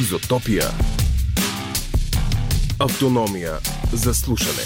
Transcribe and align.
Изотопия. 0.00 0.64
Автономия 2.80 3.52
за 3.92 4.14
слушане. 4.14 4.62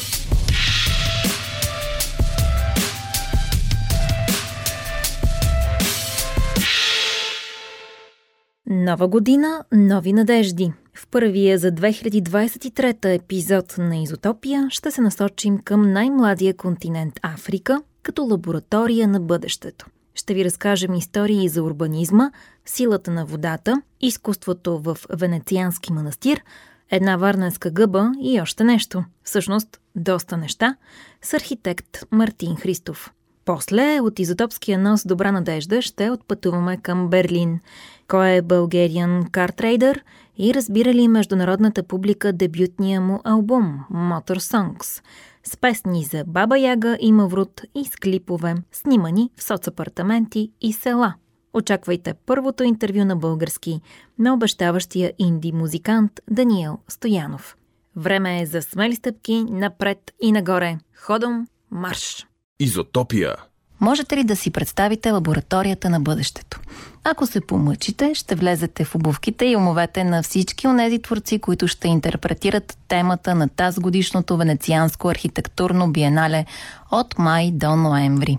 Нова 8.66 9.08
година, 9.08 9.64
нови 9.72 10.12
надежди. 10.12 10.72
В 10.94 11.08
първия 11.08 11.58
за 11.58 11.72
2023 11.72 13.14
епизод 13.14 13.74
на 13.78 13.96
Изотопия 13.96 14.66
ще 14.70 14.90
се 14.90 15.00
насочим 15.00 15.58
към 15.58 15.92
най-младия 15.92 16.54
континент 16.54 17.14
Африка 17.22 17.82
като 18.02 18.24
лаборатория 18.24 19.08
на 19.08 19.20
бъдещето. 19.20 19.86
Ще 20.14 20.34
ви 20.34 20.44
разкажем 20.44 20.94
истории 20.94 21.48
за 21.48 21.62
урбанизма, 21.62 22.30
силата 22.70 23.10
на 23.10 23.26
водата, 23.26 23.82
изкуството 24.00 24.78
в 24.78 24.96
Венециански 25.10 25.92
манастир, 25.92 26.42
една 26.90 27.16
варненска 27.16 27.70
гъба 27.70 28.12
и 28.20 28.40
още 28.40 28.64
нещо. 28.64 29.04
Всъщност, 29.24 29.80
доста 29.96 30.36
неща, 30.36 30.76
с 31.22 31.34
архитект 31.34 32.04
Мартин 32.10 32.56
Христов. 32.56 33.12
После 33.44 34.00
от 34.00 34.18
изотопския 34.18 34.78
нос 34.78 35.06
Добра 35.06 35.32
надежда 35.32 35.82
ще 35.82 36.10
отпътуваме 36.10 36.76
към 36.76 37.08
Берлин. 37.08 37.60
Кой 38.08 38.30
е 38.30 38.42
българиан 38.42 39.26
картрейдър 39.32 40.04
и 40.38 40.54
разбира 40.54 40.94
ли 40.94 41.08
международната 41.08 41.82
публика 41.82 42.32
дебютния 42.32 43.00
му 43.00 43.20
албум 43.24 43.80
Motor 43.92 44.38
Songs 44.38 45.02
с 45.44 45.56
песни 45.56 46.04
за 46.04 46.24
Баба 46.26 46.58
Яга 46.58 46.96
и 47.00 47.12
Маврут 47.12 47.60
и 47.74 47.84
с 47.84 47.96
клипове, 47.96 48.54
снимани 48.72 49.30
в 49.36 49.42
соцапартаменти 49.42 50.52
и 50.60 50.72
села. 50.72 51.14
Очаквайте 51.54 52.14
първото 52.14 52.62
интервю 52.62 53.04
на 53.04 53.16
български 53.16 53.80
на 54.18 54.34
обещаващия 54.34 55.12
инди 55.18 55.52
музикант 55.52 56.20
Даниел 56.30 56.78
Стоянов. 56.88 57.56
Време 57.96 58.42
е 58.42 58.46
за 58.46 58.62
смели 58.62 58.94
стъпки 58.94 59.44
напред 59.50 60.12
и 60.22 60.32
нагоре. 60.32 60.78
Ходом 60.96 61.46
марш! 61.70 62.26
Изотопия. 62.60 63.36
Можете 63.80 64.16
ли 64.16 64.24
да 64.24 64.36
си 64.36 64.50
представите 64.50 65.10
лабораторията 65.10 65.90
на 65.90 66.00
бъдещето? 66.00 66.60
Ако 67.04 67.26
се 67.26 67.40
помъчите, 67.40 68.14
ще 68.14 68.34
влезете 68.34 68.84
в 68.84 68.94
обувките 68.94 69.44
и 69.44 69.56
умовете 69.56 70.04
на 70.04 70.22
всички 70.22 70.66
онези 70.66 71.02
творци, 71.02 71.38
които 71.38 71.68
ще 71.68 71.88
интерпретират 71.88 72.78
темата 72.88 73.34
на 73.34 73.48
тази 73.48 73.80
годишното 73.80 74.36
венецианско 74.36 75.08
архитектурно 75.08 75.92
биенале 75.92 76.44
от 76.90 77.18
май 77.18 77.50
до 77.50 77.76
ноември. 77.76 78.38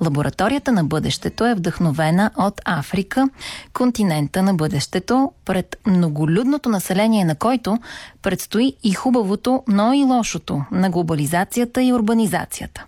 Лабораторията 0.00 0.72
на 0.72 0.84
бъдещето 0.84 1.46
е 1.46 1.54
вдъхновена 1.54 2.30
от 2.36 2.60
Африка, 2.64 3.28
континента 3.72 4.42
на 4.42 4.54
бъдещето, 4.54 5.32
пред 5.44 5.76
многолюдното 5.86 6.68
население 6.68 7.24
на 7.24 7.34
който 7.34 7.78
предстои 8.22 8.76
и 8.82 8.92
хубавото, 8.92 9.62
но 9.68 9.92
и 9.92 10.04
лошото 10.04 10.64
на 10.72 10.90
глобализацията 10.90 11.82
и 11.82 11.92
урбанизацията. 11.92 12.84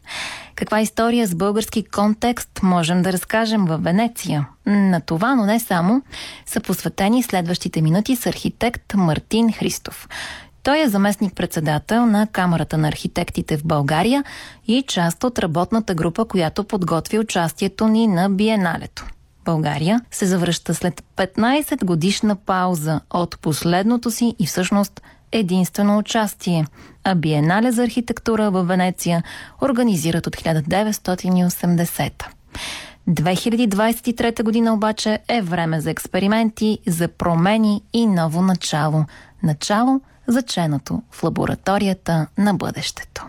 Каква 0.56 0.80
история 0.80 1.26
с 1.26 1.34
български 1.34 1.84
контекст 1.84 2.60
можем 2.62 3.02
да 3.02 3.12
разкажем 3.12 3.66
в 3.66 3.78
Венеция? 3.78 4.48
На 4.66 5.00
това, 5.00 5.34
но 5.34 5.46
не 5.46 5.60
само, 5.60 6.02
са 6.46 6.60
посветени 6.60 7.22
следващите 7.22 7.82
минути 7.82 8.16
с 8.16 8.26
архитект 8.26 8.94
Мартин 8.94 9.52
Христов. 9.52 10.08
Той 10.62 10.82
е 10.82 10.88
заместник-председател 10.88 12.06
на 12.06 12.26
Камерата 12.26 12.78
на 12.78 12.88
архитектите 12.88 13.56
в 13.56 13.64
България 13.64 14.24
и 14.66 14.84
част 14.88 15.24
от 15.24 15.38
работната 15.38 15.94
група, 15.94 16.24
която 16.24 16.64
подготви 16.64 17.18
участието 17.18 17.88
ни 17.88 18.06
на 18.06 18.30
Биеналето. 18.30 19.06
България 19.44 20.00
се 20.10 20.26
завръща 20.26 20.74
след 20.74 21.02
15 21.16 21.84
годишна 21.84 22.36
пауза 22.36 23.00
от 23.10 23.38
последното 23.40 24.10
си 24.10 24.34
и 24.38 24.46
всъщност 24.46 25.02
единствено 25.38 25.98
участие, 25.98 26.66
а 27.04 27.14
Биенале 27.14 27.72
за 27.72 27.84
архитектура 27.84 28.50
в 28.50 28.64
Венеция 28.64 29.22
организират 29.62 30.26
от 30.26 30.36
1980. 30.36 32.24
2023 33.08 34.42
година 34.42 34.74
обаче 34.74 35.18
е 35.28 35.42
време 35.42 35.80
за 35.80 35.90
експерименти, 35.90 36.78
за 36.86 37.08
промени 37.08 37.82
и 37.92 38.06
ново 38.06 38.42
начало. 38.42 39.04
Начало 39.42 40.00
заченато 40.26 41.02
в 41.10 41.22
лабораторията 41.22 42.26
на 42.38 42.54
бъдещето. 42.54 43.26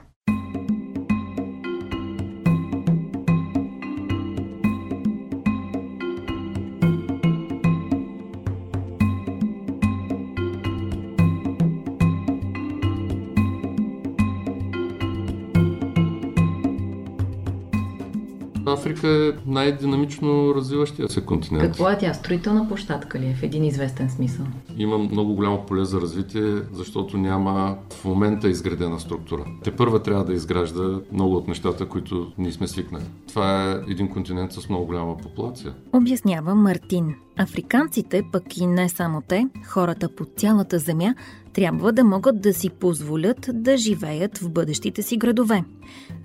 Африка 18.68 19.08
е 19.08 19.50
най-динамично 19.50 20.56
развиващия 20.56 21.10
се 21.10 21.26
континент. 21.26 21.64
Какво 21.64 21.90
е 21.90 21.98
тя? 21.98 22.14
Строителна 22.14 22.68
площадка 22.68 23.20
ли 23.20 23.26
е 23.26 23.34
в 23.34 23.44
един 23.44 23.64
известен 23.64 24.10
смисъл? 24.10 24.46
Има 24.78 24.98
много 24.98 25.34
голямо 25.34 25.66
поле 25.66 25.86
за 25.86 26.02
развитие, 26.02 26.54
защото 26.72 27.18
няма 27.18 27.78
в 27.90 28.06
момента 28.06 28.50
изградена 28.50 29.00
структура. 29.00 29.46
Те 29.64 29.72
първа 29.72 30.04
трябва 30.04 30.24
да 30.24 30.34
изгражда 30.34 31.00
много 31.12 31.36
от 31.36 31.48
нещата, 31.48 31.86
които 31.86 32.32
ние 32.38 32.52
сме 32.52 32.68
свикнали. 32.68 33.04
Това 33.28 33.72
е 33.72 33.92
един 33.92 34.10
континент 34.10 34.52
с 34.52 34.70
много 34.70 34.86
голяма 34.86 35.18
популация. 35.18 35.74
Обяснява 35.94 36.56
Мартин. 36.56 37.16
Африканците, 37.38 38.24
пък 38.32 38.58
и 38.58 38.68
не 38.68 38.90
само 38.90 39.22
те, 39.22 39.48
хората 39.68 40.16
по 40.16 40.26
цялата 40.26 40.80
земя, 40.80 41.16
трябва 41.54 41.92
да 41.94 42.04
могат 42.04 42.42
да 42.42 42.54
си 42.54 42.70
позволят 42.70 43.50
да 43.54 43.78
живеят 43.78 44.38
в 44.38 44.50
бъдещите 44.52 45.02
си 45.02 45.18
градове, 45.18 45.64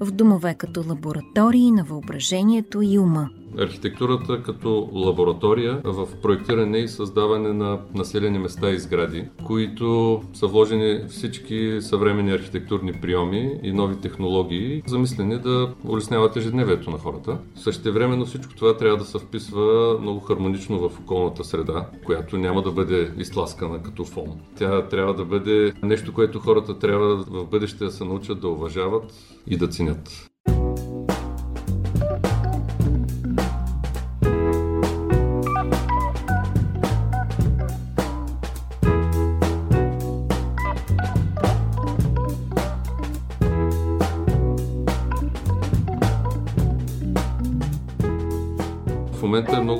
в 0.01 0.11
домове 0.11 0.55
като 0.55 0.85
лаборатории 0.89 1.71
на 1.71 1.85
въображението 1.85 2.83
и 2.83 2.99
ума– 2.99 3.29
архитектурата 3.59 4.43
като 4.43 4.91
лаборатория 4.93 5.81
в 5.85 6.09
проектиране 6.23 6.79
и 6.79 6.89
създаване 6.89 7.53
на 7.53 7.79
населени 7.95 8.39
места 8.39 8.71
и 8.71 8.79
сгради, 8.79 9.25
които 9.45 10.23
са 10.33 10.47
вложени 10.47 11.01
всички 11.09 11.79
съвременни 11.81 12.33
архитектурни 12.33 12.93
приеми 12.93 13.61
и 13.63 13.73
нови 13.73 13.97
технологии, 13.97 14.83
замислени 14.87 15.39
да 15.39 15.75
улесняват 15.89 16.37
ежедневието 16.37 16.91
на 16.91 16.99
хората. 16.99 17.39
Същевременно 17.55 18.25
всичко 18.25 18.55
това 18.55 18.77
трябва 18.77 18.99
да 18.99 19.05
се 19.05 19.19
вписва 19.19 19.99
много 20.01 20.21
хармонично 20.21 20.89
в 20.89 20.99
околната 21.01 21.45
среда, 21.45 21.87
която 22.07 22.39
няма 22.39 22.63
да 22.63 22.73
бъде 22.73 23.11
изтласкана 23.19 23.83
като 23.83 24.05
фон. 24.05 24.41
Тя 24.59 24.83
трябва 24.83 25.15
да 25.15 25.25
бъде 25.25 25.73
нещо, 25.83 26.13
което 26.13 26.39
хората 26.39 26.79
трябва 26.79 27.17
в 27.17 27.47
бъдеще 27.47 27.85
да 27.85 27.91
се 27.91 28.05
научат 28.05 28.41
да 28.41 28.49
уважават 28.49 29.15
и 29.47 29.57
да 29.57 29.69
ценят. 29.69 30.32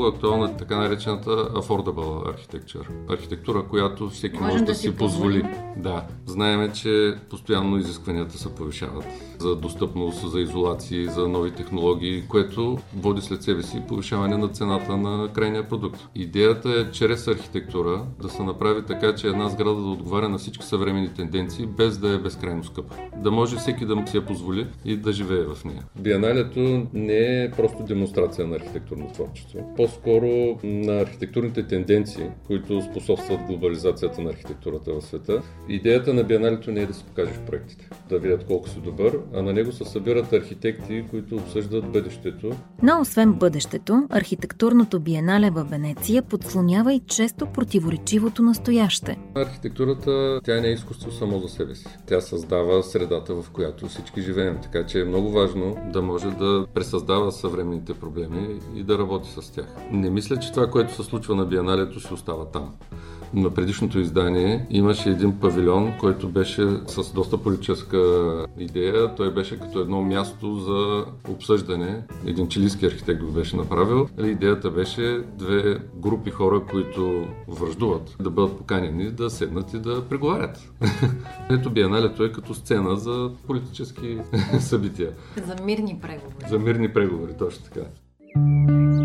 Момента 0.03 0.09
е 0.09 0.33
много 0.33 0.47
актуална 0.47 0.52
така 0.63 0.77
наречената 0.77 1.31
affordable 1.31 2.35
architecture. 2.35 2.87
Архитектура, 3.09 3.65
която 3.71 4.11
всеки 4.11 4.39
може, 4.39 4.53
може 4.53 4.65
да, 4.65 4.73
да 4.73 4.75
си 4.75 4.97
позволи. 4.97 5.43
Да, 5.77 6.05
знаеме, 6.27 6.73
че 6.73 7.15
постоянно 7.31 7.79
изискванията 7.79 8.39
се 8.39 8.55
повишават 8.55 9.05
за 9.39 9.57
достъпност, 9.57 10.31
за 10.31 10.41
изолации, 10.41 11.07
за 11.07 11.29
нови 11.29 11.51
технологии, 11.51 12.23
което 12.29 12.79
води 12.97 13.21
след 13.21 13.43
себе 13.43 13.63
си 13.63 13.83
повишаване 13.89 14.37
на 14.37 14.49
цената 14.49 14.97
на 14.97 15.29
крайния 15.33 15.69
продукт. 15.69 16.01
Идеята 16.15 16.71
е 16.71 16.93
чрез 16.93 17.29
архитектура 17.29 18.05
да 18.23 18.29
се 18.29 18.43
направи 18.43 18.83
така, 18.83 19.15
че 19.15 19.29
една 19.29 19.49
сграда 19.49 19.81
да 19.81 19.89
отговаря 19.89 20.29
на 20.29 20.39
всички 20.39 20.67
съвременни 20.67 21.09
тенденции, 21.15 21.67
без 21.67 21.99
да 21.99 22.15
е 22.15 22.19
безкрайно 22.19 22.65
скъпа. 22.65 22.95
Да 23.17 23.31
може 23.31 23.57
всеки 23.57 23.87
да 23.87 23.97
му 23.97 24.07
си 24.07 24.17
я 24.17 24.27
позволи 24.27 24.67
и 24.85 24.97
да 24.97 25.13
живее 25.13 25.45
в 25.45 25.65
нея. 25.65 25.83
Биеналето 25.99 26.87
не 26.93 27.45
е 27.45 27.51
просто 27.51 27.83
демонстрация 27.83 28.47
на 28.47 28.57
архитектурно 28.57 29.13
творчество. 29.13 29.75
По-скоро 29.77 30.52
на 30.65 31.01
архитектурните 31.01 31.67
тенденции, 31.67 32.25
които 32.47 32.83
способстват 32.83 33.41
глобализацията 33.47 34.23
на 34.23 34.31
архитектурата 34.31 34.93
в 34.93 35.03
света. 35.03 35.43
Идеята 35.69 36.15
на 36.15 36.25
биеналето 36.25 36.71
не 36.71 36.81
е 36.81 36.87
да 36.87 36.95
се 36.95 37.05
покажеш 37.05 37.39
проектите, 37.47 37.89
да 38.09 38.19
видят 38.19 38.47
колко 38.47 38.69
си 38.69 38.81
добър, 38.85 39.19
а 39.35 39.43
на 39.43 39.53
него 39.53 39.73
се 39.73 39.85
събират 39.85 40.33
архитекти, 40.33 41.05
които 41.11 41.37
обсъждат 41.37 41.93
бъдещето. 41.93 42.51
Но 42.83 43.01
освен 43.01 43.33
бъдещето, 43.33 44.07
архитектурното 44.11 45.01
биенале 45.01 45.51
в 45.51 45.65
Венеция 45.65 46.23
подслонява 46.23 46.95
и 46.95 47.01
често 47.01 47.47
противоречивото 47.47 48.43
настояще. 48.43 49.19
Архитектурата, 49.35 50.41
тя 50.45 50.61
не 50.61 50.69
е 50.69 50.73
изкуство 50.73 51.11
само 51.11 51.39
за 51.39 51.49
себе 51.49 51.75
си. 51.75 51.87
Тя 52.07 52.21
създава 52.21 52.83
средата, 52.83 53.35
в 53.35 53.51
която 53.51 53.87
всички 53.89 54.23
живеем. 54.23 54.59
Така 54.63 54.87
че 54.87 55.01
е 55.01 55.05
много 55.05 55.31
важно 55.31 55.77
да 55.93 56.03
може 56.03 56.31
да 56.31 56.67
пресъздава 56.75 57.33
съвременните 57.33 57.95
проблеми 57.95 58.61
и 58.77 58.83
да 58.83 58.99
работи 58.99 59.31
с 59.31 59.53
тях. 59.53 59.67
Не 59.93 60.11
мисля, 60.11 60.39
че 60.43 60.53
това, 60.53 60.71
което 60.71 60.95
се 60.95 61.03
случва 61.03 61.35
на 61.35 61.45
биеналето, 61.45 62.01
ще 62.01 62.15
остава 62.15 62.45
там 62.45 62.73
на 63.35 63.51
предишното 63.51 63.99
издание 63.99 64.67
имаше 64.71 65.11
един 65.11 65.41
павилион, 65.41 65.93
който 66.01 66.29
беше 66.29 66.67
с 66.87 67.13
доста 67.13 67.39
политическа 67.39 67.99
идея. 68.59 69.15
Той 69.15 69.35
беше 69.35 69.61
като 69.61 69.81
едно 69.81 70.03
място 70.03 70.57
за 70.57 71.05
обсъждане. 71.29 72.03
Един 72.27 72.49
чилийски 72.49 72.87
архитект 72.87 73.23
го 73.23 73.33
беше 73.33 73.57
направил. 73.57 74.09
Идеята 74.25 74.71
беше 74.71 75.23
две 75.39 75.79
групи 75.97 76.31
хора, 76.31 76.63
които 76.71 77.27
връждуват, 77.49 78.17
да 78.21 78.31
бъдат 78.31 78.59
поканени 78.59 79.11
да 79.11 79.31
седнат 79.31 79.75
и 79.75 79.79
да 79.79 80.09
преговарят. 80.09 80.73
Ето 81.51 81.71
Биеналето 81.71 82.25
е 82.25 82.33
като 82.33 82.55
сцена 82.55 82.97
за 82.97 83.31
политически 83.47 84.19
събития. 84.61 85.11
За 85.47 85.65
мирни 85.65 85.99
преговори. 86.03 86.49
За 86.49 86.59
мирни 86.59 86.93
преговори, 86.93 87.33
точно 87.39 87.65
така. 87.65 87.81
който 88.35 89.02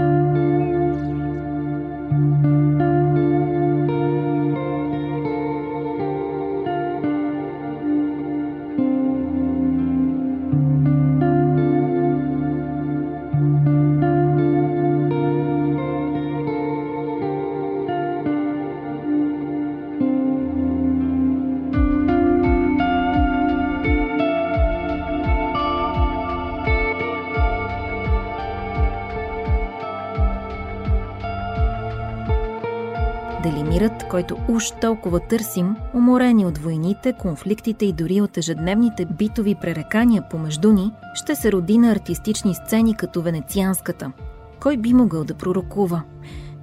уж 34.57 34.71
толкова 34.81 35.19
търсим, 35.19 35.75
уморени 35.93 36.45
от 36.45 36.57
войните, 36.57 37.13
конфликтите 37.13 37.85
и 37.85 37.93
дори 37.93 38.21
от 38.21 38.37
ежедневните 38.37 39.05
битови 39.05 39.55
пререкания 39.55 40.29
помежду 40.29 40.73
ни, 40.73 40.91
ще 41.13 41.35
се 41.35 41.51
роди 41.51 41.77
на 41.77 41.91
артистични 41.91 42.55
сцени 42.55 42.95
като 42.95 43.21
венецианската. 43.21 44.11
Кой 44.59 44.77
би 44.77 44.93
могъл 44.93 45.23
да 45.23 45.33
пророкува? 45.33 46.03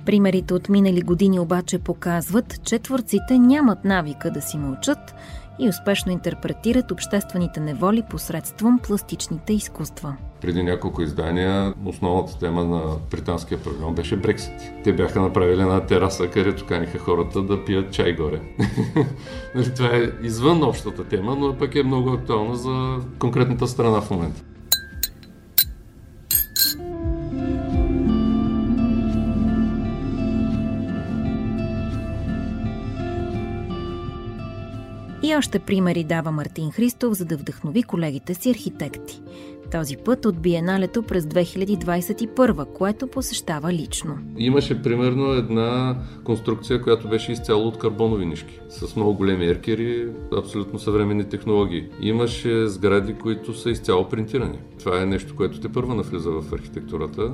Примерите 0.07 0.55
от 0.55 0.69
минали 0.69 1.03
години 1.03 1.41
обаче 1.41 1.79
показват, 1.79 2.63
че 2.65 2.79
творците 2.79 3.39
нямат 3.39 3.85
навика 3.85 4.31
да 4.31 4.41
си 4.41 4.59
мълчат 4.59 5.15
и 5.59 5.69
успешно 5.69 6.13
интерпретират 6.13 6.91
обществените 6.91 7.61
неволи 7.61 8.03
посредством 8.11 8.79
пластичните 8.79 9.53
изкуства. 9.53 10.17
Преди 10.41 10.63
няколко 10.63 11.03
издания 11.03 11.75
основната 11.85 12.39
тема 12.39 12.65
на 12.65 12.83
британския 13.11 13.63
павилион 13.63 13.95
беше 13.95 14.17
Брексит. 14.17 14.73
Те 14.85 14.93
бяха 14.93 15.21
направили 15.21 15.61
една 15.61 15.87
тераса, 15.87 16.29
където 16.29 16.67
каниха 16.67 16.99
хората 16.99 17.43
да 17.43 17.65
пият 17.65 17.93
чай 17.93 18.15
горе. 18.15 18.41
Нали, 19.55 19.75
това 19.75 19.97
е 19.97 20.11
извън 20.23 20.63
общата 20.63 21.05
тема, 21.05 21.37
но 21.37 21.57
пък 21.59 21.75
е 21.75 21.83
много 21.83 22.11
актуална 22.11 22.57
за 22.57 22.97
конкретната 23.19 23.67
страна 23.67 24.01
в 24.01 24.11
момента. 24.11 24.43
И 35.25 35.37
още 35.37 35.59
примери 35.59 36.05
дава 36.05 36.31
Мартин 36.31 36.71
Христов, 36.71 37.15
за 37.15 37.25
да 37.25 37.37
вдъхнови 37.37 37.83
колегите 37.83 38.35
си 38.35 38.51
архитекти. 38.51 39.21
Този 39.73 39.97
път 39.97 40.25
от 40.25 40.41
Биеналето 40.41 41.03
през 41.03 41.25
2021, 41.25 42.73
което 42.73 43.07
посещава 43.07 43.73
лично. 43.73 44.19
Имаше 44.39 44.83
примерно 44.83 45.33
една 45.33 45.99
конструкция, 46.25 46.83
която 46.83 47.09
беше 47.09 47.33
изцяло 47.33 47.67
от 47.67 47.79
карбонови 47.79 48.27
нишки, 48.27 48.61
с 48.69 48.97
много 48.97 49.15
големи 49.15 49.47
еркери, 49.47 50.09
абсолютно 50.39 50.79
съвременни 50.79 51.29
технологии. 51.29 51.89
Имаше 52.01 52.67
сгради, 52.67 53.15
които 53.15 53.55
са 53.55 53.71
изцяло 53.71 54.09
принтирани. 54.09 54.59
Това 54.79 55.03
е 55.03 55.07
нещо, 55.07 55.37
което 55.37 55.61
те 55.61 55.73
първа 55.73 55.95
навлиза 55.95 56.31
в 56.31 56.53
архитектурата. 56.53 57.33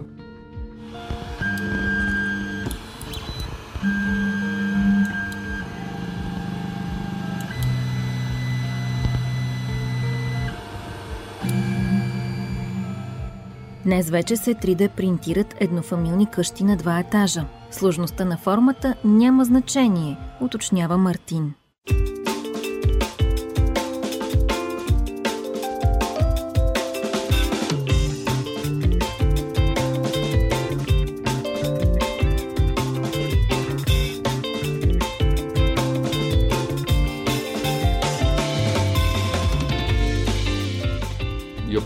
Днес 13.91 14.11
вече 14.11 14.37
се 14.37 14.55
3D 14.55 14.89
принтират 14.89 15.55
еднофамилни 15.61 16.27
къщи 16.27 16.65
на 16.65 16.77
два 16.77 16.99
етажа. 16.99 17.45
Сложността 17.71 18.25
на 18.25 18.37
формата 18.37 18.95
няма 19.05 19.45
значение, 19.45 20.17
уточнява 20.41 20.99
Мартин. 20.99 21.55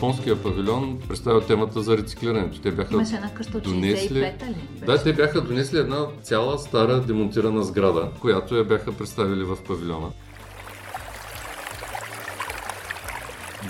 Японския 0.05 0.43
павилион 0.43 0.99
представя 1.09 1.47
темата 1.47 1.83
за 1.83 1.97
рециклирането. 1.97 2.61
Те 2.61 2.71
бяха 2.71 2.95
Имаше 2.95 3.15
една 3.15 3.35
къща 3.35 3.59
от 3.59 3.65
донесли... 3.65 4.21
ли? 4.21 4.33
Да, 4.87 5.03
те 5.03 5.12
бяха 5.12 5.41
донесли 5.41 5.79
една 5.79 6.06
цяла 6.23 6.59
стара 6.59 7.01
демонтирана 7.01 7.62
сграда, 7.62 8.09
която 8.21 8.56
я 8.56 8.65
бяха 8.65 8.93
представили 8.93 9.45
в 9.45 9.56
павилиона. 9.67 10.06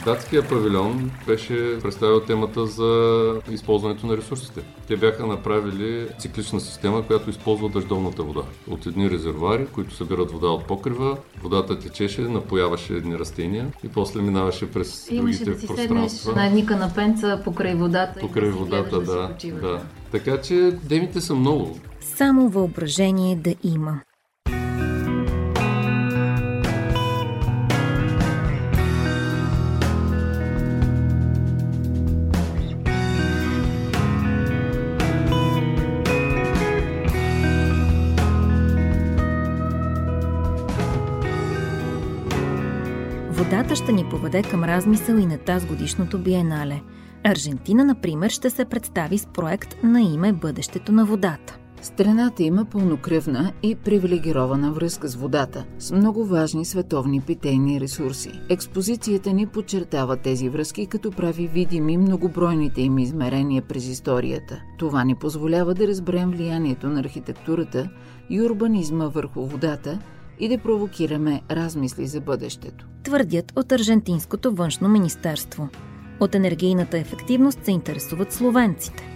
Датския 0.04 0.48
павилион 0.48 1.10
беше 1.26 1.78
представил 1.82 2.20
темата 2.20 2.66
за 2.66 3.32
използването 3.50 4.06
на 4.06 4.16
ресурсите. 4.16 4.60
Те 4.88 4.96
бяха 4.96 5.26
направили 5.26 6.06
циклична 6.18 6.60
система, 6.60 7.06
която 7.06 7.30
използва 7.30 7.68
дъждовната 7.68 8.22
вода. 8.22 8.42
От 8.70 8.86
едни 8.86 9.10
резервуари, 9.10 9.66
които 9.66 9.94
събират 9.94 10.30
вода 10.30 10.46
от 10.46 10.66
покрива, 10.66 11.16
водата 11.42 11.78
течеше, 11.78 12.20
напояваше 12.20 12.92
едни 12.92 13.18
растения 13.18 13.66
и 13.84 13.88
после 13.88 14.22
минаваше 14.22 14.70
през 14.70 15.08
и 15.10 15.16
другите 15.16 15.50
да 15.50 15.60
си 15.60 15.66
пространства. 15.66 16.34
на 16.34 16.46
едни 16.46 16.66
канапенца 16.66 17.40
покрай 17.44 17.74
водата. 17.74 18.20
Покрай 18.20 18.50
водата, 18.50 19.00
да, 19.00 19.34
да, 19.44 19.60
да. 19.60 19.82
Така 20.12 20.40
че 20.40 20.72
темите 20.88 21.20
са 21.20 21.34
много. 21.34 21.78
Само 22.00 22.48
въображение 22.48 23.36
да 23.36 23.54
има. 23.62 24.00
Водата 43.34 43.76
ще 43.76 43.92
ни 43.92 44.04
поведе 44.10 44.42
към 44.42 44.64
размисъл 44.64 45.16
и 45.16 45.26
на 45.26 45.38
тази 45.38 45.66
годишното 45.66 46.18
биенале. 46.18 46.82
Аржентина, 47.24 47.84
например, 47.84 48.30
ще 48.30 48.50
се 48.50 48.64
представи 48.64 49.18
с 49.18 49.26
проект 49.26 49.76
на 49.82 50.00
име 50.02 50.32
Бъдещето 50.32 50.92
на 50.92 51.04
водата. 51.04 51.58
Страната 51.82 52.42
има 52.42 52.64
пълнокръвна 52.64 53.52
и 53.62 53.74
привилегирована 53.74 54.72
връзка 54.72 55.08
с 55.08 55.14
водата, 55.14 55.64
с 55.78 55.92
много 55.92 56.24
важни 56.24 56.64
световни 56.64 57.20
питейни 57.20 57.80
ресурси. 57.80 58.40
Експозицията 58.48 59.32
ни 59.32 59.46
подчертава 59.46 60.16
тези 60.16 60.48
връзки, 60.48 60.86
като 60.86 61.10
прави 61.10 61.46
видими 61.46 61.98
многобройните 61.98 62.82
им 62.82 62.98
измерения 62.98 63.62
през 63.62 63.86
историята. 63.88 64.62
Това 64.78 65.04
ни 65.04 65.14
позволява 65.14 65.74
да 65.74 65.88
разберем 65.88 66.30
влиянието 66.30 66.88
на 66.88 67.00
архитектурата 67.00 67.88
и 68.30 68.42
урбанизма 68.42 69.06
върху 69.06 69.46
водата– 69.46 69.98
и 70.38 70.48
да 70.48 70.58
провокираме 70.58 71.42
размисли 71.50 72.06
за 72.06 72.20
бъдещето. 72.20 72.86
Твърдят 73.02 73.52
от 73.56 73.72
Аржентинското 73.72 74.54
външно 74.54 74.88
министерство. 74.88 75.68
От 76.20 76.34
енергийната 76.34 76.98
ефективност 76.98 77.64
се 77.64 77.70
интересуват 77.70 78.32
словенците. 78.32 79.13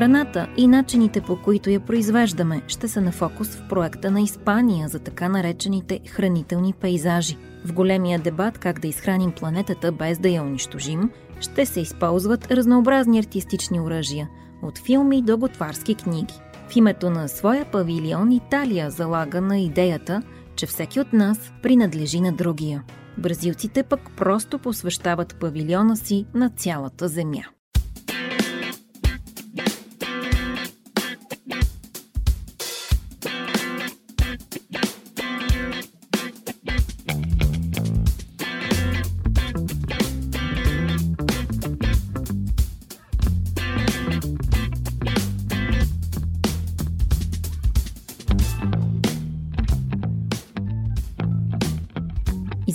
Храната 0.00 0.48
и 0.56 0.66
начините 0.66 1.20
по 1.20 1.36
които 1.36 1.70
я 1.70 1.80
произвеждаме 1.80 2.62
ще 2.68 2.88
са 2.88 3.00
на 3.00 3.12
фокус 3.12 3.48
в 3.48 3.68
проекта 3.68 4.10
на 4.10 4.20
Испания 4.20 4.88
за 4.88 4.98
така 4.98 5.28
наречените 5.28 6.00
хранителни 6.08 6.72
пейзажи– 6.72 7.36
в 7.64 7.72
големия 7.72 8.18
дебат 8.18 8.58
как 8.58 8.80
да 8.80 8.88
изхраним 8.88 9.32
планетата 9.32 9.92
без 9.92 10.18
да 10.18 10.28
я 10.28 10.42
унищожим, 10.42 11.10
ще 11.40 11.66
се 11.66 11.80
използват 11.80 12.50
разнообразни 12.50 13.18
артистични 13.18 13.80
оръжия, 13.80 14.28
от 14.62 14.78
филми 14.78 15.22
до 15.22 15.38
готварски 15.38 15.94
книги. 15.94 16.34
В 16.68 16.76
името 16.76 17.10
на 17.10 17.28
своя 17.28 17.70
павилион 17.70 18.32
Италия 18.32 18.90
залага 18.90 19.40
на 19.40 19.58
идеята, 19.58 20.22
че 20.56 20.66
всеки 20.66 21.00
от 21.00 21.12
нас 21.12 21.52
принадлежи 21.62 22.20
на 22.20 22.32
другия. 22.32 22.84
Бразилците 23.18 23.82
пък 23.82 24.00
просто 24.16 24.58
посвещават 24.58 25.36
павилиона 25.40 25.96
си 25.96 26.26
на 26.34 26.50
цялата 26.50 27.08
земя. 27.08 27.44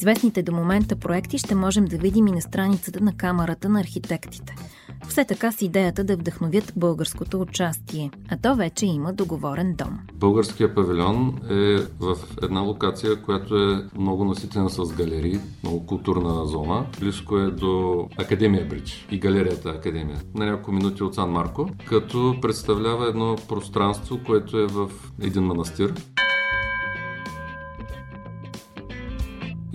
Известните 0.06 0.44
до 0.44 0.52
момента 0.52 0.96
проекти 0.96 1.38
ще 1.38 1.56
можем 1.56 1.86
да 1.86 1.98
видим 1.98 2.28
и 2.28 2.32
на 2.32 2.42
страницата 2.42 3.04
на 3.04 3.14
Камерата 3.18 3.70
на 3.70 3.80
архитектите. 3.80 4.56
Все 5.08 5.26
така 5.26 5.52
с 5.52 5.62
идеята 5.62 6.04
да 6.04 6.16
вдъхновят 6.16 6.74
българското 6.76 7.42
участие, 7.42 8.12
а 8.30 8.38
то 8.38 8.56
вече 8.56 8.86
има 8.86 9.14
договорен 9.14 9.76
дом. 9.78 10.00
Българския 10.14 10.76
павилион 10.76 11.40
е 11.50 11.78
в 12.00 12.18
една 12.44 12.60
локация, 12.60 13.22
която 13.22 13.56
е 13.56 13.86
много 13.98 14.26
наситена 14.26 14.70
с 14.70 14.94
галерии, 14.94 15.40
много 15.64 15.86
културна 15.86 16.46
зона. 16.46 16.86
Близко 17.00 17.38
е 17.38 17.52
до 17.52 18.06
Академия 18.18 18.66
Бридж 18.66 19.08
и 19.12 19.20
галерията 19.20 19.70
Академия. 19.70 20.22
На 20.36 20.46
няколко 20.46 20.72
минути 20.72 21.04
от 21.04 21.16
Сан 21.16 21.32
Марко, 21.32 21.70
като 21.86 22.36
представлява 22.42 23.08
едно 23.08 23.36
пространство, 23.48 24.20
което 24.26 24.60
е 24.60 24.68
в 24.68 24.90
един 25.22 25.44
манастир. 25.44 25.94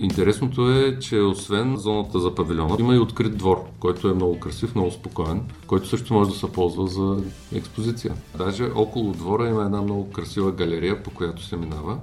Интересното 0.01 0.71
е, 0.71 0.99
че 0.99 1.19
освен 1.19 1.77
зоната 1.77 2.19
за 2.19 2.35
павилиона, 2.35 2.75
има 2.79 2.95
и 2.95 2.99
открит 2.99 3.37
двор, 3.37 3.65
който 3.79 4.07
е 4.07 4.13
много 4.13 4.39
красив, 4.39 4.75
много 4.75 4.91
спокоен, 4.91 5.41
който 5.67 5.87
също 5.87 6.13
може 6.13 6.29
да 6.29 6.35
се 6.35 6.51
ползва 6.51 6.87
за 6.87 7.23
експозиция. 7.55 8.13
Даже 8.37 8.63
около 8.75 9.11
двора 9.11 9.49
има 9.49 9.63
една 9.63 9.81
много 9.81 10.11
красива 10.11 10.51
галерия, 10.51 11.03
по 11.03 11.11
която 11.11 11.43
се 11.43 11.57
минава 11.57 11.97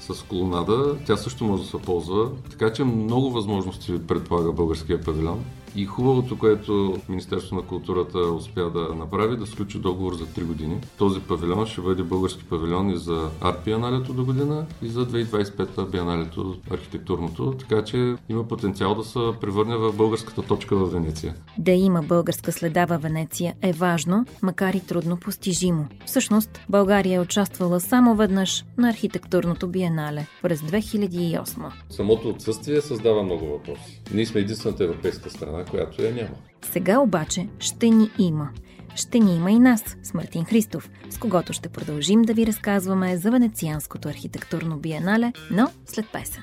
с 0.00 0.22
колонада. 0.22 0.96
Тя 1.06 1.16
също 1.16 1.44
може 1.44 1.62
да 1.62 1.68
се 1.68 1.78
ползва. 1.78 2.30
Така 2.50 2.72
че 2.72 2.84
много 2.84 3.30
възможности 3.30 4.06
предполага 4.06 4.52
българския 4.52 5.00
павилион. 5.00 5.44
И 5.76 5.86
хубавото, 5.86 6.38
което 6.38 6.96
Министерство 7.08 7.56
на 7.56 7.62
културата 7.62 8.18
успя 8.18 8.70
да 8.70 8.94
направи, 8.94 9.36
да 9.36 9.46
сключи 9.46 9.78
договор 9.78 10.14
за 10.14 10.26
3 10.26 10.44
години. 10.44 10.80
Този 10.98 11.20
павилион 11.20 11.66
ще 11.66 11.80
бъде 11.80 12.02
български 12.02 12.44
павилион 12.44 12.90
и 12.90 12.96
за 12.96 13.30
арт 13.40 13.60
бианалето 13.64 14.12
до 14.12 14.24
година 14.24 14.66
и 14.82 14.88
за 14.88 15.06
2025 15.06 15.90
бианалето 15.90 16.56
архитектурното, 16.70 17.54
така 17.58 17.84
че 17.84 18.16
има 18.28 18.48
потенциал 18.48 18.94
да 18.94 19.04
се 19.04 19.18
превърне 19.40 19.76
в 19.76 19.92
българската 19.92 20.42
точка 20.42 20.76
в 20.76 20.92
Венеция. 20.92 21.34
Да 21.58 21.70
има 21.70 22.02
българска 22.02 22.52
следа 22.52 22.84
във 22.84 23.02
Венеция 23.02 23.54
е 23.62 23.72
важно, 23.72 24.26
макар 24.42 24.74
и 24.74 24.80
трудно 24.80 25.16
постижимо. 25.16 25.86
Всъщност, 26.06 26.60
България 26.68 27.16
е 27.16 27.20
участвала 27.20 27.80
само 27.80 28.14
веднъж 28.14 28.64
на 28.78 28.88
архитектурното 28.90 29.68
биенале 29.68 30.26
през 30.42 30.60
2008. 30.60 31.72
Самото 31.90 32.28
отсъствие 32.28 32.80
създава 32.80 33.22
много 33.22 33.46
въпроси. 33.46 34.02
Ние 34.14 34.26
сме 34.26 34.40
единствената 34.40 34.84
европейска 34.84 35.30
страна, 35.30 35.61
която 35.64 36.02
я 36.02 36.14
няма. 36.14 36.36
Сега 36.62 36.98
обаче 36.98 37.48
ще 37.58 37.90
ни 37.90 38.10
има. 38.18 38.50
Ще 38.94 39.18
ни 39.18 39.36
има 39.36 39.50
и 39.50 39.58
нас, 39.58 39.96
с 40.02 40.14
Мартин 40.14 40.44
Христов, 40.44 40.90
с 41.10 41.18
когото 41.18 41.52
ще 41.52 41.68
продължим 41.68 42.22
да 42.22 42.34
ви 42.34 42.46
разказваме 42.46 43.16
за 43.16 43.30
Венецианското 43.30 44.08
архитектурно 44.08 44.78
биенале, 44.78 45.32
но 45.50 45.68
след 45.86 46.06
песен. 46.12 46.42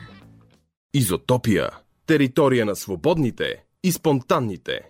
Изотопия. 0.94 1.70
Територия 2.06 2.66
на 2.66 2.76
свободните 2.76 3.64
и 3.84 3.92
спонтанните. 3.92 4.82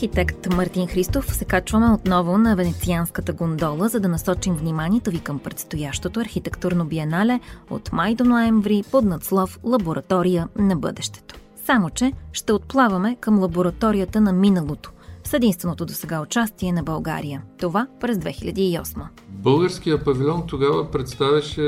Архитект 0.00 0.54
Мартин 0.54 0.86
Христов 0.86 1.34
се 1.34 1.44
качваме 1.44 1.92
отново 1.92 2.38
на 2.38 2.56
венецианската 2.56 3.32
гондола, 3.32 3.88
за 3.88 4.00
да 4.00 4.08
насочим 4.08 4.54
вниманието 4.54 5.10
ви 5.10 5.20
към 5.20 5.38
предстоящото 5.38 6.20
архитектурно 6.20 6.84
биенале 6.84 7.40
от 7.70 7.92
май 7.92 8.14
до 8.14 8.24
ноември 8.24 8.84
под 8.90 9.04
надслов 9.04 9.58
Лаборатория 9.64 10.48
на 10.56 10.76
бъдещето. 10.76 11.34
Само, 11.64 11.90
че 11.90 12.12
ще 12.32 12.52
отплаваме 12.52 13.16
към 13.20 13.38
лабораторията 13.38 14.20
на 14.20 14.32
миналото, 14.32 14.92
с 15.24 15.32
единственото 15.32 15.86
до 15.86 15.92
сега 15.92 16.20
участие 16.20 16.72
на 16.72 16.82
България. 16.82 17.42
Това 17.60 17.86
през 18.00 18.16
2008. 18.16 19.02
Българския 19.28 20.04
павилион 20.04 20.42
тогава 20.46 20.90
представяше 20.90 21.62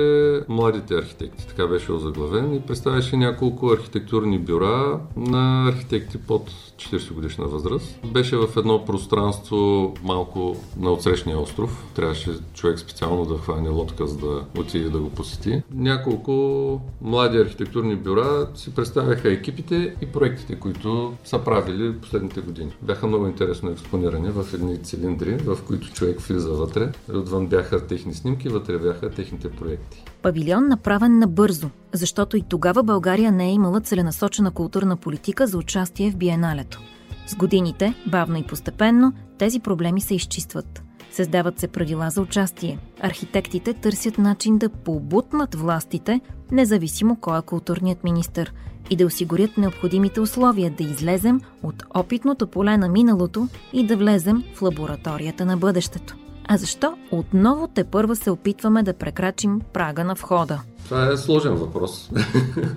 младите 0.49 0.95
архитекти, 0.95 1.47
така 1.49 1.67
беше 1.67 1.93
озаглавен, 1.93 2.55
и 2.55 2.61
представяше 2.61 3.17
няколко 3.17 3.71
архитектурни 3.71 4.39
бюра 4.39 5.01
на 5.17 5.69
архитекти 5.69 6.19
под 6.19 6.51
40 6.51 7.13
годишна 7.13 7.47
възраст. 7.47 8.01
Беше 8.13 8.37
в 8.37 8.49
едно 8.57 8.85
пространство 8.85 9.95
малко 10.03 10.57
на 10.79 10.93
отсрещния 10.93 11.39
остров. 11.39 11.85
Трябваше 11.95 12.31
човек 12.55 12.79
специално 12.79 13.25
да 13.25 13.39
хване 13.39 13.69
лодка, 13.69 14.07
за 14.07 14.19
да 14.19 14.45
отиде 14.59 14.89
да 14.89 14.99
го 14.99 15.11
посети. 15.11 15.63
Няколко 15.75 16.81
млади 17.03 17.39
архитектурни 17.39 17.97
бюра 17.97 18.49
си 18.55 18.75
представяха 18.75 19.33
екипите 19.33 19.95
и 20.01 20.07
проектите, 20.07 20.59
които 20.59 21.13
са 21.25 21.39
правили 21.39 22.01
последните 22.01 22.41
години. 22.41 22.71
Бяха 22.83 23.07
много 23.07 23.27
интересно 23.27 23.71
експонирани 23.71 24.29
в 24.31 24.47
едни 24.55 24.83
цилиндри, 24.83 25.37
в 25.37 25.59
които 25.67 25.82
човек 25.91 26.21
влиза 26.21 26.53
вътре. 26.53 26.93
Отвън 27.15 27.47
бяха 27.47 27.87
техни 27.87 28.15
снимки, 28.15 28.49
вътре 28.49 28.79
бяха 28.79 29.11
техните 29.11 29.51
проекти. 29.51 30.05
Павилион 30.23 30.69
направен 30.69 31.19
набързо, 31.19 31.71
защото 31.93 32.37
и 32.37 32.43
тогава 32.43 32.83
България 32.83 33.33
не 33.33 33.49
е 33.49 33.53
имала 33.53 33.81
целенасочена 33.81 34.51
културна 34.51 34.97
политика 34.97 35.47
за 35.47 35.59
участие 35.59 36.11
в 36.11 36.17
биеналето. 36.17 36.81
С 37.27 37.35
годините, 37.35 37.95
бавно 38.07 38.37
и 38.37 38.47
постепенно, 38.47 39.13
тези 39.39 39.61
проблеми 39.61 40.01
се 40.01 40.15
изчистват. 40.15 40.83
Създават 41.11 41.59
се 41.59 41.69
правила 41.69 42.11
за 42.11 42.23
участие. 42.23 42.79
Архитектите 43.01 43.75
търсят 43.75 44.19
начин 44.19 44.59
да 44.59 44.69
побутнат 44.69 45.55
властите, 45.55 46.21
независимо 46.51 47.17
кой 47.21 47.39
е 47.39 47.43
културният 47.43 48.05
министр, 48.05 48.47
и 48.93 48.97
да 48.97 49.07
осигурят 49.07 49.57
необходимите 49.57 50.21
условия 50.21 50.71
да 50.71 50.85
излезем 50.85 51.41
от 51.63 51.83
опитното 51.95 52.47
поле 52.47 52.77
на 52.77 52.89
миналото 52.89 53.49
и 53.73 53.87
да 53.87 53.97
влезем 53.97 54.45
в 54.55 54.63
лабораторията 54.63 55.45
на 55.45 55.57
бъдещето. 55.57 56.17
А 56.49 56.57
защо 56.57 56.95
отново 57.11 57.69
те 57.75 57.85
първа 57.85 58.17
се 58.17 58.31
опитваме 58.31 58.83
да 58.83 58.95
прекрачим 58.95 59.61
прага 59.73 60.05
на 60.05 60.15
входа? 60.15 60.61
Това 60.85 61.13
е 61.13 61.17
сложен 61.17 61.55
въпрос. 61.55 62.11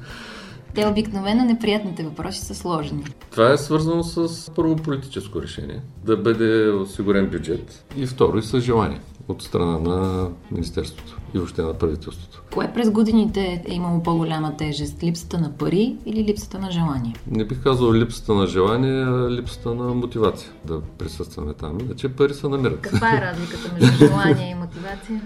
Те 0.76 0.88
обикновено 0.88 1.46
неприятните 1.46 2.04
въпроси 2.04 2.42
са 2.42 2.56
сложни. 2.56 3.04
Това 3.32 3.54
е 3.54 3.58
свързано 3.58 4.04
с 4.04 4.52
първо 4.56 4.76
политическо 4.76 5.42
решение, 5.42 5.82
да 6.06 6.18
бъде 6.18 6.70
осигурен 6.70 7.30
бюджет 7.30 7.86
и 7.98 8.08
второ 8.08 8.38
и 8.38 8.44
с 8.44 8.60
желание 8.60 9.00
от 9.28 9.42
страна 9.42 9.80
на 9.80 10.30
Министерството 10.52 11.18
и 11.34 11.38
въобще 11.38 11.62
на 11.62 11.74
правителството. 11.74 12.44
Кое 12.54 12.74
през 12.74 12.90
годините 12.90 13.64
е 13.68 13.74
имало 13.74 14.04
по-голяма 14.04 14.58
тежест? 14.58 15.04
Липсата 15.04 15.38
на 15.38 15.58
пари 15.58 15.96
или 16.06 16.24
липсата 16.24 16.60
на 16.60 16.72
желание? 16.72 17.16
Не 17.28 17.46
бих 17.46 17.64
казал 17.64 17.94
липсата 17.94 18.34
на 18.34 18.48
желание, 18.48 19.04
а 19.04 19.32
липсата 19.32 19.76
на 19.76 19.94
мотивация 19.94 20.52
да 20.66 20.82
присъстваме 20.82 21.54
там. 21.54 21.80
Иначе 21.80 22.10
пари 22.10 22.34
се 22.34 22.48
намират. 22.48 22.82
Каква 22.82 23.18
е 23.18 23.22
разликата 23.22 23.74
между 23.74 23.98
желание 24.06 24.52
и 24.52 24.56
мотивация? 24.56 25.22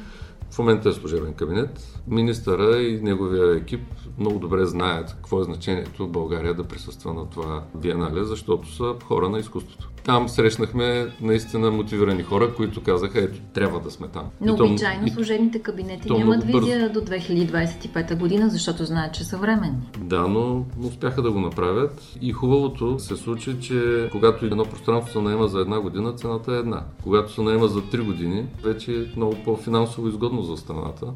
Момента 0.59 0.89
е 0.89 0.93
служебен 0.93 1.33
кабинет. 1.33 2.01
Министъра 2.07 2.81
и 2.81 3.01
неговия 3.01 3.55
екип 3.55 3.81
много 4.17 4.39
добре 4.39 4.65
знаят 4.65 5.13
какво 5.13 5.41
е 5.41 5.43
значението 5.43 6.07
България 6.07 6.53
да 6.53 6.63
присъства 6.63 7.13
на 7.13 7.29
това 7.29 7.63
биенале, 7.75 8.23
защото 8.23 8.75
са 8.75 8.95
хора 9.05 9.29
на 9.29 9.39
изкуството. 9.39 9.89
Там 10.05 10.29
срещнахме 10.29 11.07
наистина 11.21 11.71
мотивирани 11.71 12.23
хора, 12.23 12.55
които 12.55 12.83
казаха, 12.83 13.19
ето, 13.19 13.39
трябва 13.53 13.79
да 13.79 13.91
сме 13.91 14.07
там. 14.07 14.23
Но 14.41 14.57
и 14.57 14.61
обичайно 14.61 15.07
и, 15.07 15.09
служебните 15.09 15.59
кабинети 15.59 16.13
нямат 16.13 16.43
визия 16.43 16.89
до 16.93 16.99
2025 16.99 18.17
година, 18.17 18.49
защото 18.49 18.85
знаят, 18.85 19.13
че 19.13 19.23
са 19.23 19.37
временни. 19.37 19.89
Да, 19.97 20.27
но 20.27 20.65
успяха 20.87 21.21
да 21.21 21.31
го 21.31 21.39
направят. 21.39 22.17
И 22.21 22.31
хубавото 22.31 22.99
се 22.99 23.15
случи, 23.15 23.59
че 23.61 24.09
когато 24.11 24.45
едно 24.45 24.65
пространство 24.65 25.13
се 25.13 25.21
наема 25.21 25.47
за 25.47 25.59
една 25.59 25.79
година, 25.79 26.13
цената 26.13 26.53
е 26.55 26.57
една. 26.57 26.83
Когато 27.03 27.31
се 27.31 27.41
наема 27.41 27.67
за 27.67 27.81
три 27.81 28.01
години, 28.01 28.45
вече 28.63 28.93
е 28.93 29.05
много 29.15 29.35
по-финансово 29.45 30.07
изгодно 30.07 30.41
за 30.49 30.57
страната. 30.57 31.13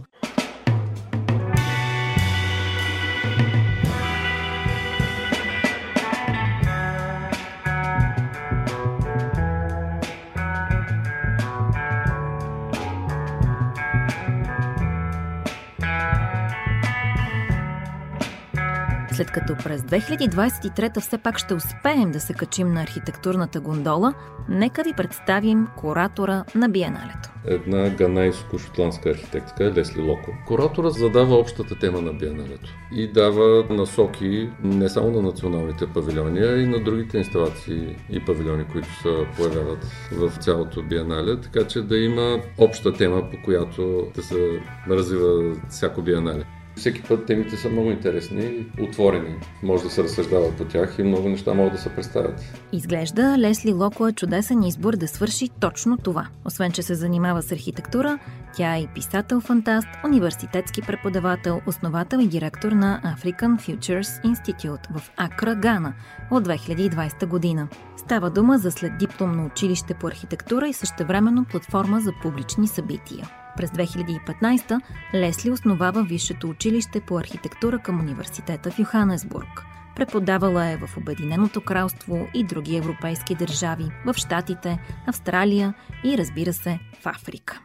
След 19.16 19.32
като 19.32 19.56
през 19.64 19.82
2023 19.82 21.00
все 21.00 21.18
пак 21.18 21.38
ще 21.38 21.54
успеем 21.54 22.12
да 22.12 22.20
се 22.20 22.34
качим 22.34 22.74
на 22.74 22.82
архитектурната 22.82 23.60
гондола, 23.60 24.14
нека 24.50 24.84
ви 24.84 24.94
представим 24.94 25.68
куратора 25.78 26.44
на 26.56 26.70
Биеналето. 26.70 27.30
Една 27.46 27.90
ганайско-шотландска 27.90 29.12
архитектка 29.12 29.72
Лесли 29.72 30.02
Локо. 30.02 30.32
Куратора 30.48 30.90
задава 30.90 31.36
общата 31.36 31.80
тема 31.80 32.02
на 32.02 32.14
Биеналето 32.14 32.70
и 32.96 33.08
дава 33.08 33.66
насоки 33.70 34.50
не 34.64 34.90
само 34.90 35.12
на 35.12 35.22
националните 35.22 35.88
павилиони, 35.94 36.40
а 36.40 36.58
и 36.58 36.68
на 36.68 36.84
другите 36.84 37.18
инсталации 37.18 37.96
и 38.10 38.26
павилиони, 38.26 38.66
които 38.72 38.88
се 39.02 39.28
появяват 39.38 39.86
в 40.12 40.32
цялото 40.40 40.82
Биенале, 40.82 41.42
така 41.42 41.68
че 41.68 41.82
да 41.82 41.98
има 41.98 42.40
обща 42.58 42.94
тема, 42.94 43.30
по 43.32 43.38
която 43.46 44.08
да 44.16 44.24
се 44.24 44.62
развива 44.90 45.56
всяко 45.70 46.02
Биенале. 46.02 46.44
Всеки 46.76 47.02
път 47.02 47.26
темите 47.26 47.58
са 47.58 47.70
много 47.70 47.92
интересни, 47.92 48.66
отворени. 48.82 49.36
Може 49.64 49.84
да 49.84 49.90
се 49.90 50.04
разсъждава 50.04 50.52
по 50.58 50.66
тях 50.66 50.96
и 51.00 51.04
много 51.04 51.30
неща 51.30 51.54
могат 51.54 51.74
да 51.74 51.80
се 51.80 51.90
представят. 51.90 52.42
Изглежда 52.72 53.36
Лесли 53.38 53.74
Локо 53.74 54.08
е 54.08 54.14
чудесен 54.14 54.64
избор 54.64 54.96
да 54.96 55.08
свърши 55.08 55.50
точно 55.60 55.98
това. 55.98 56.28
Освен, 56.46 56.72
че 56.72 56.84
се 56.84 56.96
занимава 56.96 57.42
с 57.42 57.52
архитектура, 57.52 58.20
тя 58.56 58.76
е 58.76 58.80
и 58.80 58.88
писател-фантаст, 58.88 59.88
университетски 60.06 60.82
преподавател, 60.82 61.62
основател 61.68 62.18
и 62.18 62.28
директор 62.28 62.72
на 62.72 63.18
African 63.18 63.60
Futures 63.60 64.24
Institute 64.24 64.98
в 64.98 65.12
Акра, 65.18 65.56
Гана 65.56 65.94
от 66.32 66.48
2020 66.48 67.26
година. 67.26 67.68
Става 67.98 68.30
дума 68.30 68.58
за 68.58 68.72
следдипломно 68.72 69.46
училище 69.46 69.94
по 69.94 70.08
архитектура 70.08 70.68
и 70.68 70.74
същевременно 70.74 71.46
платформа 71.46 72.00
за 72.00 72.12
публични 72.22 72.68
събития. 72.68 73.43
През 73.58 73.70
2015 73.70 74.80
Лесли 75.14 75.52
основава 75.52 76.04
Висшето 76.04 76.50
училище 76.50 77.00
по 77.00 77.18
архитектура 77.18 77.80
към 77.80 78.00
университета 78.00 78.72
в 78.72 78.80
Йоханесбург. 78.80 79.64
Преподавала 79.96 80.66
е 80.66 80.78
в 80.78 80.98
Обединеното 80.98 81.62
кралство 81.62 82.28
и 82.34 82.44
други 82.44 82.78
европейски 82.78 83.36
държави, 83.36 83.92
в 84.06 84.14
Штатите, 84.14 84.80
Австралия 85.08 85.74
и 86.04 86.18
разбира 86.18 86.54
се 86.54 86.80
в 87.02 87.08
Африка. 87.08 87.62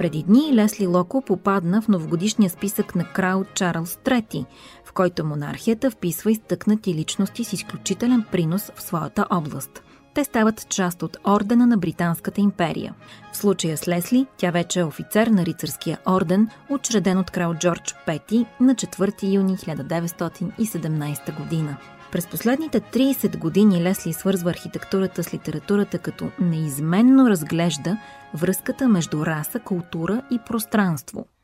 Преди 0.00 0.22
дни 0.22 0.54
Лесли 0.54 0.86
Локо 0.86 1.22
попадна 1.22 1.82
в 1.82 1.88
новогодишния 1.88 2.50
списък 2.50 2.94
на 2.94 3.04
крал 3.04 3.44
Чарлз 3.54 3.96
III, 4.04 4.46
в 4.90 4.92
който 4.92 5.24
монархията 5.24 5.90
вписва 5.90 6.30
изтъкнати 6.30 6.94
личности 6.94 7.44
с 7.44 7.52
изключителен 7.52 8.24
принос 8.32 8.70
в 8.74 8.82
своята 8.82 9.26
област. 9.30 9.82
Те 10.14 10.24
стават 10.24 10.68
част 10.68 11.02
от 11.02 11.16
ордена 11.26 11.66
на 11.66 11.76
Британската 11.78 12.40
империя. 12.40 12.94
В 13.32 13.36
случая 13.36 13.76
с 13.76 13.88
Лесли, 13.88 14.26
тя 14.36 14.50
вече 14.50 14.80
е 14.80 14.84
офицер 14.84 15.26
на 15.26 15.46
рицарския 15.46 15.98
орден, 16.08 16.48
учреден 16.70 17.18
от 17.18 17.30
крал 17.30 17.54
Джордж 17.54 17.94
V 18.06 18.46
на 18.60 18.74
4 18.74 19.32
юни 19.34 19.56
1917 19.56 21.36
година. 21.36 21.76
През 22.12 22.26
последните 22.26 22.80
30 22.80 23.38
години 23.38 23.82
Лесли 23.82 24.12
свързва 24.12 24.50
архитектурата 24.50 25.24
с 25.24 25.34
литературата, 25.34 25.98
като 25.98 26.30
неизменно 26.40 27.30
разглежда 27.30 27.98
връзката 28.34 28.88
между 28.88 29.26
раса, 29.26 29.60
култура 29.60 30.22
и 30.30 30.38
пространство– 30.46 31.26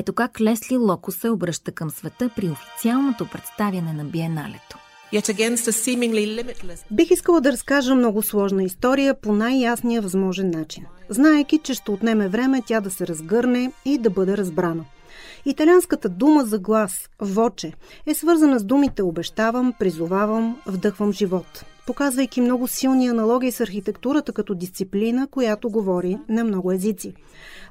Ето 0.00 0.12
как 0.12 0.40
Лесли 0.40 0.76
Локо 0.76 1.12
се 1.12 1.30
обръща 1.30 1.72
към 1.72 1.90
света 1.90 2.30
при 2.36 2.50
официалното 2.50 3.26
представяне 3.32 3.92
на 3.92 4.04
Биеналето. 4.04 4.78
Бих 6.90 7.10
искала 7.10 7.40
да 7.40 7.52
разкажа 7.52 7.94
много 7.94 8.22
сложна 8.22 8.62
история 8.62 9.14
по 9.14 9.32
най-ясния 9.32 10.02
възможен 10.02 10.50
начин, 10.50 10.84
знаеки, 11.08 11.58
че 11.58 11.74
ще 11.74 11.90
отнеме 11.90 12.28
време 12.28 12.62
тя 12.66 12.80
да 12.80 12.90
се 12.90 13.06
разгърне 13.06 13.72
и 13.84 13.98
да 13.98 14.10
бъде 14.10 14.36
разбрана. 14.36 14.84
Италианската 15.44 16.08
дума 16.08 16.44
за 16.44 16.58
глас, 16.58 17.08
воче, 17.18 17.72
е 18.06 18.14
свързана 18.14 18.58
с 18.58 18.64
думите 18.64 19.02
обещавам, 19.02 19.74
призовавам, 19.78 20.60
вдъхвам 20.66 21.12
живот, 21.12 21.64
показвайки 21.86 22.40
много 22.40 22.68
силни 22.68 23.08
аналогии 23.08 23.52
с 23.52 23.60
архитектурата 23.60 24.32
като 24.32 24.54
дисциплина, 24.54 25.28
която 25.30 25.70
говори 25.70 26.18
на 26.28 26.44
много 26.44 26.72
езици. 26.72 27.14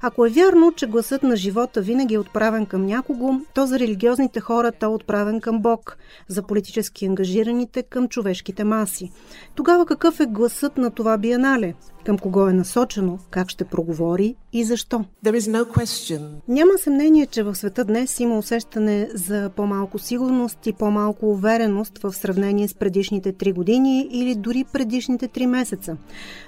Ако 0.02 0.26
е 0.26 0.30
вярно, 0.30 0.72
че 0.72 0.88
гласът 0.88 1.24
на 1.24 1.36
живота 1.36 1.82
винаги 1.82 2.16
е 2.16 2.20
отправен 2.20 2.66
към 2.66 2.86
някого, 2.86 3.34
то 3.54 3.66
за 3.66 3.80
религиозните 3.80 4.40
хора 4.40 4.72
то 4.72 4.86
е 4.86 4.90
отправен 4.90 5.42
към 5.42 5.62
Бог, 5.62 5.98
за 6.28 6.44
политически 6.44 7.06
ангажираните 7.06 7.84
към 7.84 8.08
човешките 8.08 8.64
маси. 8.64 9.12
Тогава 9.56 9.86
какъв 9.86 10.20
е 10.20 10.26
гласът 10.26 10.78
на 10.78 10.92
това 10.92 11.18
биенале? 11.18 11.74
към 12.10 12.18
кого 12.18 12.48
е 12.48 12.54
насочено, 12.54 13.20
как 13.30 13.50
ще 13.50 13.64
проговори 13.64 14.36
и 14.54 14.64
защо. 14.64 15.06
No 15.26 16.40
Няма 16.48 16.72
съмнение, 16.78 17.26
че 17.26 17.44
в 17.44 17.56
света 17.56 17.86
днес 17.86 18.20
има 18.20 18.38
усещане 18.38 19.10
за 19.14 19.50
по-малко 19.56 20.00
сигурност 20.00 20.68
и 20.68 20.74
по-малко 20.74 21.32
увереност 21.32 21.98
в 21.98 22.14
сравнение 22.14 22.68
с 22.68 22.74
предишните 22.74 23.32
три 23.32 23.52
години 23.52 24.08
или 24.12 24.36
дори 24.36 24.66
предишните 24.74 25.28
три 25.28 25.48
месеца. 25.48 25.98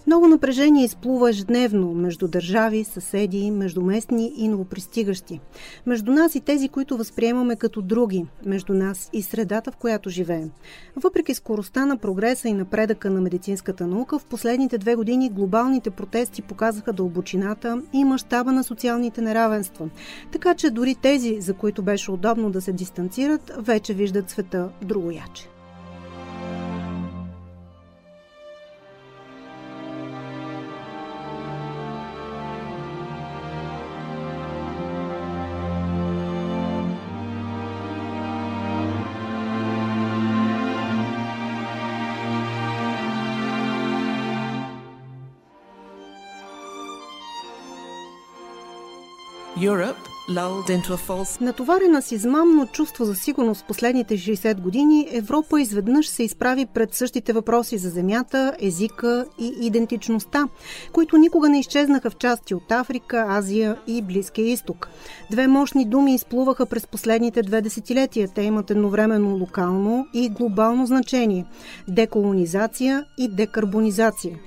Много 0.08 0.28
напрежение 0.28 0.86
изплува 0.86 1.30
ежедневно 1.30 1.92
между 1.92 2.28
държави, 2.28 2.84
съседи, 2.84 3.41
между 3.50 3.82
местни 3.82 4.34
и 4.38 4.48
новопристигащи. 4.48 5.40
Между 5.86 6.12
нас 6.12 6.36
и 6.36 6.40
тези, 6.42 6.70
които 6.70 6.98
възприемаме 6.98 7.56
като 7.56 7.82
други, 7.82 8.26
между 8.46 8.74
нас 8.74 9.10
и 9.14 9.22
средата, 9.22 9.72
в 9.72 9.76
която 9.76 10.10
живеем. 10.10 10.52
Въпреки 10.96 11.34
скоростта 11.34 11.86
на 11.86 11.98
прогреса 11.98 12.50
и 12.50 12.54
напредъка 12.54 13.10
на 13.10 13.22
медицинската 13.22 13.88
наука, 13.88 14.20
в 14.20 14.26
последните 14.26 14.78
две 14.78 14.96
години 14.96 15.30
глобалните 15.30 15.90
протести 15.90 16.42
показаха 16.42 16.94
дълбочината 16.94 17.82
и 17.94 18.04
мащаба 18.04 18.52
на 18.52 18.64
социалните 18.64 19.22
неравенства. 19.22 19.90
Така 20.32 20.56
че 20.56 20.70
дори 20.70 20.96
тези, 20.96 21.42
за 21.42 21.54
които 21.54 21.84
беше 21.84 22.12
удобно 22.12 22.50
да 22.50 22.62
се 22.62 22.72
дистанцират, 22.72 23.52
вече 23.58 23.94
виждат 23.94 24.30
света 24.30 24.70
другояче. 24.82 25.51
Натоварена 51.42 52.02
с 52.02 52.12
измамно 52.12 52.68
чувство 52.68 53.06
за 53.06 53.16
сигурност 53.16 53.62
в 53.62 53.68
последните 53.68 54.18
60 54.18 54.62
години, 54.62 55.08
Европа 55.12 55.62
изведнъж 55.62 56.08
се 56.08 56.24
изправи 56.24 56.66
пред 56.66 56.94
същите 56.94 57.34
въпроси 57.34 57.78
за 57.78 57.90
земята, 57.90 58.54
езика 58.60 59.26
и 59.40 59.54
идентичността, 59.62 60.48
които 60.92 61.18
никога 61.18 61.50
не 61.50 61.60
изчезнаха 61.60 62.10
в 62.10 62.18
части 62.18 62.56
от 62.56 62.72
Африка, 62.72 63.26
Азия 63.30 63.78
и 63.88 64.02
Близкия 64.02 64.48
изток. 64.48 64.90
Две 65.32 65.48
мощни 65.48 65.86
думи 65.86 66.16
изплуваха 66.16 66.66
през 66.66 66.88
последните 66.88 67.42
две 67.42 67.62
десетилетия. 67.62 68.28
Те 68.36 68.42
имат 68.42 68.72
едновременно 68.72 69.38
локално 69.38 70.08
и 70.14 70.30
глобално 70.30 70.86
значение– 70.86 71.46
деколонизация 71.88 73.06
и 73.18 73.28
декарбонизация. 73.28 74.38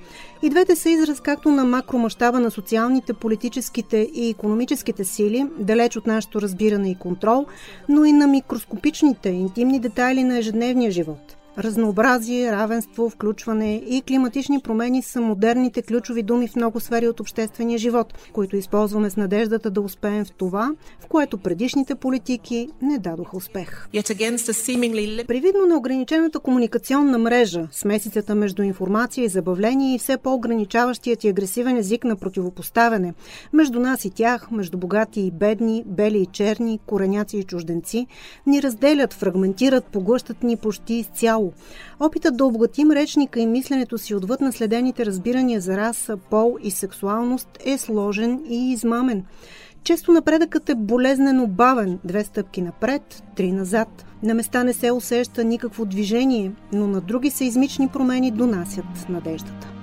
И 0.45 0.49
двете 0.49 0.75
са 0.75 0.89
израз 0.89 1.19
както 1.19 1.51
на 1.51 1.63
макромащаба 1.63 2.39
на 2.39 2.51
социалните, 2.51 3.13
политическите 3.13 4.09
и 4.13 4.29
економическите 4.29 5.03
сили, 5.03 5.47
далеч 5.59 5.97
от 5.97 6.07
нашето 6.07 6.41
разбиране 6.41 6.91
и 6.91 6.95
контрол, 6.95 7.45
но 7.89 8.05
и 8.05 8.13
на 8.13 8.27
микроскопичните, 8.27 9.29
интимни 9.29 9.79
детайли 9.79 10.23
на 10.23 10.37
ежедневния 10.37 10.91
живот. 10.91 11.35
Разнообразие, 11.57 12.51
равенство, 12.51 13.09
включване 13.09 13.75
и 13.75 14.01
климатични 14.01 14.59
промени 14.59 15.01
са 15.01 15.21
модерните 15.21 15.81
ключови 15.81 16.23
думи 16.23 16.47
в 16.47 16.55
много 16.55 16.79
сфери 16.79 17.07
от 17.07 17.19
обществения 17.19 17.77
живот, 17.77 18.13
които 18.33 18.55
използваме 18.55 19.09
с 19.09 19.17
надеждата 19.17 19.69
да 19.69 19.81
успеем 19.81 20.25
в 20.25 20.31
това, 20.31 20.71
в 20.99 21.07
което 21.07 21.37
предишните 21.37 21.95
политики 21.95 22.69
не 22.81 22.99
дадоха 22.99 23.37
успех. 23.37 23.87
Привидно 25.27 25.65
на 25.65 25.77
ограничената 25.77 26.39
комуникационна 26.39 27.17
мрежа, 27.17 27.67
смесицата 27.71 28.35
между 28.35 28.63
информация 28.63 29.25
и 29.25 29.29
забавление 29.29 29.95
и 29.95 29.99
все 29.99 30.17
по-ограничаващият 30.17 31.23
и 31.23 31.27
агресивен 31.27 31.77
език 31.77 32.03
на 32.03 32.15
противопоставяне 32.15 33.13
между 33.53 33.79
нас 33.79 34.05
и 34.05 34.09
тях, 34.09 34.51
между 34.51 34.77
богати 34.77 35.21
и 35.21 35.31
бедни, 35.31 35.83
бели 35.85 36.17
и 36.17 36.25
черни, 36.25 36.79
кореняци 36.85 37.37
и 37.37 37.43
чужденци, 37.43 38.07
ни 38.45 38.61
разделят, 38.61 39.13
фрагментират, 39.13 39.85
поглъщат 39.85 40.43
ни 40.43 40.57
почти 40.57 40.93
изцяло. 40.93 41.44
Опитът 41.99 42.37
да 42.37 42.45
обогатим 42.45 42.91
речника 42.91 43.39
и 43.39 43.47
мисленето 43.47 43.97
си 43.97 44.15
отвъд 44.15 44.41
наследените 44.41 45.05
разбирания 45.05 45.61
за 45.61 45.77
раса, 45.77 46.17
пол 46.17 46.57
и 46.63 46.71
сексуалност 46.71 47.49
е 47.65 47.77
сложен 47.77 48.41
и 48.49 48.71
измамен. 48.71 49.23
Често 49.83 50.11
напредъкът 50.11 50.69
е 50.69 50.75
болезнено 50.75 51.47
бавен, 51.47 51.99
две 52.03 52.23
стъпки 52.23 52.61
напред, 52.61 53.23
три 53.35 53.51
назад. 53.51 54.05
На 54.23 54.33
места 54.33 54.63
не 54.63 54.73
се 54.73 54.91
усеща 54.91 55.43
никакво 55.43 55.85
движение, 55.85 56.51
но 56.73 56.87
на 56.87 57.01
други 57.01 57.29
seизмични 57.29 57.87
промени 57.87 58.31
донасят 58.31 59.09
надеждата. 59.09 59.74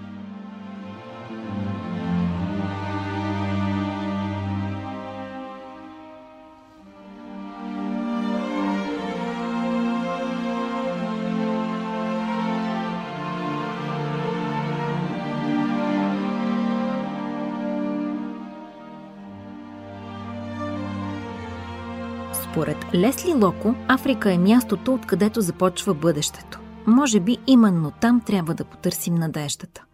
Лесли 22.95 23.35
Локо, 23.35 23.75
Африка 23.89 24.33
е 24.33 24.39
мястото, 24.39 24.95
откъдето 24.95 25.41
започва 25.41 25.95
бъдещето. 25.95 26.61
Може 26.87 27.21
би 27.21 27.39
именно 27.47 27.91
там 28.01 28.21
трябва 28.21 28.55
да 28.55 28.65
потърсим 28.65 29.15
надеждата. 29.15 29.85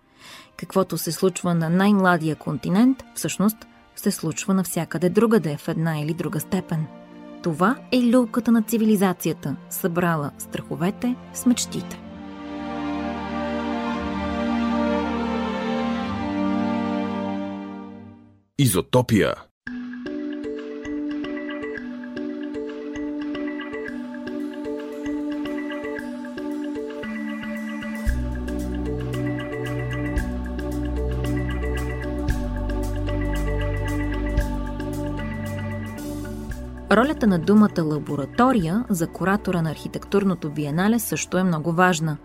Каквото 0.57 0.99
се 0.99 1.13
случва 1.13 1.55
на 1.55 1.71
най-младия 1.71 2.37
континент, 2.37 3.05
всъщност 3.15 3.57
се 3.97 4.11
случва 4.11 4.55
навсякъде 4.55 5.09
другаде 5.09 5.57
в 5.57 5.69
една 5.69 5.99
или 5.99 6.15
друга 6.15 6.41
степен. 6.41 6.87
Това 7.43 7.77
е 7.93 8.03
люлката 8.03 8.53
на 8.53 8.63
цивилизацията, 8.63 9.57
събрала 9.71 10.31
страховете 10.39 11.17
с 11.35 11.47
мечтите. 11.47 12.01
Изотопия 18.59 19.35
Ролята 36.91 37.27
на 37.27 37.39
думата 37.39 37.83
лаборатория 37.83 38.85
за 38.89 39.07
куратора 39.07 39.63
на 39.63 39.71
архитектурното 39.71 40.51
биенале 40.51 40.99
също 40.99 41.39
е 41.39 41.45
много 41.45 41.73
важна. 41.73 42.17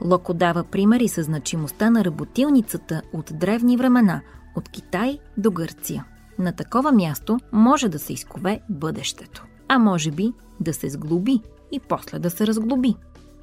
Локо 0.00 0.34
дава 0.34 0.64
примери 0.64 1.08
със 1.08 1.26
значимостта 1.26 1.90
на 1.90 2.04
работилницата 2.04 3.02
от 3.12 3.32
древни 3.34 3.76
времена, 3.76 4.20
от 4.56 4.68
Китай 4.68 5.18
до 5.36 5.50
Гърция. 5.50 6.04
На 6.38 6.52
такова 6.52 6.92
място 6.92 7.38
може 7.52 7.88
да 7.88 7.98
се 7.98 8.12
изкове 8.12 8.60
бъдещето, 8.68 9.44
а 9.68 9.78
може 9.78 10.10
би 10.10 10.32
да 10.60 10.74
се 10.74 10.90
сглоби 10.90 11.40
и 11.72 11.80
после 11.80 12.18
да 12.18 12.30
се 12.30 12.46
разглоби. 12.46 12.94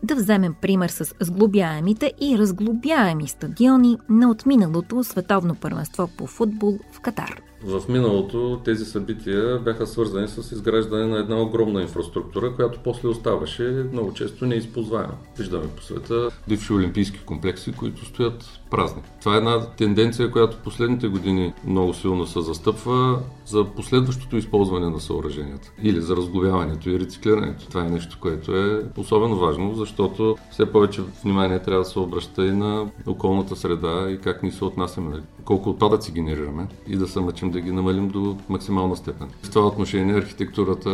Да 0.04 0.16
вземем 0.16 0.56
пример 0.62 0.90
с 0.90 1.06
сглобяемите 1.22 2.14
и 2.22 2.38
разглобяеми 2.38 3.28
стадиони 3.28 3.98
на 4.10 4.30
отминалото 4.30 5.04
световно 5.04 5.56
първенство 5.56 6.10
по 6.18 6.28
футбол 6.28 6.80
в 6.92 7.00
Катар. 7.00 7.42
В 7.64 7.84
миналото 7.90 8.62
тези 8.66 8.86
събития 8.86 9.60
бяха 9.60 9.88
свързани 9.88 10.28
с 10.28 10.52
изграждане 10.52 11.06
на 11.06 11.20
една 11.20 11.42
огромна 11.42 11.82
инфраструктура, 11.82 12.56
която 12.56 12.80
после 12.84 13.08
оставаше 13.08 13.86
много 13.92 14.14
често 14.14 14.46
неизползваема. 14.46 15.14
Виждаме 15.38 15.68
по 15.76 15.84
света 15.84 16.30
бивши 16.48 16.74
олимпийски 16.74 17.20
комплекси, 17.26 17.72
които 17.72 18.06
стоят 18.06 18.60
празни. 18.72 19.02
Това 19.20 19.36
е 19.36 19.38
една 19.38 19.68
тенденция, 19.70 20.32
която 20.32 20.58
последните 20.64 21.08
години 21.08 21.54
много 21.68 21.94
силно 21.94 22.26
се 22.26 22.42
застъпва 22.42 23.20
за 23.46 23.66
последващото 23.66 24.38
използване 24.38 24.90
на 24.90 25.00
съоръженията 25.00 25.72
или 25.84 26.02
за 26.02 26.16
разглобяването 26.16 26.90
и 26.90 27.00
рециклирането. 27.00 27.68
Това 27.68 27.86
е 27.86 27.90
нещо, 27.90 28.18
което 28.22 28.58
е 28.58 28.84
особено 28.98 29.36
важно, 29.36 29.76
защото 29.76 30.36
все 30.52 30.72
повече 30.72 31.02
внимание 31.24 31.60
трябва 31.60 31.84
да 31.84 31.90
се 31.90 32.00
обръща 32.00 32.46
и 32.46 32.52
на 32.52 32.90
околната 33.08 33.56
среда 33.56 34.10
и 34.10 34.18
как 34.18 34.44
ни 34.44 34.52
се 34.52 34.66
отнасяме, 34.66 35.22
колко 35.46 35.70
отпадъци 35.70 36.12
генерираме 36.12 36.68
и 36.88 36.96
да 36.96 37.08
се 37.08 37.20
мъчим 37.46 37.52
да 37.52 37.62
ги 37.62 37.72
намалим 37.72 38.08
до 38.08 38.38
максимална 38.50 38.96
степен. 38.96 39.28
В 39.44 39.50
това 39.52 39.68
отношение 39.68 40.16
архитектурата 40.16 40.90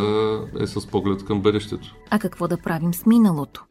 е 0.60 0.68
с 0.68 0.88
поглед 0.88 1.26
към 1.26 1.42
бъдещето. 1.42 1.96
А 2.10 2.20
какво 2.20 2.48
да 2.48 2.58
правим 2.58 2.94
с 2.94 3.06
миналото? 3.06 3.66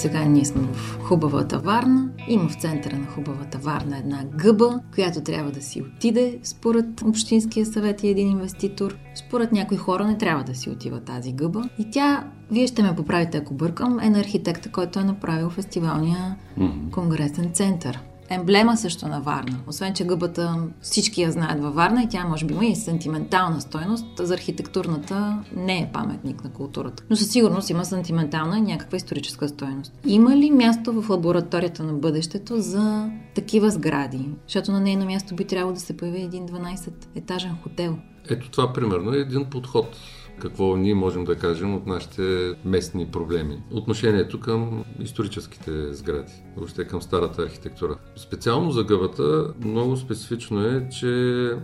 Сега 0.00 0.24
ние 0.24 0.44
сме 0.44 0.62
в 0.62 0.98
хубавата 1.02 1.58
Варна. 1.58 2.08
Има 2.28 2.48
в 2.48 2.60
центъра 2.60 2.96
на 2.96 3.06
хубавата 3.06 3.58
Варна 3.58 3.98
една 3.98 4.24
гъба, 4.24 4.80
която 4.94 5.20
трябва 5.20 5.50
да 5.50 5.62
си 5.62 5.82
отиде 5.82 6.38
според 6.42 7.02
Общинския 7.02 7.66
съвет 7.66 8.02
и 8.02 8.08
един 8.08 8.28
инвеститор. 8.28 8.96
Според 9.14 9.52
някои 9.52 9.76
хора 9.76 10.06
не 10.06 10.18
трябва 10.18 10.44
да 10.44 10.54
си 10.54 10.70
отива 10.70 11.00
тази 11.00 11.32
гъба. 11.32 11.62
И 11.78 11.90
тя, 11.90 12.24
вие 12.50 12.66
ще 12.66 12.82
ме 12.82 12.96
поправите 12.96 13.38
ако 13.38 13.54
бъркам, 13.54 14.00
е 14.00 14.10
на 14.10 14.20
архитекта, 14.20 14.72
който 14.72 14.98
е 14.98 15.04
направил 15.04 15.50
фестивалния 15.50 16.36
mm-hmm. 16.58 16.90
конгресен 16.90 17.50
център 17.52 18.00
емблема 18.30 18.76
също 18.76 19.08
на 19.08 19.20
Варна. 19.20 19.58
Освен, 19.66 19.94
че 19.94 20.04
гъбата 20.04 20.56
всички 20.80 21.22
я 21.22 21.32
знаят 21.32 21.62
във 21.62 21.74
Варна 21.74 22.02
и 22.02 22.08
тя 22.08 22.24
може 22.24 22.46
би 22.46 22.54
има 22.54 22.64
и 22.64 22.76
сантиментална 22.76 23.60
стойност, 23.60 24.06
за 24.18 24.34
архитектурната 24.34 25.38
не 25.56 25.78
е 25.78 25.90
паметник 25.92 26.44
на 26.44 26.50
културата. 26.50 27.02
Но 27.10 27.16
със 27.16 27.30
сигурност 27.30 27.70
има 27.70 27.84
сантиментална 27.84 28.58
и 28.58 28.62
някаква 28.62 28.96
историческа 28.96 29.48
стойност. 29.48 29.92
Има 30.06 30.36
ли 30.36 30.50
място 30.50 31.02
в 31.02 31.10
лабораторията 31.10 31.82
на 31.82 31.92
бъдещето 31.92 32.60
за 32.60 33.10
такива 33.34 33.70
сгради? 33.70 34.28
Защото 34.46 34.72
на 34.72 34.80
нейно 34.80 35.06
място 35.06 35.34
би 35.34 35.44
трябвало 35.44 35.74
да 35.74 35.80
се 35.80 35.96
появи 35.96 36.22
един 36.22 36.48
12-етажен 36.48 37.62
хотел. 37.62 37.98
Ето 38.30 38.50
това 38.50 38.72
примерно 38.72 39.14
е 39.14 39.18
един 39.18 39.44
подход 39.44 39.96
какво 40.40 40.76
ние 40.76 40.94
можем 40.94 41.24
да 41.24 41.36
кажем 41.36 41.74
от 41.74 41.86
нашите 41.86 42.54
местни 42.64 43.06
проблеми. 43.06 43.62
Отношението 43.72 44.40
към 44.40 44.84
историческите 45.00 45.94
сгради, 45.94 46.32
въобще 46.56 46.84
към 46.84 47.02
старата 47.02 47.42
архитектура. 47.42 47.96
Специално 48.16 48.70
за 48.70 48.84
гъбата, 48.84 49.54
много 49.64 49.96
специфично 49.96 50.66
е, 50.66 50.88
че 50.88 51.06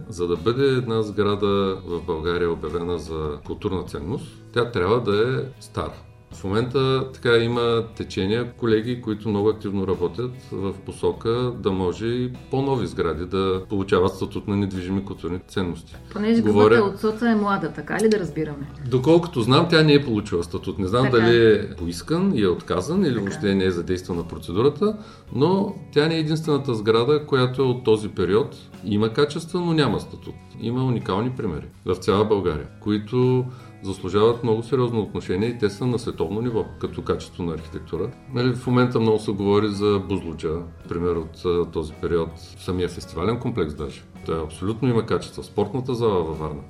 за 0.08 0.26
да 0.26 0.36
бъде 0.36 0.66
една 0.66 1.02
сграда 1.02 1.80
в 1.86 2.02
България 2.06 2.50
обявена 2.50 2.98
за 2.98 3.38
културна 3.46 3.84
ценност, 3.84 4.44
тя 4.52 4.70
трябва 4.70 5.02
да 5.02 5.40
е 5.40 5.44
стара. 5.60 5.94
В 6.36 6.44
момента 6.44 7.12
така 7.12 7.36
има 7.36 7.84
течения, 7.96 8.52
колеги, 8.52 9.02
които 9.02 9.28
много 9.28 9.48
активно 9.48 9.86
работят 9.86 10.30
в 10.52 10.74
посока 10.86 11.52
да 11.58 11.72
може 11.72 12.06
и 12.06 12.32
по-нови 12.50 12.86
сгради 12.86 13.26
да 13.26 13.62
получават 13.68 14.14
статут 14.14 14.48
на 14.48 14.56
недвижими 14.56 15.04
културни 15.04 15.38
ценности. 15.48 15.96
Понеже 16.12 16.42
Говоря... 16.42 16.80
от 16.80 17.00
соца 17.00 17.30
е 17.30 17.34
млада, 17.34 17.72
така 17.72 17.98
ли 18.00 18.08
да 18.08 18.18
разбираме? 18.18 18.70
Доколкото 18.86 19.40
знам, 19.40 19.66
тя 19.70 19.82
не 19.82 19.94
е 19.94 20.04
получила 20.04 20.44
статут. 20.44 20.78
Не 20.78 20.86
знам 20.86 21.04
така. 21.04 21.16
дали 21.16 21.52
е 21.52 21.70
поискан 21.76 22.32
и 22.34 22.42
е 22.42 22.48
отказан 22.48 23.00
или 23.00 23.08
така. 23.08 23.20
въобще 23.20 23.54
не 23.54 23.64
е 23.64 23.70
задействана 23.70 24.28
процедурата, 24.28 24.96
но 25.34 25.74
тя 25.92 26.08
не 26.08 26.14
е 26.16 26.18
единствената 26.18 26.74
сграда, 26.74 27.26
която 27.26 27.62
е 27.62 27.64
от 27.64 27.84
този 27.84 28.08
период. 28.08 28.56
Има 28.84 29.12
качества, 29.12 29.60
но 29.60 29.72
няма 29.72 30.00
статут. 30.00 30.34
Има 30.60 30.84
уникални 30.84 31.30
примери 31.30 31.66
в 31.84 31.94
цяла 31.94 32.24
България, 32.24 32.66
които 32.80 33.44
заслужават 33.82 34.42
много 34.42 34.62
сериозно 34.62 35.00
отношение 35.00 35.48
и 35.48 35.58
те 35.58 35.70
са 35.70 35.86
на 35.86 35.98
световно 35.98 36.40
ниво, 36.40 36.64
като 36.80 37.02
качество 37.02 37.42
на 37.42 37.54
архитектура. 37.54 38.10
Нали, 38.34 38.54
в 38.54 38.66
момента 38.66 39.00
много 39.00 39.18
се 39.18 39.32
говори 39.32 39.68
за 39.68 40.02
Бузлуджа, 40.08 40.62
пример 40.88 41.16
от 41.16 41.72
този 41.72 41.92
период, 41.92 42.28
самия 42.36 42.88
фестивален 42.88 43.40
комплекс 43.40 43.74
даже. 43.74 44.02
Той 44.26 44.42
абсолютно 44.42 44.88
има 44.88 45.06
качество. 45.06 45.42
Спортната 45.42 45.94
зала 45.94 46.24
във 46.24 46.38
Варна 46.38 46.62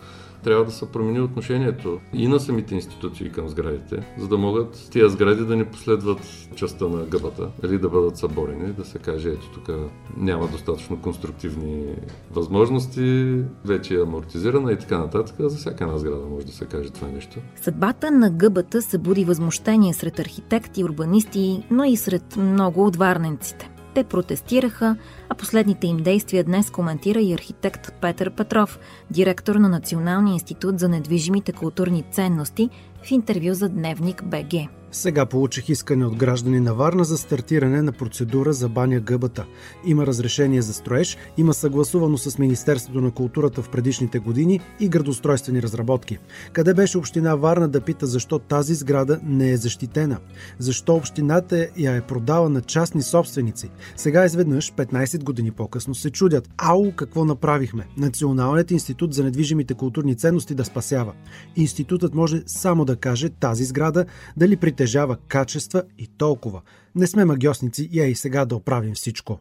трябва 0.46 0.64
да 0.64 0.70
се 0.70 0.92
промени 0.92 1.20
отношението 1.20 2.00
и 2.12 2.28
на 2.28 2.40
самите 2.40 2.74
институции 2.74 3.30
към 3.30 3.48
сградите, 3.48 4.14
за 4.18 4.28
да 4.28 4.38
могат 4.38 4.88
тия 4.90 5.08
сгради 5.08 5.44
да 5.44 5.56
не 5.56 5.64
последват 5.64 6.18
частта 6.56 6.88
на 6.88 7.04
гъбата 7.04 7.48
или 7.64 7.78
да 7.78 7.88
бъдат 7.88 8.16
съборени, 8.16 8.72
да 8.72 8.84
се 8.84 8.98
каже, 8.98 9.28
ето 9.28 9.50
тук 9.50 9.70
няма 10.16 10.48
достатъчно 10.48 11.00
конструктивни 11.00 11.84
възможности, 12.30 13.38
вече 13.64 13.94
е 13.94 14.02
амортизирана 14.02 14.72
и 14.72 14.78
така 14.78 14.98
нататък. 14.98 15.36
За 15.38 15.56
всяка 15.56 15.84
една 15.84 15.98
сграда 15.98 16.26
може 16.30 16.46
да 16.46 16.52
се 16.52 16.64
каже 16.64 16.90
това 16.90 17.08
нещо. 17.08 17.38
Съдбата 17.56 18.10
на 18.10 18.30
гъбата 18.30 18.82
събуди 18.82 19.24
възмущение 19.24 19.94
сред 19.94 20.18
архитекти, 20.18 20.84
урбанисти, 20.84 21.62
но 21.70 21.84
и 21.84 21.96
сред 21.96 22.36
много 22.36 22.86
от 22.86 22.96
варненците. 22.96 23.75
Те 23.96 24.04
протестираха, 24.04 24.96
а 25.28 25.34
последните 25.34 25.86
им 25.86 25.96
действия 25.96 26.44
днес 26.44 26.70
коментира 26.70 27.20
и 27.20 27.32
архитект 27.32 27.92
Петър 28.00 28.30
Петров, 28.30 28.78
директор 29.10 29.54
на 29.54 29.68
Националния 29.68 30.32
институт 30.32 30.78
за 30.78 30.88
недвижимите 30.88 31.52
културни 31.52 32.04
ценности, 32.10 32.70
в 33.02 33.10
интервю 33.10 33.54
за 33.54 33.68
Дневник 33.68 34.24
БГ. 34.24 34.68
Сега 34.96 35.26
получих 35.26 35.68
искане 35.68 36.06
от 36.06 36.16
граждани 36.16 36.60
на 36.60 36.74
Варна 36.74 37.04
за 37.04 37.18
стартиране 37.18 37.82
на 37.82 37.92
процедура 37.92 38.52
за 38.52 38.68
баня 38.68 39.00
гъбата. 39.00 39.46
Има 39.86 40.06
разрешение 40.06 40.62
за 40.62 40.74
строеж, 40.74 41.16
има 41.36 41.54
съгласувано 41.54 42.18
с 42.18 42.38
Министерството 42.38 43.00
на 43.00 43.10
културата 43.10 43.62
в 43.62 43.68
предишните 43.68 44.18
години 44.18 44.60
и 44.80 44.88
градостройствени 44.88 45.62
разработки. 45.62 46.18
Къде 46.52 46.74
беше 46.74 46.98
община 46.98 47.34
Варна 47.34 47.68
да 47.68 47.80
пита 47.80 48.06
защо 48.06 48.38
тази 48.38 48.74
сграда 48.74 49.20
не 49.24 49.50
е 49.50 49.56
защитена? 49.56 50.18
Защо 50.58 50.94
общината 50.94 51.68
я 51.76 51.96
е 51.96 52.00
продала 52.00 52.48
на 52.48 52.60
частни 52.60 53.02
собственици? 53.02 53.70
Сега 53.96 54.24
изведнъж, 54.24 54.72
15 54.72 55.24
години 55.24 55.50
по-късно, 55.50 55.94
се 55.94 56.10
чудят. 56.10 56.48
Ау, 56.58 56.92
какво 56.92 57.24
направихме? 57.24 57.86
Националният 57.96 58.70
институт 58.70 59.14
за 59.14 59.24
недвижимите 59.24 59.74
културни 59.74 60.16
ценности 60.16 60.54
да 60.54 60.64
спасява. 60.64 61.12
Институтът 61.56 62.14
може 62.14 62.42
само 62.46 62.84
да 62.84 62.96
каже 62.96 63.28
тази 63.28 63.64
сграда 63.64 64.04
дали 64.36 64.56
притежава 64.56 64.85
притежава 64.86 65.16
качества 65.28 65.82
и 65.98 66.06
толкова. 66.06 66.62
Не 66.94 67.06
сме 67.06 67.24
магиосници 67.24 67.88
и 67.92 68.00
е 68.00 68.04
и 68.04 68.14
сега 68.14 68.44
да 68.44 68.56
оправим 68.56 68.94
всичко. 68.94 69.40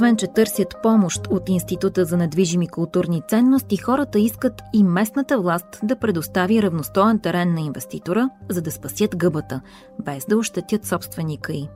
Освен, 0.00 0.16
че 0.16 0.26
търсят 0.26 0.76
помощ 0.82 1.26
от 1.30 1.48
Института 1.48 2.04
за 2.04 2.16
недвижими 2.16 2.68
културни 2.68 3.22
ценности, 3.28 3.76
хората 3.76 4.18
искат 4.18 4.62
и 4.72 4.84
местната 4.84 5.40
власт 5.40 5.66
да 5.82 5.98
предостави 5.98 6.62
равностоен 6.62 7.18
терен 7.18 7.54
на 7.54 7.60
инвеститора, 7.60 8.30
за 8.48 8.62
да 8.62 8.70
спасят 8.70 9.16
гъбата, 9.16 9.60
без 10.04 10.26
да 10.26 10.38
ощетят 10.38 10.86
собственика 10.86 11.52
й. 11.52 11.68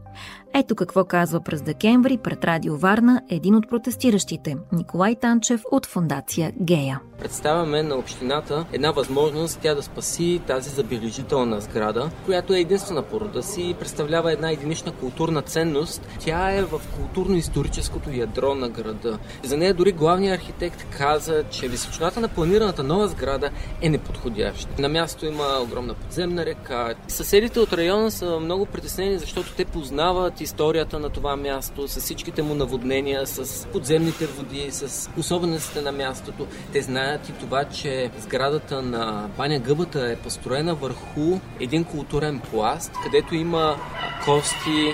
Ето 0.54 0.74
какво 0.74 1.04
казва 1.04 1.40
през 1.40 1.62
декември 1.62 2.18
пред 2.18 2.44
Радио 2.44 2.76
Варна 2.76 3.22
един 3.30 3.54
от 3.54 3.68
протестиращите– 3.68 4.56
Николай 4.72 5.16
Танчев 5.16 5.62
от 5.70 5.86
фундация 5.86 6.52
Гея. 6.60 7.00
Представяме 7.24 7.82
на 7.82 7.96
общината 7.96 8.66
една 8.72 8.90
възможност 8.90 9.58
тя 9.62 9.74
да 9.74 9.82
спаси 9.82 10.40
тази 10.46 10.70
забележителна 10.70 11.60
сграда, 11.60 12.10
която 12.24 12.54
е 12.54 12.60
единствена 12.60 13.02
по 13.02 13.20
рода 13.20 13.42
си 13.42 13.62
и 13.62 13.74
представлява 13.74 14.32
една 14.32 14.50
единична 14.50 14.92
културна 14.92 15.42
ценност. 15.42 16.08
Тя 16.20 16.50
е 16.50 16.62
в 16.62 16.80
културно-историческото 16.96 18.16
ядро 18.16 18.54
на 18.54 18.68
града. 18.68 19.18
За 19.42 19.56
нея 19.56 19.74
дори 19.74 19.92
главният 19.92 20.40
архитект 20.40 20.86
каза, 20.98 21.44
че 21.50 21.68
височината 21.68 22.20
на 22.20 22.28
планираната 22.28 22.82
нова 22.82 23.08
сграда 23.08 23.50
е 23.82 23.88
неподходяща. 23.88 24.82
На 24.82 24.88
място 24.88 25.26
има 25.26 25.58
огромна 25.62 25.94
подземна 25.94 26.46
река. 26.46 26.94
Съседите 27.08 27.60
от 27.60 27.72
района 27.72 28.10
са 28.10 28.40
много 28.40 28.66
притеснени, 28.66 29.18
защото 29.18 29.52
те 29.56 29.64
познават 29.64 30.40
историята 30.40 30.98
на 30.98 31.10
това 31.10 31.36
място, 31.36 31.88
с 31.88 32.00
всичките 32.00 32.42
му 32.42 32.54
наводнения, 32.54 33.26
с 33.26 33.66
подземните 33.66 34.26
води, 34.26 34.70
с 34.70 35.10
особеностите 35.18 35.80
на 35.80 35.92
мястото. 35.92 36.46
Те 36.72 36.82
знаят 36.82 37.13
и 37.28 37.32
това, 37.32 37.64
че 37.64 38.10
сградата 38.18 38.82
на 38.82 39.28
Баня 39.36 39.58
Гъбата 39.58 40.10
е 40.10 40.16
построена 40.16 40.74
върху 40.74 41.40
един 41.60 41.84
културен 41.84 42.40
пласт, 42.50 42.92
където 43.04 43.34
има 43.34 43.76
кости 44.24 44.92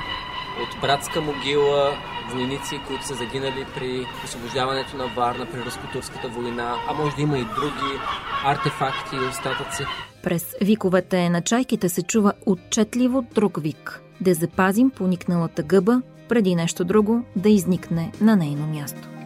от 0.62 0.80
братска 0.80 1.20
могила, 1.20 1.92
войници, 2.32 2.80
които 2.86 3.06
са 3.06 3.14
загинали 3.14 3.66
при 3.74 4.06
освобождаването 4.24 4.96
на 4.96 5.06
Варна, 5.06 5.46
при 5.46 5.64
Руско-турската 5.64 6.28
война, 6.28 6.74
а 6.88 6.94
може 6.94 7.16
да 7.16 7.22
има 7.22 7.38
и 7.38 7.44
други 7.44 7.98
артефакти 8.44 9.16
и 9.16 9.28
остатъци. 9.28 9.84
През 10.22 10.56
виковете 10.60 11.28
на 11.28 11.42
чайките 11.42 11.88
се 11.88 12.02
чува 12.02 12.32
отчетливо 12.46 13.24
друг 13.34 13.62
вик– 13.62 14.02
да 14.20 14.34
запазим 14.34 14.90
поникналата 14.90 15.62
гъба, 15.62 16.02
преди 16.28 16.54
нещо 16.54 16.84
друго 16.84 17.24
да 17.36 17.48
изникне 17.48 18.12
на 18.20 18.36
нейно 18.36 18.66
място. 18.66 19.19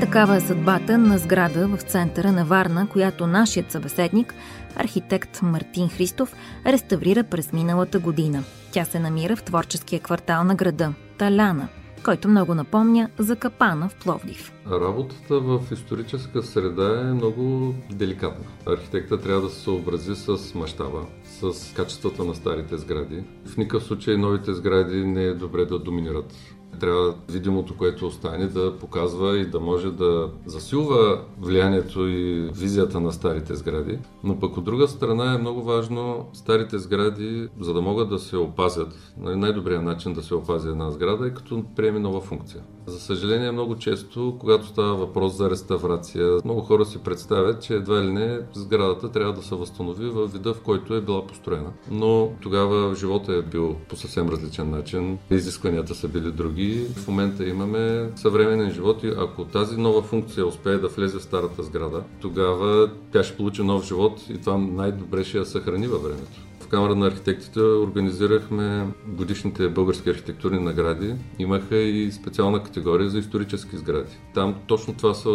Такава 0.00 0.36
е 0.36 0.40
съдбата 0.40 0.98
на 0.98 1.18
сграда 1.18 1.68
в 1.68 1.82
центъра 1.82 2.32
на 2.32 2.44
Варна, 2.44 2.88
която 2.88 3.26
нашият 3.26 3.72
събеседник, 3.72 4.34
архитект 4.76 5.42
Мартин 5.42 5.88
Христов, 5.88 6.34
реставрира 6.66 7.24
през 7.24 7.52
миналата 7.52 7.98
година. 7.98 8.44
Тя 8.72 8.84
се 8.84 8.98
намира 8.98 9.36
в 9.36 9.42
творческия 9.42 10.00
квартал 10.00 10.44
на 10.44 10.54
града– 10.54 10.94
Таляна, 11.18 11.68
който 12.04 12.28
много 12.28 12.54
напомня 12.54 13.08
за 13.18 13.36
капана 13.36 13.88
в 13.88 13.94
Пловдив. 13.94 14.52
Работата 14.70 15.40
в 15.40 15.60
историческа 15.72 16.42
среда 16.42 17.00
е 17.00 17.14
много 17.14 17.74
деликатна. 17.90 18.44
Архитекта 18.66 19.20
трябва 19.20 19.42
да 19.42 19.48
се 19.48 19.60
съобрази 19.60 20.14
с 20.14 20.54
мащаба, 20.54 21.06
с 21.24 21.74
качествата 21.74 22.24
на 22.24 22.34
старите 22.34 22.76
сгради. 22.76 23.24
В 23.46 23.56
никакъв 23.56 23.84
случай 23.84 24.16
новите 24.16 24.54
сгради 24.54 25.04
не 25.04 25.24
е 25.24 25.34
добре 25.34 25.64
да 25.64 25.78
доминират 25.78 26.34
трябва 26.78 27.14
видимото, 27.28 27.76
което 27.76 28.06
остане, 28.06 28.46
да 28.46 28.76
показва 28.78 29.38
и 29.38 29.46
да 29.46 29.60
може 29.60 29.90
да 29.90 30.30
засилва 30.46 31.20
влиянието 31.40 32.08
и 32.08 32.50
визията 32.54 33.00
на 33.00 33.12
старите 33.12 33.54
сгради. 33.54 33.98
Но 34.24 34.40
пък 34.40 34.56
от 34.56 34.64
друга 34.64 34.88
страна 34.88 35.34
е 35.34 35.38
много 35.38 35.62
важно 35.62 36.28
старите 36.32 36.78
сгради, 36.78 37.48
за 37.60 37.74
да 37.74 37.80
могат 37.80 38.08
да 38.08 38.18
се 38.18 38.36
опазят, 38.36 39.14
нали, 39.18 39.36
най-добрият 39.36 39.82
начин 39.82 40.12
да 40.12 40.22
се 40.22 40.34
опази 40.34 40.68
една 40.68 40.90
сграда 40.90 41.26
е 41.26 41.34
като 41.34 41.64
приеме 41.76 41.98
нова 41.98 42.20
функция. 42.20 42.62
За 42.88 43.00
съжаление, 43.00 43.50
много 43.50 43.76
често, 43.76 44.36
когато 44.40 44.66
става 44.66 44.94
въпрос 44.94 45.36
за 45.36 45.50
реставрация, 45.50 46.38
много 46.44 46.60
хора 46.60 46.84
си 46.84 46.98
представят, 46.98 47.62
че 47.62 47.74
едва 47.74 48.02
ли 48.02 48.12
не 48.12 48.40
сградата 48.54 49.12
трябва 49.12 49.32
да 49.32 49.42
се 49.42 49.54
възстанови 49.54 50.08
в 50.08 50.26
вида, 50.26 50.54
в 50.54 50.60
който 50.60 50.94
е 50.94 51.00
била 51.00 51.26
построена. 51.26 51.72
Но 51.90 52.32
тогава 52.42 52.94
живота 52.94 53.32
е 53.34 53.42
бил 53.42 53.76
по 53.88 53.96
съвсем 53.96 54.28
различен 54.28 54.70
начин, 54.70 55.18
изискванията 55.30 55.94
са 55.94 56.08
били 56.08 56.32
други. 56.32 56.86
В 56.96 57.08
момента 57.08 57.48
имаме 57.48 58.10
съвременен 58.16 58.70
живот 58.70 59.02
и 59.02 59.12
ако 59.18 59.44
тази 59.44 59.76
нова 59.76 60.02
функция 60.02 60.46
успее 60.46 60.76
да 60.78 60.88
влезе 60.88 61.18
в 61.18 61.22
старата 61.22 61.62
сграда, 61.62 62.02
тогава 62.20 62.90
тя 63.12 63.22
ще 63.22 63.36
получи 63.36 63.62
нов 63.62 63.84
живот 63.84 64.20
и 64.30 64.38
това 64.38 64.58
най-добре 64.58 65.24
ще 65.24 65.38
я 65.38 65.46
съхрани 65.46 65.86
във 65.86 66.02
времето. 66.02 66.47
Камера 66.70 66.94
на 66.94 67.06
архитектите 67.06 67.60
организирахме 67.60 68.86
годишните 69.06 69.68
български 69.68 70.10
архитектурни 70.10 70.58
награди. 70.58 71.14
Имаха 71.38 71.76
и 71.76 72.12
специална 72.12 72.62
категория 72.62 73.08
за 73.08 73.18
исторически 73.18 73.76
сгради. 73.76 74.12
Там 74.34 74.54
точно 74.66 74.94
това 74.94 75.14
се 75.14 75.28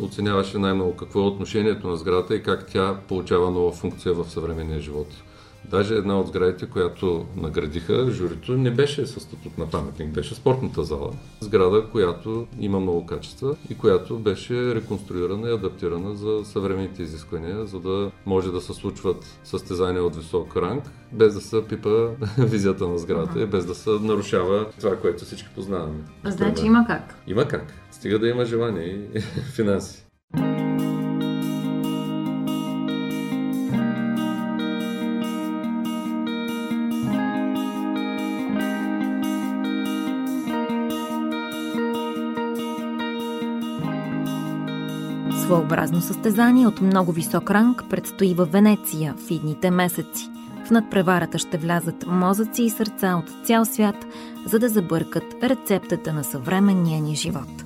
оценяваше 0.00 0.58
най-много 0.58 0.96
какво 0.96 1.20
е 1.20 1.26
отношението 1.26 1.88
на 1.88 1.96
сградата 1.96 2.34
и 2.34 2.42
как 2.42 2.66
тя 2.66 2.96
получава 3.08 3.50
нова 3.50 3.72
функция 3.72 4.14
в 4.14 4.30
съвременния 4.30 4.80
живот. 4.80 5.08
Даже 5.70 5.94
една 5.94 6.20
от 6.20 6.28
сградите, 6.28 6.66
която 6.66 7.26
наградиха, 7.36 8.10
журито 8.10 8.52
не 8.52 8.70
беше 8.70 9.06
със 9.06 9.22
статут 9.22 9.58
на 9.58 9.70
паметник, 9.70 10.08
беше 10.08 10.34
спортната 10.34 10.84
зала. 10.84 11.10
Сграда, 11.40 11.84
която 11.92 12.46
има 12.60 12.80
много 12.80 13.06
качества 13.06 13.56
и 13.70 13.78
която 13.78 14.18
беше 14.18 14.74
реконструирана 14.74 15.48
и 15.48 15.52
адаптирана 15.52 16.16
за 16.16 16.40
съвременните 16.44 17.02
изисквания, 17.02 17.66
за 17.66 17.80
да 17.80 18.10
може 18.26 18.52
да 18.52 18.60
се 18.60 18.72
случват 18.72 19.40
състезания 19.44 20.04
от 20.04 20.16
висок 20.16 20.56
ранг, 20.56 20.84
без 21.12 21.34
да 21.34 21.40
се 21.40 21.64
пипа 21.64 22.08
визията 22.38 22.88
на 22.88 22.98
сградата 22.98 23.42
и 23.42 23.46
без 23.46 23.66
да 23.66 23.74
се 23.74 23.90
нарушава 23.90 24.66
това, 24.80 24.96
което 24.96 25.24
всички 25.24 25.48
познаваме. 25.54 25.98
Значи 26.24 26.66
има 26.66 26.84
как. 26.86 27.14
Има 27.26 27.44
как. 27.44 27.72
Стига 27.90 28.18
да 28.18 28.28
има 28.28 28.44
желание 28.44 29.08
и 29.14 29.20
финанси. 29.54 30.04
Своеобразно 45.70 46.00
състезание 46.00 46.66
от 46.66 46.80
много 46.80 47.12
висок 47.12 47.50
ранг 47.50 47.84
предстои 47.90 48.34
в 48.34 48.44
Венеция 48.44 49.14
в 49.26 49.30
идните 49.30 49.70
месеци. 49.70 50.28
В 50.66 50.70
надпреварата 50.70 51.38
ще 51.38 51.58
влязат 51.58 52.06
мозъци 52.06 52.62
и 52.62 52.70
сърца 52.70 53.16
от 53.16 53.46
цял 53.46 53.64
свят, 53.64 53.94
за 54.46 54.58
да 54.58 54.68
забъркат 54.68 55.24
рецептата 55.42 56.12
на 56.12 56.24
съвременния 56.24 57.02
ни 57.02 57.16
живот. 57.16 57.64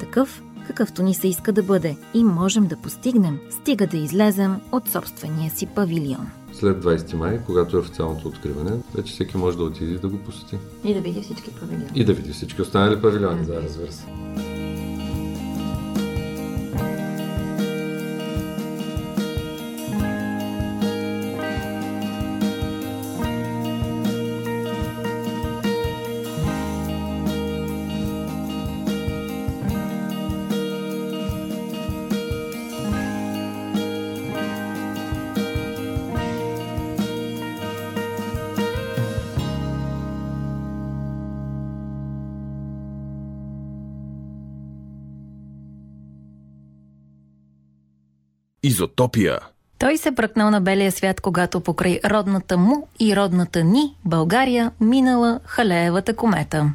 Такъв, 0.00 0.42
какъвто 0.66 1.02
ни 1.02 1.14
се 1.14 1.28
иска 1.28 1.52
да 1.52 1.62
бъде 1.62 1.96
и 2.14 2.24
можем 2.24 2.66
да 2.66 2.76
постигнем, 2.76 3.38
стига 3.50 3.86
да 3.86 3.96
излезем 3.96 4.56
от 4.72 4.88
собствения 4.88 5.50
си 5.50 5.66
павилион. 5.66 6.26
След 6.52 6.84
20 6.84 7.14
май, 7.14 7.40
когато 7.46 7.76
е 7.76 7.80
официалното 7.80 8.28
откриване, 8.28 8.70
вече 8.94 9.12
всеки 9.12 9.36
може 9.36 9.56
да 9.56 9.64
отиде 9.64 9.92
и 9.92 9.98
да 9.98 10.08
го 10.08 10.18
посети. 10.18 10.58
И 10.84 10.94
да 10.94 11.00
види 11.00 11.22
всички 11.22 11.50
павилиони. 11.50 11.90
И 11.94 12.04
да 12.04 12.12
види 12.12 12.32
всички 12.32 12.62
останали 12.62 13.02
павилиони, 13.02 13.46
да, 13.46 13.62
разбира 13.62 13.92
се. 13.92 14.04
Изотопия. 48.62 49.38
Той 49.78 49.96
се 49.96 50.14
пръкнал 50.14 50.50
на 50.50 50.60
белия 50.60 50.92
свят, 50.92 51.20
когато 51.20 51.60
покрай 51.60 52.00
родната 52.04 52.58
му 52.58 52.88
и 53.00 53.16
родната 53.16 53.64
ни, 53.64 53.94
България, 54.04 54.70
минала 54.80 55.40
Халеевата 55.44 56.16
комета. 56.16 56.72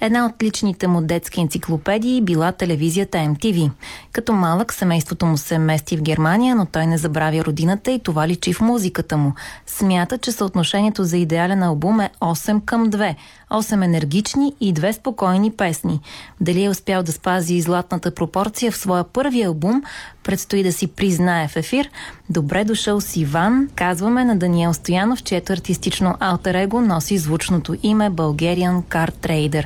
Една 0.00 0.26
от 0.26 0.42
личните 0.42 0.86
му 0.86 1.02
детски 1.02 1.40
енциклопедии 1.40 2.20
била 2.20 2.52
телевизията 2.52 3.18
MTV. 3.18 3.70
Като 4.12 4.32
малък 4.32 4.72
семейството 4.72 5.26
му 5.26 5.36
се 5.36 5.58
мести 5.58 5.96
в 5.96 6.02
Германия, 6.02 6.56
но 6.56 6.66
той 6.66 6.86
не 6.86 6.98
забравя 6.98 7.44
родината 7.44 7.90
и 7.90 7.98
това 7.98 8.28
личи 8.28 8.52
в 8.52 8.60
музиката 8.60 9.16
му. 9.16 9.32
Смята, 9.66 10.18
че 10.18 10.32
съотношението 10.32 11.04
за 11.04 11.16
идеален 11.16 11.62
албум 11.62 12.00
е 12.00 12.10
8 12.20 12.64
към 12.64 12.90
2. 12.90 13.14
8 13.54 13.84
енергични 13.84 14.52
и 14.60 14.74
2 14.74 14.92
спокойни 14.92 15.50
песни. 15.50 16.00
Дали 16.40 16.64
е 16.64 16.70
успял 16.70 17.02
да 17.02 17.12
спази 17.12 17.60
златната 17.60 18.14
пропорция 18.14 18.72
в 18.72 18.76
своя 18.76 19.04
първи 19.04 19.42
албум, 19.42 19.82
предстои 20.22 20.62
да 20.62 20.72
си 20.72 20.86
признае 20.86 21.48
в 21.48 21.56
ефир. 21.56 21.90
Добре 22.30 22.64
дошъл 22.64 23.00
с 23.00 23.16
Иван, 23.16 23.68
казваме 23.74 24.24
на 24.24 24.36
Даниел 24.36 24.74
Стоянов, 24.74 25.22
чието 25.22 25.52
артистично 25.52 26.14
алтер 26.20 26.54
его 26.54 26.80
носи 26.80 27.18
звучното 27.18 27.76
име 27.82 28.10
Bulgarian 28.10 28.82
Car 28.82 29.10
Trader. 29.14 29.64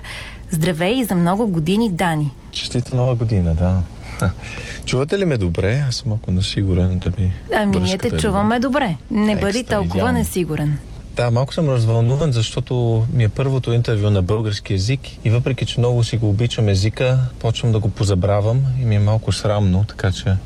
Здравей 0.50 0.94
и 0.94 1.04
за 1.04 1.14
много 1.14 1.46
години, 1.46 1.90
Дани. 1.90 2.30
Честита 2.50 2.96
нова 2.96 3.14
година, 3.14 3.54
да. 3.54 3.82
Чувате 4.84 5.18
ли 5.18 5.24
ме 5.24 5.36
добре? 5.36 5.84
Аз 5.88 5.96
съм 5.96 6.08
малко 6.08 6.30
несигурен 6.30 6.98
дали. 6.98 7.32
Ами 7.54 7.80
ние 7.80 7.98
те 7.98 8.08
е 8.08 8.18
чуваме 8.18 8.60
добре. 8.60 8.96
Не 9.10 9.32
Екстра, 9.32 9.46
бъди 9.46 9.64
толкова 9.64 9.98
идеално. 9.98 10.18
несигурен. 10.18 10.78
Да, 11.18 11.30
малко 11.30 11.54
съм 11.54 11.68
развълнуван, 11.68 12.32
защото 12.32 13.06
ми 13.12 13.24
е 13.24 13.28
първото 13.28 13.72
интервю 13.72 14.10
на 14.10 14.22
български 14.22 14.72
язик 14.72 15.00
и 15.24 15.30
въпреки, 15.30 15.66
че 15.66 15.80
много 15.80 16.04
си 16.04 16.16
го 16.16 16.28
обичам 16.28 16.68
езика, 16.68 17.18
почвам 17.38 17.72
да 17.72 17.78
го 17.78 17.90
позабравам 17.90 18.62
и 18.80 18.84
ми 18.84 18.96
е 18.96 18.98
малко 18.98 19.32
срамно, 19.32 19.84
така 19.84 20.12
че 20.12 20.36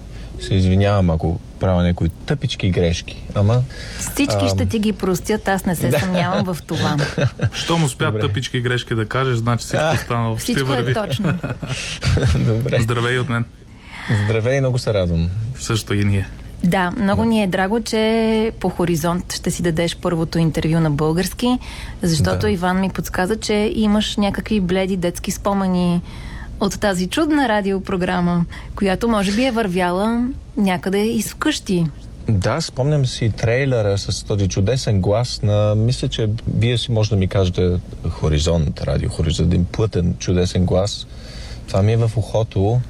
се 0.40 0.54
извинявам, 0.54 1.10
ако 1.10 1.40
правя 1.60 1.82
някои 1.82 2.08
тъпички 2.08 2.70
грешки. 2.70 3.22
Ама 3.34 3.62
Всички 3.98 4.42
Ам. 4.42 4.48
ще 4.48 4.66
ти 4.66 4.78
ги 4.78 4.92
простят, 4.92 5.48
аз 5.48 5.64
не 5.64 5.76
се 5.76 5.92
съмнявам 5.92 6.54
в 6.54 6.58
това. 6.66 6.96
Щом 7.52 7.84
успя 7.84 8.04
Добре. 8.04 8.20
тъпички 8.20 8.60
грешки 8.60 8.94
да 8.94 9.06
кажеш, 9.06 9.36
значи 9.36 9.64
всичко 9.64 9.94
останало 9.94 10.36
ще 10.36 10.42
Всичко 10.42 10.72
е 10.72 10.76
върви. 10.76 10.94
точно. 10.94 11.34
добре. 12.38 12.80
Здравей 12.80 13.18
от 13.18 13.28
мен. 13.28 13.44
Здравей, 14.24 14.60
много 14.60 14.78
се 14.78 14.94
радвам. 14.94 15.30
Също 15.58 15.94
и 15.94 16.04
ние. 16.04 16.28
Да, 16.64 16.90
много 16.90 17.24
ни 17.24 17.42
е 17.42 17.46
драго, 17.46 17.80
че 17.80 18.52
по 18.60 18.68
Хоризонт 18.68 19.32
ще 19.32 19.50
си 19.50 19.62
дадеш 19.62 19.96
първото 19.96 20.38
интервю 20.38 20.80
на 20.80 20.90
български, 20.90 21.58
защото 22.02 22.40
Да. 22.40 22.50
Иван 22.50 22.80
ми 22.80 22.90
подсказа, 22.90 23.36
че 23.36 23.72
имаш 23.74 24.16
някакви 24.16 24.60
бледи 24.60 24.96
детски 24.96 25.30
спомени 25.30 26.02
от 26.60 26.80
тази 26.80 27.06
чудна 27.06 27.48
радиопрограма, 27.48 28.44
която 28.76 29.08
може 29.08 29.32
би 29.32 29.44
е 29.44 29.50
вървяла 29.50 30.24
някъде 30.56 30.98
из 30.98 31.28
вкъщи. 31.28 31.86
Да, 32.28 32.60
спомням 32.60 33.06
си 33.06 33.32
трейлера 33.36 33.98
с 33.98 34.24
този 34.24 34.48
чудесен 34.48 35.00
глас 35.00 35.40
на... 35.42 35.74
Мисля, 35.74 36.08
че 36.08 36.30
вие 36.54 36.78
си 36.78 36.92
може 36.92 37.10
да 37.10 37.16
ми 37.16 37.28
кажете 37.28 37.80
Хоризонт, 38.10 38.82
радио 38.82 39.10
Хоризонт, 39.10 39.48
един 39.48 39.64
плътен, 39.64 40.14
чудесен 40.18 40.66
глас. 40.66 41.06
Това 41.68 41.82
ми 41.82 41.92
е 41.92 41.96
в 41.96 42.10
ухото. 42.16 42.80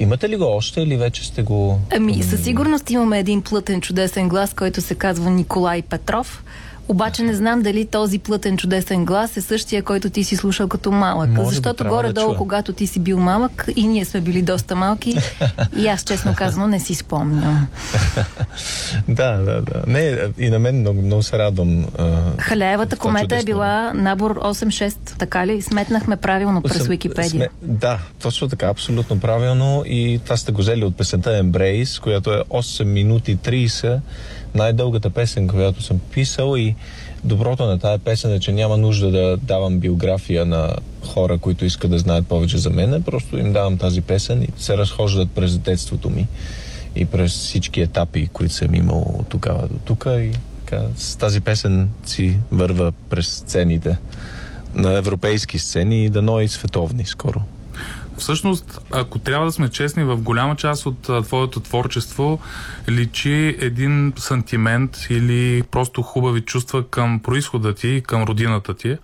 Имате 0.00 0.28
ли 0.28 0.36
го 0.36 0.44
още 0.44 0.80
или 0.80 0.96
вече 0.96 1.26
сте 1.26 1.42
го... 1.42 1.78
Ами, 1.96 2.22
със 2.22 2.44
сигурност 2.44 2.90
имаме 2.90 3.18
един 3.18 3.42
плътен 3.42 3.80
чудесен 3.80 4.28
глас, 4.28 4.54
който 4.54 4.80
се 4.80 4.94
казва 4.94 5.30
Николай 5.30 5.82
Петров. 5.82 6.44
Обаче 6.90 7.22
не 7.22 7.34
знам 7.34 7.62
дали 7.62 7.86
този 7.86 8.18
плътен 8.18 8.56
чудесен 8.56 9.04
глас 9.04 9.36
е 9.36 9.40
същия, 9.40 9.82
който 9.82 10.10
ти 10.10 10.24
си 10.24 10.36
слушал 10.36 10.68
като 10.68 10.90
малък. 10.92 11.30
Може 11.30 11.48
Защото 11.48 11.84
да 11.84 11.90
горе-долу, 11.90 12.26
чуя. 12.26 12.38
когато 12.38 12.72
ти 12.72 12.86
си 12.86 13.00
бил 13.00 13.18
малък 13.18 13.68
и 13.76 13.86
ние 13.86 14.04
сме 14.04 14.20
били 14.20 14.42
доста 14.42 14.76
малки, 14.76 15.16
и 15.76 15.86
аз 15.86 16.02
честно 16.02 16.34
казано 16.34 16.66
не 16.66 16.80
си 16.80 16.94
спомням. 16.94 17.66
Да, 19.08 19.32
да, 19.32 19.62
да. 19.62 19.82
Не, 19.86 20.18
и 20.38 20.50
на 20.50 20.58
мен 20.58 20.76
много, 20.76 21.02
много 21.02 21.22
се 21.22 21.38
радвам. 21.38 21.86
а, 21.98 22.20
Халяевата 22.38 22.96
комета 22.96 23.24
е 23.26 23.38
чудесно 23.38 23.46
била 23.46 23.92
набор 23.94 24.34
8-6, 24.34 24.94
така 25.10 25.46
ли? 25.46 25.62
Сметнахме 25.62 26.16
правилно 26.16 26.62
през 26.62 26.86
Википедия. 26.86 27.28
сме- 27.30 27.48
Да, 27.62 27.98
точно 28.22 28.48
така, 28.48 28.66
абсолютно 28.66 29.20
правилно. 29.20 29.82
И 29.86 30.20
това 30.24 30.36
сте 30.36 30.52
го 30.52 30.60
взели 30.60 30.84
от 30.84 30.96
песента 30.96 31.30
Embrace, 31.34 32.00
която 32.00 32.32
е 32.32 32.42
8 32.50 32.84
минути 32.84 33.36
30, 33.38 33.98
най-дългата 34.54 35.10
песен, 35.10 35.48
която 35.48 35.82
съм 35.82 36.00
писал 36.12 36.56
и 36.56 36.74
доброто 37.24 37.66
на 37.66 37.78
тази 37.78 38.02
песен 38.02 38.32
е, 38.32 38.40
че 38.40 38.52
няма 38.52 38.76
нужда 38.76 39.10
да 39.10 39.36
давам 39.36 39.78
биография 39.78 40.46
на 40.46 40.76
хора, 41.06 41.38
които 41.38 41.64
искат 41.64 41.90
да 41.90 41.98
знаят 41.98 42.26
повече 42.26 42.58
за 42.58 42.70
мен. 42.70 43.02
Просто 43.02 43.38
им 43.38 43.52
давам 43.52 43.78
тази 43.78 44.00
песен 44.00 44.42
и 44.42 44.48
се 44.56 44.76
разхождат 44.76 45.30
през 45.30 45.58
детството 45.58 46.10
ми 46.10 46.26
и 46.96 47.04
през 47.04 47.32
всички 47.32 47.80
етапи, 47.80 48.28
които 48.32 48.54
съм 48.54 48.74
имал 48.74 49.00
от 49.18 49.28
тогава 49.28 49.68
до 49.68 49.78
тук. 49.84 50.06
И 50.08 50.30
така, 50.64 50.82
с 50.96 51.16
тази 51.16 51.40
песен 51.40 51.88
си 52.04 52.38
върва 52.52 52.92
през 53.10 53.28
сцените 53.28 53.96
на 54.74 54.92
европейски 54.92 55.58
сцени 55.58 56.04
и 56.04 56.10
дано 56.10 56.40
и 56.40 56.48
световни 56.48 57.04
скоро. 57.04 57.42
Всъщност, 58.20 58.80
ако 58.92 59.18
трябва 59.18 59.46
да 59.46 59.52
сме 59.52 59.68
честни, 59.68 60.04
в 60.04 60.16
голяма 60.16 60.56
част 60.56 60.86
от 60.86 61.08
а, 61.08 61.22
твоето 61.22 61.60
творчество 61.60 62.40
личи 62.88 63.56
един 63.60 64.12
сантимент 64.16 65.06
или 65.10 65.62
просто 65.70 66.02
хубави 66.02 66.40
чувства 66.40 66.88
към 66.88 67.20
происхода 67.22 67.74
ти, 67.74 68.02
към 68.06 68.22
родината 68.22 68.74
ти. 68.74 68.96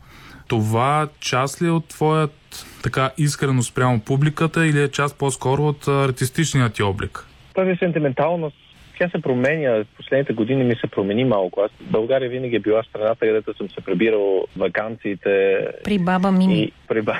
Това 0.48 1.08
част 1.20 1.62
ли 1.62 1.66
е 1.66 1.70
от 1.70 1.88
твоят 1.88 2.66
така 2.82 3.10
искрено 3.18 3.62
спрямо 3.62 4.00
публиката 4.00 4.66
или 4.66 4.82
е 4.82 4.88
част 4.88 5.18
по-скоро 5.18 5.62
от 5.66 5.88
а, 5.88 6.04
артистичния 6.04 6.68
ти 6.68 6.82
облик? 6.82 7.26
Тази 7.54 7.76
сентименталност, 7.78 8.56
тя 8.98 9.08
се 9.08 9.22
променя. 9.22 9.70
В 9.70 9.84
последните 9.96 10.32
години 10.32 10.64
ми 10.64 10.74
се 10.74 10.86
промени 10.86 11.24
малко. 11.24 11.60
Аз 11.60 11.70
България 11.80 12.30
винаги 12.30 12.56
е 12.56 12.60
била 12.60 12.82
страната, 12.82 13.26
където 13.26 13.54
съм 13.54 13.68
се 13.68 13.80
прибирал 13.80 14.44
вакансиите 14.56 15.66
При 15.84 15.98
баба 15.98 16.32
Мими. 16.32 16.58
и 16.58 16.72
при, 16.88 17.02
ба... 17.02 17.16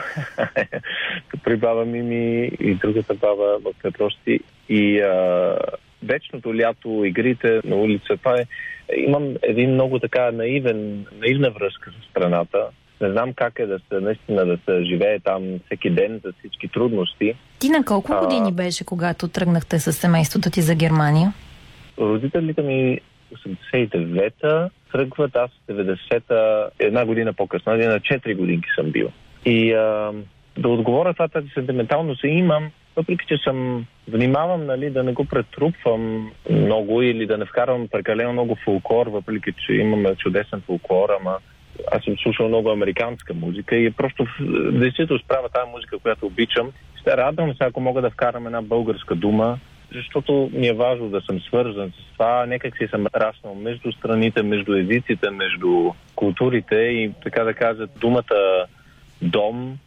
при 1.45 1.57
баба 1.57 1.85
Мими 1.85 2.51
и 2.61 2.75
другата 2.75 3.15
баба 3.15 3.59
в 3.65 3.83
Петрощи. 3.83 4.41
И 4.69 5.01
а, 5.01 5.57
вечното 6.03 6.57
лято, 6.57 7.05
игрите 7.05 7.61
на 7.65 7.77
улица. 7.77 8.17
Това 8.17 8.37
е, 8.39 8.47
имам 8.97 9.35
един 9.43 9.73
много 9.73 9.99
така 9.99 10.31
наивен, 10.31 11.07
наивна 11.21 11.51
връзка 11.51 11.91
с 11.91 12.11
страната. 12.11 12.67
Не 13.01 13.11
знам 13.11 13.33
как 13.33 13.59
е 13.59 13.67
да 13.67 13.79
се 13.79 14.01
наистина 14.01 14.47
да 14.47 14.59
се 14.65 14.85
живее 14.85 15.21
там 15.21 15.43
всеки 15.67 15.91
ден 15.91 16.21
за 16.25 16.33
всички 16.39 16.69
трудности. 16.69 17.35
Ти 17.59 17.69
на 17.69 17.85
колко 17.85 18.13
години 18.23 18.53
беше, 18.53 18.85
когато 18.85 19.29
тръгнахте 19.29 19.79
с 19.79 19.93
семейството 19.93 20.51
ти 20.51 20.63
за 20.63 20.75
Германия? 20.75 21.33
Родителите 21.99 22.63
ми 22.63 23.01
89-та 23.35 24.71
тръгват, 24.93 25.37
аз 25.37 25.51
90-та, 25.71 26.69
една 26.79 27.07
година 27.07 27.33
по-късно, 27.33 27.73
на 27.73 28.01
4 28.01 28.37
годинки 28.37 28.69
съм 28.75 28.91
бил. 28.91 29.11
И 29.45 29.73
а, 29.73 30.13
да 30.59 30.69
отговоря 30.69 31.13
това 31.13 31.29
тази 31.29 31.49
сентиментално 31.49 32.17
се 32.17 32.29
имам, 32.29 32.71
въпреки 32.97 33.27
че 33.29 33.37
съм 33.45 33.87
внимавам 34.09 34.67
нали, 34.67 34.91
да 34.91 35.03
не 35.03 35.13
го 35.13 35.25
претрупвам 35.25 36.33
много 36.51 37.03
или 37.03 37.27
да 37.27 37.39
не 37.39 37.45
вкарвам 37.45 37.89
прекалено 37.89 38.33
много 38.33 38.57
фулклор, 38.65 39.07
въпреки 39.07 39.53
че 39.67 39.73
имаме 39.73 40.15
чудесен 40.15 40.61
фулклор, 40.67 41.09
ама 41.21 41.39
аз 41.93 42.05
съм 42.05 42.19
слушал 42.19 42.49
много 42.49 42.71
американска 42.71 43.35
музика 43.35 43.77
и 43.77 43.91
просто 43.91 44.27
действително 44.73 45.23
справя 45.23 45.49
тази 45.49 45.71
музика, 45.71 45.99
която 45.99 46.27
обичам. 46.27 46.71
Ще 47.01 47.17
радвам 47.17 47.55
се, 47.55 47.65
ако 47.65 47.81
мога 47.81 48.03
да 48.03 48.11
вкарам 48.11 48.47
една 48.47 48.63
българска 48.63 49.15
дума, 49.15 49.59
защото 49.95 50.51
ми 50.53 50.67
е 50.67 50.73
важно 50.73 51.09
да 51.09 51.21
съм 51.21 51.41
свързан 51.41 51.91
с 51.91 52.13
това. 52.13 52.47
Некак 52.47 52.77
си 52.77 52.87
съм 52.91 53.07
раснал 53.15 53.55
между 53.55 53.93
страните, 53.93 54.43
между 54.43 54.75
езиците, 54.75 55.31
между 55.31 55.93
културите 56.15 56.77
и 56.77 57.13
така 57.23 57.45
да 57.45 57.55
кажа, 57.55 57.87
думата 57.87 58.67
дом 59.23 59.79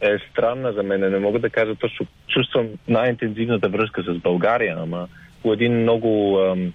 е 0.00 0.18
странна 0.30 0.72
за 0.72 0.82
мен. 0.82 1.00
Не 1.00 1.18
мога 1.18 1.38
да 1.38 1.50
кажа 1.50 1.74
точно. 1.74 2.06
Чувствам 2.28 2.66
най-интензивната 2.88 3.68
връзка 3.68 4.02
с 4.02 4.18
България, 4.18 4.76
ама 4.78 5.08
по 5.42 5.52
един 5.52 5.82
много 5.82 6.38
ам, 6.38 6.72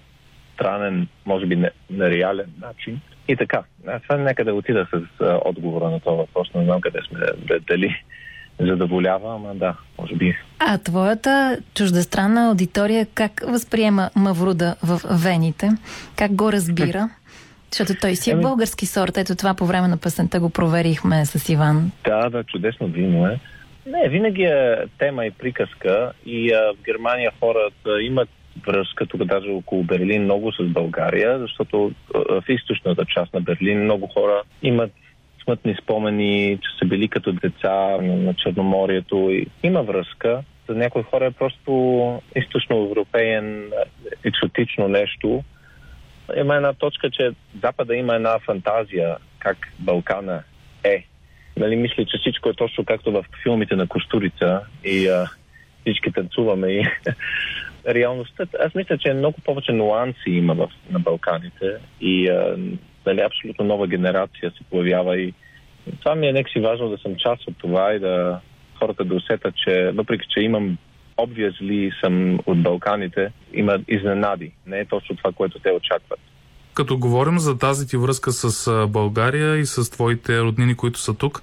странен, 0.54 1.08
може 1.26 1.46
би 1.46 1.64
нереален 1.90 2.52
начин. 2.60 3.00
И 3.28 3.36
така. 3.36 3.62
Аз 3.86 4.02
това 4.02 4.16
нека 4.16 4.44
да 4.44 4.54
отида 4.54 4.86
с 4.92 5.20
а, 5.20 5.40
отговора 5.44 5.90
на 5.90 6.00
това 6.00 6.12
въпрос. 6.12 6.54
Не 6.54 6.64
знам 6.64 6.80
къде 6.80 6.98
сме, 7.08 7.20
дали 7.68 8.02
задоволява, 8.60 9.34
ама 9.34 9.54
да, 9.54 9.76
може 9.98 10.14
би. 10.14 10.36
А 10.58 10.78
твоята 10.78 11.58
чуждестранна 11.74 12.48
аудитория 12.48 13.06
как 13.14 13.42
възприема 13.48 14.10
Мавруда 14.16 14.76
в 14.82 15.00
вените? 15.10 15.70
Как 16.16 16.34
го 16.34 16.52
разбира? 16.52 17.08
Защото 17.70 18.00
той 18.00 18.16
си 18.16 18.30
е 18.30 18.32
ами... 18.32 18.42
български 18.42 18.86
сорт. 18.86 19.16
Ето 19.16 19.34
това 19.36 19.54
по 19.54 19.66
време 19.66 19.88
на 19.88 19.96
песента 19.96 20.40
го 20.40 20.50
проверихме 20.50 21.26
с 21.26 21.48
Иван. 21.48 21.90
Да, 22.04 22.30
да, 22.30 22.44
чудесно 22.44 22.86
вино 22.86 23.26
е. 23.26 23.40
Не, 23.86 24.08
винаги 24.08 24.42
е 24.42 24.76
тема 24.98 25.26
и 25.26 25.30
приказка 25.30 26.12
и 26.26 26.52
а, 26.52 26.72
в 26.74 26.84
Германия 26.84 27.32
хората 27.40 28.02
имат 28.02 28.28
връзка 28.66 29.06
тук 29.06 29.24
даже 29.24 29.50
около 29.50 29.82
Берлин 29.82 30.22
много 30.22 30.52
с 30.52 30.64
България, 30.64 31.38
защото 31.38 31.92
а, 32.14 32.18
в 32.18 32.48
източната 32.48 33.04
част 33.04 33.34
на 33.34 33.40
Берлин 33.40 33.84
много 33.84 34.06
хора 34.06 34.42
имат 34.62 34.90
смътни 35.48 35.76
спомени, 35.82 36.58
че 36.62 36.78
са 36.78 36.84
били 36.84 37.08
като 37.08 37.32
деца 37.32 37.96
на, 38.02 38.34
Черноморието 38.34 39.30
има 39.62 39.82
връзка. 39.82 40.42
За 40.68 40.74
някои 40.74 41.02
хора 41.02 41.26
е 41.26 41.30
просто 41.30 42.22
източно-европеен 42.36 43.70
екзотично 44.24 44.88
нещо, 44.88 45.44
има 46.36 46.56
една 46.56 46.72
точка, 46.72 47.10
че 47.10 47.30
Запада 47.62 47.96
има 47.96 48.14
една 48.14 48.38
фантазия 48.38 49.16
как 49.38 49.56
Балкана 49.78 50.42
е. 50.84 51.06
Нали, 51.56 51.76
мисля, 51.76 52.04
че 52.04 52.18
всичко 52.18 52.48
е 52.48 52.54
точно 52.54 52.84
както 52.84 53.12
в 53.12 53.24
филмите 53.42 53.76
на 53.76 53.86
Костурица 53.86 54.60
и 54.84 55.08
а, 55.08 55.26
всички 55.80 56.12
танцуваме. 56.12 56.68
И 56.72 56.82
реалността, 57.88 58.46
аз 58.60 58.74
мисля, 58.74 58.98
че 58.98 59.12
много 59.12 59.40
повече 59.44 59.72
нюанси 59.72 60.30
има 60.30 60.54
в, 60.54 60.68
на 60.90 60.98
Балканите 60.98 61.76
и 62.00 62.28
а, 62.28 62.56
нали, 63.06 63.20
абсолютно 63.20 63.64
нова 63.64 63.86
генерация 63.86 64.50
се 64.50 64.64
появява 64.70 65.18
и 65.18 65.34
това 66.00 66.14
ми 66.14 66.28
е 66.28 66.32
некси 66.32 66.60
важно 66.60 66.88
да 66.88 66.98
съм 66.98 67.16
част 67.16 67.48
от 67.48 67.58
това 67.58 67.94
и 67.94 67.98
да 67.98 68.40
хората 68.78 69.04
да 69.04 69.14
усетят, 69.14 69.54
че 69.64 69.92
въпреки, 69.94 70.26
че 70.28 70.40
имам 70.40 70.78
obviously 71.16 72.00
съм 72.04 72.38
от 72.46 72.62
Балканите, 72.62 73.32
има 73.52 73.78
изненади. 73.88 74.52
Не 74.66 74.78
е 74.78 74.84
точно 74.84 75.16
това, 75.16 75.32
което 75.32 75.58
те 75.58 75.70
очакват. 75.70 76.20
Като 76.74 76.98
говорим 76.98 77.38
за 77.38 77.58
тази 77.58 77.88
ти 77.88 77.96
връзка 77.96 78.32
с 78.32 78.86
България 78.88 79.56
и 79.56 79.66
с 79.66 79.90
твоите 79.90 80.40
роднини, 80.40 80.76
които 80.76 80.98
са 80.98 81.14
тук, 81.14 81.42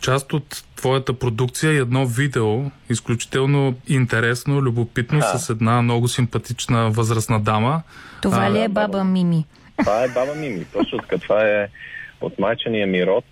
част 0.00 0.32
от 0.32 0.64
твоята 0.76 1.12
продукция 1.12 1.72
е 1.72 1.76
едно 1.76 2.06
видео, 2.06 2.70
изключително 2.90 3.74
интересно, 3.88 4.62
любопитно, 4.62 5.18
а. 5.18 5.22
с 5.22 5.50
една 5.50 5.82
много 5.82 6.08
симпатична 6.08 6.90
възрастна 6.90 7.40
дама. 7.40 7.82
Това 8.22 8.46
а, 8.46 8.50
ли 8.50 8.60
е 8.62 8.68
баба 8.68 9.04
Мими? 9.04 9.44
Това 9.78 10.04
е 10.04 10.08
баба 10.08 10.34
Мими. 10.34 10.64
Точно 10.72 10.98
така. 10.98 11.18
Това 11.18 11.48
е 11.48 11.68
от 12.20 12.38
майчения 12.38 12.86
ми 12.86 13.06
род, 13.06 13.24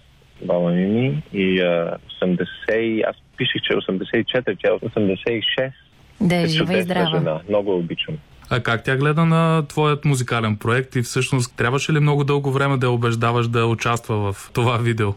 баба 0.43 0.71
Мими. 0.71 1.23
И 1.33 1.61
а, 1.61 1.97
80, 2.23 3.09
аз 3.09 3.17
пишех, 3.37 3.63
че 3.63 3.73
е 3.73 3.77
84, 3.77 4.57
тя 4.63 4.69
е 4.69 4.89
86. 4.89 5.73
Да 6.21 6.37
е 6.37 6.47
жива 6.47 6.79
и 6.79 6.83
здрава. 6.83 7.19
Жена. 7.19 7.41
Много 7.49 7.77
обичам. 7.77 8.15
А 8.51 8.61
как 8.61 8.85
тя 8.85 8.97
гледа 8.97 9.25
на 9.25 9.67
твоят 9.69 10.05
музикален 10.05 10.57
проект 10.57 10.97
и 10.97 11.03
всъщност 11.03 11.57
трябваше 11.57 11.93
ли 11.93 12.01
много 12.01 12.25
дълго 12.25 12.51
време 12.51 12.77
да 12.77 12.87
я 12.87 12.91
убеждаваш 12.91 13.49
да 13.49 13.67
участва 13.67 14.33
в 14.33 14.51
това 14.53 14.77
видео? 14.77 15.13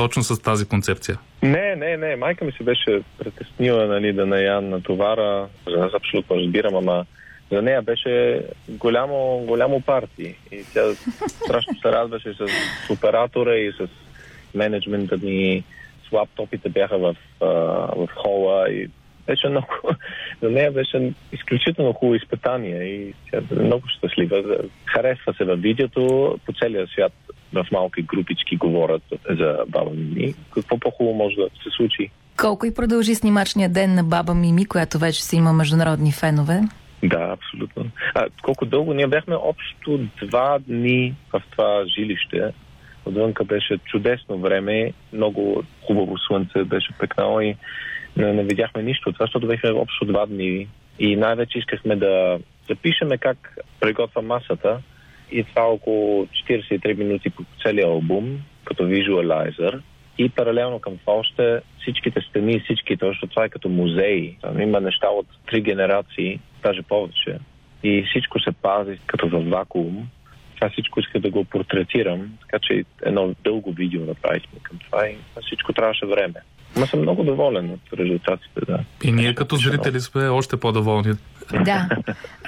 Точно 0.00 0.22
с 0.22 0.42
тази 0.42 0.68
концепция. 0.68 1.18
Не, 1.42 1.76
не, 1.76 1.96
не. 1.96 2.16
Майка 2.16 2.44
ми 2.44 2.52
се 2.52 2.64
беше 2.64 3.02
притеснила 3.18 3.86
нали, 3.86 4.12
да 4.12 4.26
не 4.26 4.40
я 4.40 4.60
натовара. 4.60 5.48
Аз 5.66 5.94
абсолютно 5.94 6.36
разбирам, 6.36 6.74
ама 6.74 7.04
за 7.52 7.62
нея 7.62 7.82
беше 7.82 8.42
голямо, 8.68 9.44
голямо 9.46 9.80
парти. 9.80 10.34
И 10.52 10.64
тя 10.72 10.94
страшно 11.28 11.74
се 11.82 11.88
радваше 11.88 12.34
с 12.34 12.46
оператора 12.92 13.56
и 13.56 13.72
с 13.72 13.88
менеджмента 14.54 15.16
ни 15.16 15.64
с 16.08 16.12
лаптопите 16.12 16.68
бяха 16.68 16.98
в, 16.98 17.16
в 17.96 18.08
хола 18.14 18.70
и 18.70 18.88
беше 19.26 19.48
много, 19.48 19.66
за 20.42 20.50
нея 20.50 20.72
беше 20.72 21.12
изключително 21.32 21.92
хубаво 21.92 22.14
изпитание 22.14 22.84
и 22.84 23.14
тя 23.30 23.38
е 23.38 23.54
много 23.54 23.88
щастлива. 23.88 24.56
Харесва 24.86 25.34
се 25.34 25.44
във 25.44 25.60
видеото, 25.60 26.38
по 26.46 26.52
целия 26.52 26.86
свят 26.86 27.12
в 27.52 27.66
малки 27.72 28.02
групички 28.02 28.56
говорят 28.56 29.02
за 29.30 29.58
баба 29.68 29.90
Мими. 29.90 30.34
Какво 30.54 30.78
по-хубаво 30.78 31.16
може 31.16 31.36
да 31.36 31.48
се 31.62 31.70
случи? 31.76 32.10
Колко 32.36 32.66
и 32.66 32.74
продължи 32.74 33.14
снимачния 33.14 33.68
ден 33.68 33.94
на 33.94 34.04
баба 34.04 34.34
Мими, 34.34 34.66
която 34.66 34.98
вече 34.98 35.22
си 35.22 35.36
има 35.36 35.52
международни 35.52 36.12
фенове? 36.12 36.60
Да, 37.02 37.36
абсолютно. 37.38 37.84
А, 38.14 38.26
колко 38.42 38.66
дълго? 38.66 38.94
Ние 38.94 39.06
бяхме 39.06 39.34
общо 39.34 40.00
два 40.22 40.58
дни 40.58 41.14
в 41.32 41.42
това 41.50 41.84
жилище 41.98 42.52
Отвънка 43.04 43.44
беше 43.44 43.78
чудесно 43.78 44.38
време, 44.38 44.92
много 45.12 45.62
хубаво 45.86 46.18
слънце 46.18 46.64
беше 46.64 46.92
пекнало 46.98 47.40
и 47.40 47.56
не, 48.16 48.32
не 48.32 48.42
видяхме 48.42 48.82
нищо 48.82 49.08
от 49.08 49.14
това, 49.14 49.26
защото 49.26 49.46
бяхме 49.46 49.70
общо 49.70 50.04
два 50.04 50.26
дни 50.26 50.68
и 50.98 51.16
най-вече 51.16 51.58
искахме 51.58 51.96
да 51.96 52.38
запишеме 52.68 53.18
как 53.18 53.58
приготвя 53.80 54.22
масата 54.22 54.78
и 55.32 55.44
това 55.44 55.62
около 55.62 56.26
43 56.26 56.94
минути 56.98 57.30
по 57.30 57.42
целия 57.62 57.86
албум, 57.86 58.40
като 58.64 58.84
визуалайзер. 58.84 59.82
И 60.18 60.28
паралелно 60.28 60.78
към 60.78 60.98
това 60.98 61.12
още 61.12 61.60
всичките 61.82 62.20
стени, 62.20 62.60
всички, 62.60 62.96
защото 63.02 63.26
това 63.26 63.44
е 63.44 63.48
като 63.48 63.68
музей. 63.68 64.36
Там 64.40 64.60
има 64.60 64.80
неща 64.80 65.08
от 65.08 65.26
три 65.46 65.60
генерации, 65.60 66.40
даже 66.62 66.82
повече. 66.82 67.38
И 67.82 68.04
всичко 68.10 68.40
се 68.40 68.52
пази 68.52 68.98
като 69.06 69.28
в 69.28 69.50
вакуум 69.50 70.08
това 70.60 70.70
всичко 70.70 71.00
иска 71.00 71.20
да 71.20 71.30
го 71.30 71.44
портретирам, 71.44 72.38
така 72.40 72.58
че 72.58 72.84
едно 73.02 73.34
дълго 73.44 73.72
видео 73.72 74.04
направихме 74.04 74.58
към 74.62 74.78
това 74.78 75.08
и 75.08 75.16
всичко 75.46 75.72
трябваше 75.72 76.06
време. 76.06 76.40
Ма 76.76 76.86
съм 76.86 77.00
много 77.00 77.24
доволен 77.24 77.70
от 77.70 77.98
резултатите, 77.98 78.60
да. 78.66 78.78
И 79.04 79.12
ние 79.12 79.34
като 79.34 79.56
зрители 79.56 80.00
сме 80.00 80.28
още 80.28 80.56
по-доволни. 80.56 81.14
Да, 81.64 81.88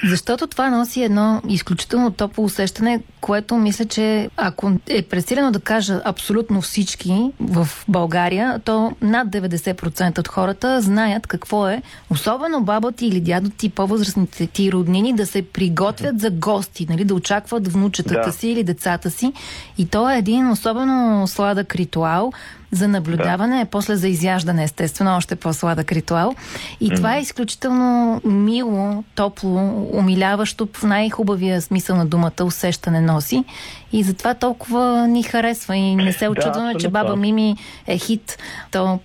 защото 0.05 0.47
това 0.47 0.71
носи 0.71 1.03
едно 1.03 1.43
изключително 1.49 2.11
топло 2.11 2.45
усещане, 2.45 3.01
което 3.21 3.57
мисля, 3.57 3.85
че 3.85 4.31
ако 4.37 4.73
е 4.89 5.03
пресилено 5.03 5.51
да 5.51 5.61
кажа 5.61 6.01
абсолютно 6.05 6.61
всички 6.61 7.31
в 7.41 7.69
България, 7.89 8.61
то 8.65 8.93
над 9.03 9.29
90% 9.29 10.19
от 10.19 10.29
хората 10.29 10.81
знаят 10.81 11.27
какво 11.27 11.69
е, 11.69 11.83
особено 12.11 12.63
баба 12.63 12.93
ти 12.93 13.07
или 13.07 13.21
дядо 13.21 13.51
ти, 13.51 13.71
по-възрастните 13.71 14.47
ти 14.47 14.73
роднини, 14.73 15.13
да 15.13 15.27
се 15.27 15.43
приготвят 15.43 16.21
за 16.21 16.31
гости, 16.31 16.87
нали, 16.91 17.05
да 17.05 17.15
очакват 17.15 17.69
внучетата 17.73 18.27
да. 18.27 18.33
си 18.33 18.49
или 18.49 18.65
децата 18.65 19.11
си. 19.11 19.33
И 19.79 19.87
то 19.87 20.11
е 20.11 20.19
един 20.19 20.51
особено 20.51 21.27
сладък 21.27 21.75
ритуал, 21.75 22.33
за 22.73 22.89
наблюдаване, 22.89 23.65
да. 23.65 23.71
после 23.71 23.97
за 23.97 24.09
изяждане, 24.09 24.65
естествено, 24.65 25.17
още 25.17 25.37
по-сладък 25.37 25.93
ритуал. 25.93 26.35
И 26.81 26.91
mm. 26.91 26.97
това 26.97 27.17
е 27.17 27.21
изключително 27.21 28.21
мило, 28.25 29.05
топло, 29.15 29.89
умиляващо, 29.93 30.69
в 30.73 30.83
най-хубавия 30.83 31.61
смисъл 31.61 31.97
на 31.97 32.07
думата 32.07 32.45
усещане 32.45 33.01
носи. 33.01 33.45
И 33.93 34.03
затова 34.03 34.35
толкова 34.35 35.09
ни 35.09 35.23
харесва 35.23 35.77
и 35.77 35.97
не 35.97 36.13
се 36.13 36.29
очудваме, 36.29 36.73
да, 36.73 36.79
че 36.79 36.89
баба 36.89 37.17
Мими 37.17 37.57
е 37.87 37.99
хит. 37.99 38.39
То 38.73 39.01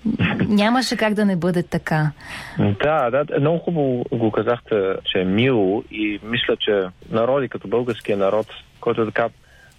нямаше 0.48 0.98
как 0.98 1.14
да 1.14 1.26
не 1.26 1.36
бъде 1.36 1.64
така. 1.64 2.12
Да, 2.60 3.10
да, 3.10 3.40
много 3.40 3.60
хубаво 3.60 4.06
го 4.12 4.32
казахте, 4.32 4.94
че 5.04 5.20
е 5.20 5.26
мило 5.26 5.84
и 5.92 6.20
мисля, 6.24 6.56
че 6.60 6.84
народи 7.10 7.50
като 7.50 7.68
българския 7.68 8.18
народ, 8.18 8.48
който 8.80 9.02
е 9.02 9.06
така, 9.06 9.30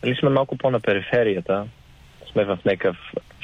нали 0.04 0.16
сме 0.16 0.28
малко 0.28 0.56
по-на 0.56 0.80
периферията, 0.80 1.64
сме 2.32 2.44
в 2.44 2.58
някакъв 2.64 2.96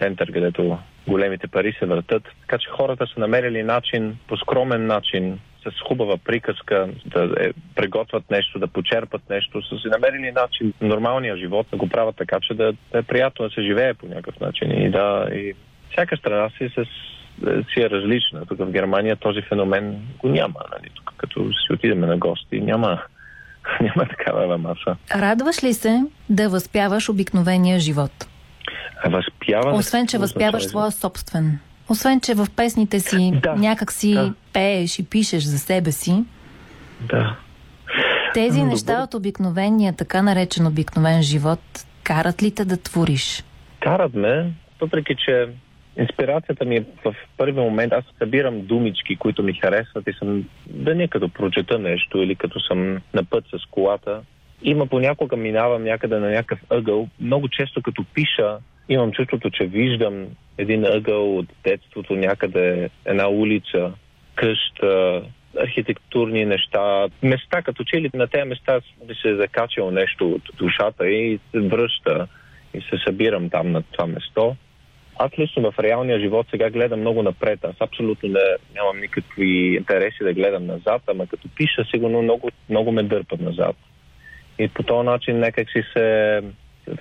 център, 0.04 0.32
където 0.32 0.78
големите 1.08 1.48
пари 1.48 1.76
се 1.78 1.86
въртат. 1.86 2.22
Така 2.40 2.58
че 2.58 2.70
хората 2.70 3.06
са 3.06 3.20
намерили 3.20 3.62
начин, 3.62 4.16
по 4.28 4.36
скромен 4.36 4.86
начин, 4.86 5.38
с 5.64 5.80
хубава 5.88 6.16
приказка, 6.24 6.88
да 7.06 7.22
е, 7.40 7.52
приготвят 7.74 8.30
нещо, 8.30 8.58
да 8.58 8.66
почерпат 8.66 9.22
нещо, 9.30 9.62
са 9.62 9.78
си 9.78 9.88
намерили 9.88 10.32
начин 10.32 10.72
нормалния 10.80 11.36
живот 11.36 11.66
да 11.70 11.76
го 11.76 11.88
правят 11.88 12.16
така, 12.16 12.38
че 12.40 12.54
да, 12.54 12.72
да 12.92 12.98
е 12.98 13.02
приятно 13.02 13.48
да 13.48 13.54
се 13.54 13.62
живее 13.62 13.94
по 13.94 14.06
някакъв 14.06 14.40
начин. 14.40 14.70
И 14.70 14.90
да, 14.90 15.28
и 15.34 15.54
всяка 15.92 16.16
страна 16.16 16.50
си, 16.58 16.68
с, 16.68 16.84
си 17.72 17.80
е 17.80 17.90
различна. 17.90 18.46
Тук 18.46 18.58
в 18.58 18.70
Германия 18.70 19.16
този 19.16 19.42
феномен 19.42 20.02
го 20.18 20.28
няма. 20.28 20.60
Нали? 20.72 20.90
Тук 20.94 21.14
като 21.16 21.44
си 21.44 21.72
отидем 21.72 22.00
на 22.00 22.16
гости, 22.16 22.60
няма, 22.60 23.02
няма 23.80 24.08
такава 24.08 24.58
маса. 24.58 24.96
Радваш 25.14 25.64
ли 25.64 25.72
се 25.72 26.02
да 26.28 26.48
възпяваш 26.48 27.08
обикновения 27.08 27.78
живот? 27.78 28.33
Възпяване. 29.10 29.78
Освен, 29.78 30.06
че 30.06 30.18
възпяваш 30.18 30.66
своя 30.66 30.90
собствен. 30.90 31.58
Освен, 31.88 32.20
че 32.20 32.34
в 32.34 32.46
песните 32.56 33.00
си 33.00 33.32
да, 33.42 33.54
някак 33.54 33.92
си 33.92 34.14
да. 34.14 34.34
пееш 34.52 34.98
и 34.98 35.04
пишеш 35.04 35.42
за 35.42 35.58
себе 35.58 35.92
си. 35.92 36.24
Да. 37.00 37.36
Тези 38.34 38.58
Добър. 38.58 38.70
неща 38.70 39.02
от 39.02 39.14
обикновения, 39.14 39.92
така 39.92 40.22
наречен 40.22 40.66
обикновен 40.66 41.22
живот, 41.22 41.60
карат 42.02 42.42
ли 42.42 42.54
те 42.54 42.64
да 42.64 42.76
твориш? 42.76 43.44
Карат 43.80 44.14
ме, 44.14 44.52
въпреки 44.80 45.16
че 45.24 45.48
инспирацията 45.96 46.64
ми 46.64 46.76
е 46.76 46.84
в 47.04 47.14
първи 47.36 47.60
момент, 47.60 47.92
аз 47.92 48.04
събирам 48.18 48.66
думички, 48.66 49.16
които 49.16 49.42
ми 49.42 49.54
харесват 49.54 50.08
и 50.08 50.12
съм 50.12 50.44
да 50.66 50.94
не 50.94 51.08
като 51.08 51.28
прочета 51.28 51.78
нещо 51.78 52.18
или 52.18 52.34
като 52.34 52.60
съм 52.60 53.00
на 53.14 53.24
път 53.24 53.44
с 53.44 53.70
колата. 53.70 54.20
Има 54.62 54.86
понякога 54.86 55.36
минавам 55.36 55.84
някъде 55.84 56.18
на 56.18 56.30
някакъв 56.30 56.58
ъгъл. 56.70 57.08
Много 57.20 57.48
често 57.48 57.82
като 57.82 58.04
пиша, 58.14 58.58
имам 58.88 59.12
чувството, 59.12 59.50
че 59.50 59.66
виждам 59.66 60.26
един 60.58 60.84
ъгъл 60.84 61.38
от 61.38 61.46
детството 61.64 62.16
някъде, 62.16 62.90
една 63.04 63.28
улица, 63.28 63.92
къща, 64.34 65.22
архитектурни 65.60 66.44
неща, 66.44 67.06
места, 67.22 67.62
като 67.62 67.84
че 67.84 68.00
ли 68.00 68.10
на 68.14 68.26
тези 68.26 68.48
места 68.48 68.80
би 69.04 69.14
се 69.14 69.36
закачал 69.36 69.90
нещо 69.90 70.28
от 70.28 70.42
душата 70.58 71.08
и 71.08 71.38
се 71.50 71.60
връща 71.60 72.26
и 72.74 72.80
се 72.80 72.98
събирам 73.06 73.50
там 73.50 73.72
на 73.72 73.82
това 73.82 74.06
место. 74.06 74.56
Аз 75.18 75.30
лично 75.38 75.70
в 75.72 75.78
реалния 75.78 76.20
живот 76.20 76.46
сега 76.50 76.70
гледам 76.70 77.00
много 77.00 77.22
напред. 77.22 77.64
Аз 77.64 77.76
абсолютно 77.80 78.28
не, 78.28 78.40
нямам 78.74 79.00
никакви 79.00 79.76
интереси 79.76 80.24
да 80.24 80.32
гледам 80.32 80.66
назад, 80.66 81.02
ама 81.06 81.26
като 81.26 81.48
пиша, 81.56 81.84
сигурно 81.90 82.22
много, 82.22 82.50
много 82.68 82.92
ме 82.92 83.02
дърпат 83.02 83.40
назад. 83.40 83.76
И 84.58 84.68
по 84.68 84.82
този 84.82 85.06
начин 85.06 85.38
някак 85.38 85.70
си 85.70 85.82
се, 85.92 86.40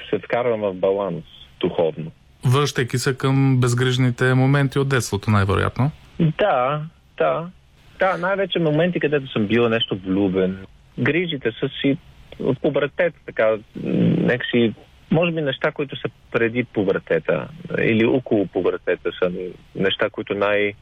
се 0.10 0.20
вкарвам 0.20 0.62
в 0.62 0.74
баланс 0.74 1.24
духовно. 1.64 2.12
Връщайки 2.46 2.98
се 2.98 3.18
към 3.18 3.60
безгрижните 3.60 4.34
моменти 4.34 4.80
от 4.80 4.90
детството, 4.90 5.32
най-вероятно? 5.32 5.92
Да, 6.20 6.82
да. 7.18 7.48
Да, 8.00 8.18
най-вече 8.18 8.60
моменти, 8.60 9.00
където 9.00 9.32
съм 9.32 9.48
бил 9.48 9.70
нещо 9.70 10.00
влюбен. 10.06 10.66
Грижите 11.00 11.52
са 11.60 11.70
си 11.82 11.98
от 12.40 12.62
пубертет, 12.62 13.14
така, 13.26 13.56
нека 14.18 14.46
си, 14.52 14.74
може 15.12 15.32
би 15.32 15.42
неща, 15.42 15.72
които 15.72 15.96
са 15.96 16.10
преди 16.32 16.64
пубертета 16.64 17.48
или 17.82 18.06
около 18.06 18.48
пубертета 18.48 19.12
са 19.24 19.32
неща, 19.76 20.10
които 20.10 20.34
най- 20.34 20.74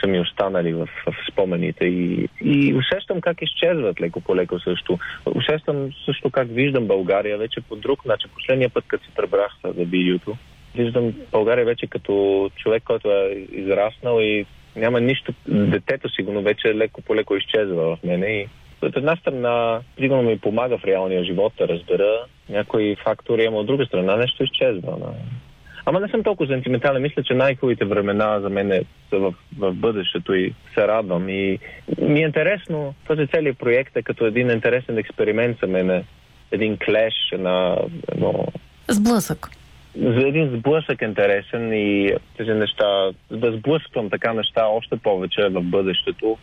са 0.00 0.06
ми 0.06 0.20
останали 0.20 0.72
в, 0.72 0.88
в 1.06 1.32
спомените 1.32 1.84
и, 1.84 2.28
и 2.44 2.74
усещам 2.74 3.20
как 3.20 3.42
изчезват 3.42 4.00
леко 4.00 4.20
по 4.20 4.36
леко 4.36 4.60
също. 4.60 4.98
Усещам 5.34 5.90
също 6.04 6.30
как 6.30 6.48
виждам 6.50 6.86
България 6.86 7.38
вече 7.38 7.60
по 7.60 7.76
друг 7.76 8.04
начин. 8.04 8.30
Последния 8.34 8.70
път, 8.70 8.84
като 8.88 9.04
се 9.04 9.14
пребрах 9.14 9.52
за 9.64 9.84
видеото, 9.84 10.36
виждам 10.74 11.14
България 11.32 11.64
вече 11.64 11.86
като 11.86 12.50
човек, 12.56 12.82
който 12.86 13.10
е 13.10 13.46
израснал 13.52 14.20
и 14.20 14.46
няма 14.76 15.00
нищо. 15.00 15.32
Детето 15.48 16.08
сигурно 16.08 16.42
вече 16.42 16.74
леко 16.74 17.02
по 17.02 17.16
леко 17.16 17.36
изчезва 17.36 17.96
в 17.96 17.98
мене 18.04 18.26
и 18.26 18.48
от 18.82 18.96
една 18.96 19.16
страна, 19.16 19.80
сигурно 20.00 20.22
ми 20.22 20.38
помага 20.38 20.78
в 20.78 20.84
реалния 20.84 21.24
живот 21.24 21.52
да 21.58 21.68
разбера 21.68 22.24
някои 22.48 22.96
фактори, 22.96 23.44
ама 23.44 23.56
от 23.56 23.66
друга 23.66 23.86
страна 23.86 24.16
нещо 24.16 24.44
изчезва. 24.44 24.96
Ама 25.88 26.00
не 26.00 26.08
съм 26.08 26.22
толкова 26.22 26.48
сентиментален. 26.48 27.02
Мисля, 27.02 27.22
че 27.22 27.34
най-хубавите 27.34 27.84
времена 27.84 28.40
за 28.40 28.48
мен 28.48 28.84
са 29.10 29.18
в, 29.18 29.34
в 29.58 29.72
бъдещето 29.72 30.34
и 30.34 30.54
се 30.74 30.88
радвам. 30.88 31.28
И 31.28 31.58
ми 31.98 32.20
е 32.20 32.26
интересно, 32.26 32.94
този 33.06 33.26
целият 33.26 33.58
проект 33.58 33.96
е 33.96 34.02
като 34.02 34.26
един 34.26 34.50
интересен 34.50 34.98
експеримент 34.98 35.56
за 35.62 35.66
мен. 35.66 36.04
Един 36.52 36.78
клеш 36.78 37.14
на 37.38 37.76
едно... 38.12 38.46
Сблъсък. 38.88 39.48
За 39.96 40.28
един 40.28 40.56
сблъсък 40.58 41.02
интересен 41.02 41.72
и 41.72 42.12
тези 42.36 42.50
неща, 42.50 43.10
да 43.30 43.52
сблъсквам 43.52 44.10
така 44.10 44.32
неща 44.32 44.66
още 44.66 44.96
повече 44.96 45.48
в 45.48 45.62
бъдещето, 45.62 46.38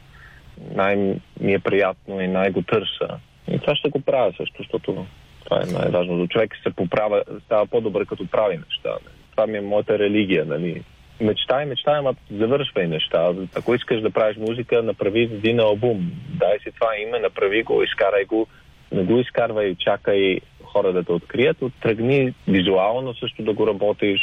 най-ми 0.75 1.53
е 1.53 1.59
приятно 1.59 2.21
и 2.21 2.27
най-го 2.27 2.61
търса. 2.61 3.07
И 3.51 3.59
това 3.59 3.75
ще 3.75 3.89
го 3.89 3.99
правя 3.99 4.33
също, 4.37 4.55
защото 4.57 5.05
това 5.43 5.61
е 5.61 5.73
най-важното. 5.73 6.27
Човек 6.27 6.51
се 6.63 6.73
поправя, 6.75 7.23
става 7.45 7.65
по-добър 7.65 8.05
като 8.05 8.27
прави 8.27 8.57
неща. 8.57 8.97
Това 9.36 9.47
ми 9.47 9.57
е 9.57 9.61
моята 9.61 9.99
религия, 9.99 10.45
нали. 10.45 10.83
Мечтай, 11.21 11.65
мечтай, 11.65 11.97
ама 11.97 12.15
завършвай 12.31 12.88
неща. 12.88 13.33
Ако 13.55 13.75
искаш 13.75 14.01
да 14.01 14.11
правиш 14.11 14.38
музика, 14.38 14.83
направи 14.83 15.21
един 15.21 15.59
албум. 15.59 16.11
Дай 16.29 16.59
си 16.59 16.71
това 16.71 16.97
име, 16.97 17.19
направи 17.19 17.63
го, 17.63 17.83
изкарай 17.83 18.25
го. 18.25 18.47
Не 18.91 19.03
го 19.03 19.19
изкарвай, 19.19 19.75
чакай 19.75 20.39
хора 20.63 20.93
да 20.93 21.03
те 21.03 21.11
открият. 21.11 21.57
Тръгни 21.81 22.33
визуално 22.47 23.13
също 23.13 23.43
да 23.43 23.53
го 23.53 23.67
работиш. 23.67 24.19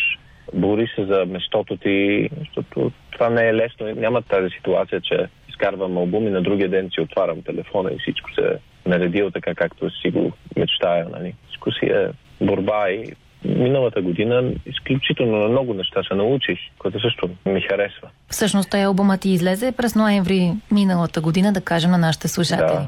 Бори 0.55 0.87
се 0.95 1.05
за 1.05 1.27
местото 1.27 1.77
ти, 1.77 2.29
защото 2.39 2.93
това 3.11 3.31
не 3.31 3.49
е 3.49 3.55
лесно. 3.55 3.95
Няма 3.95 4.23
тази 4.23 4.51
ситуация, 4.51 5.01
че 5.01 5.27
изкарвам 5.49 5.97
албум 5.97 6.27
и 6.27 6.31
на 6.31 6.43
другия 6.43 6.69
ден 6.69 6.91
си 6.95 7.01
отварям 7.01 7.43
телефона 7.43 7.91
и 7.93 7.99
всичко 7.99 8.35
се 8.35 8.41
е 8.41 8.89
наредил 8.89 9.31
така, 9.31 9.55
както 9.55 9.91
си 9.91 10.11
го 10.11 10.33
мечтая. 10.57 11.07
Нали. 11.09 11.35
Всичко 11.49 11.73
си 11.73 11.87
е 11.87 12.09
борба 12.41 12.91
и 12.91 13.13
миналата 13.45 14.03
година 14.03 14.53
изключително 14.67 15.39
на 15.39 15.49
много 15.49 15.75
неща 15.75 16.03
се 16.03 16.15
научих, 16.15 16.59
което 16.79 17.01
също 17.01 17.31
ми 17.47 17.61
харесва. 17.61 18.09
Всъщност 18.29 18.71
той 18.71 18.83
албумът 18.83 19.21
ти 19.21 19.31
излезе 19.31 19.73
през 19.73 19.95
ноември 19.95 20.53
миналата 20.71 21.21
година, 21.21 21.53
да 21.53 21.61
кажем 21.61 21.91
на 21.91 21.99
нашите 21.99 22.29
слушатели. 22.29 22.67
Да. 22.67 22.87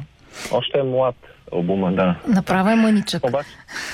Още 0.52 0.78
е 0.78 0.82
млад 0.82 1.14
албума, 1.52 1.92
да. 1.92 2.16
Направо 2.28 2.68
е 2.68 2.74
мъничък. 2.74 3.28
Обаче, 3.28 3.48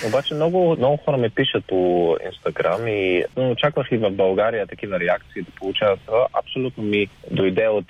обаче 0.06 0.34
много, 0.34 0.76
много 0.78 0.96
хора 0.96 1.16
ми 1.16 1.30
пишат 1.30 1.64
по 1.64 2.16
Инстаграм 2.26 2.88
и 2.88 3.24
очаквах 3.36 3.86
и 3.92 3.96
в 3.96 4.10
България 4.10 4.66
такива 4.66 5.00
реакции 5.00 5.42
да 5.42 5.50
получават. 5.50 6.00
Абсолютно 6.32 6.84
ми 6.84 7.06
дойде 7.30 7.68
от, 7.68 7.88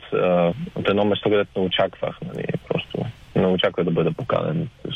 от 0.74 0.88
едно 0.88 1.04
место, 1.04 1.30
където 1.30 1.60
не 1.60 1.66
очаквах. 1.66 2.18
Нали, 2.34 2.46
просто 2.68 3.04
не 3.36 3.46
очаквах 3.46 3.84
да 3.84 3.90
бъда 3.90 4.12
поканен 4.12 4.68
в 4.84 4.94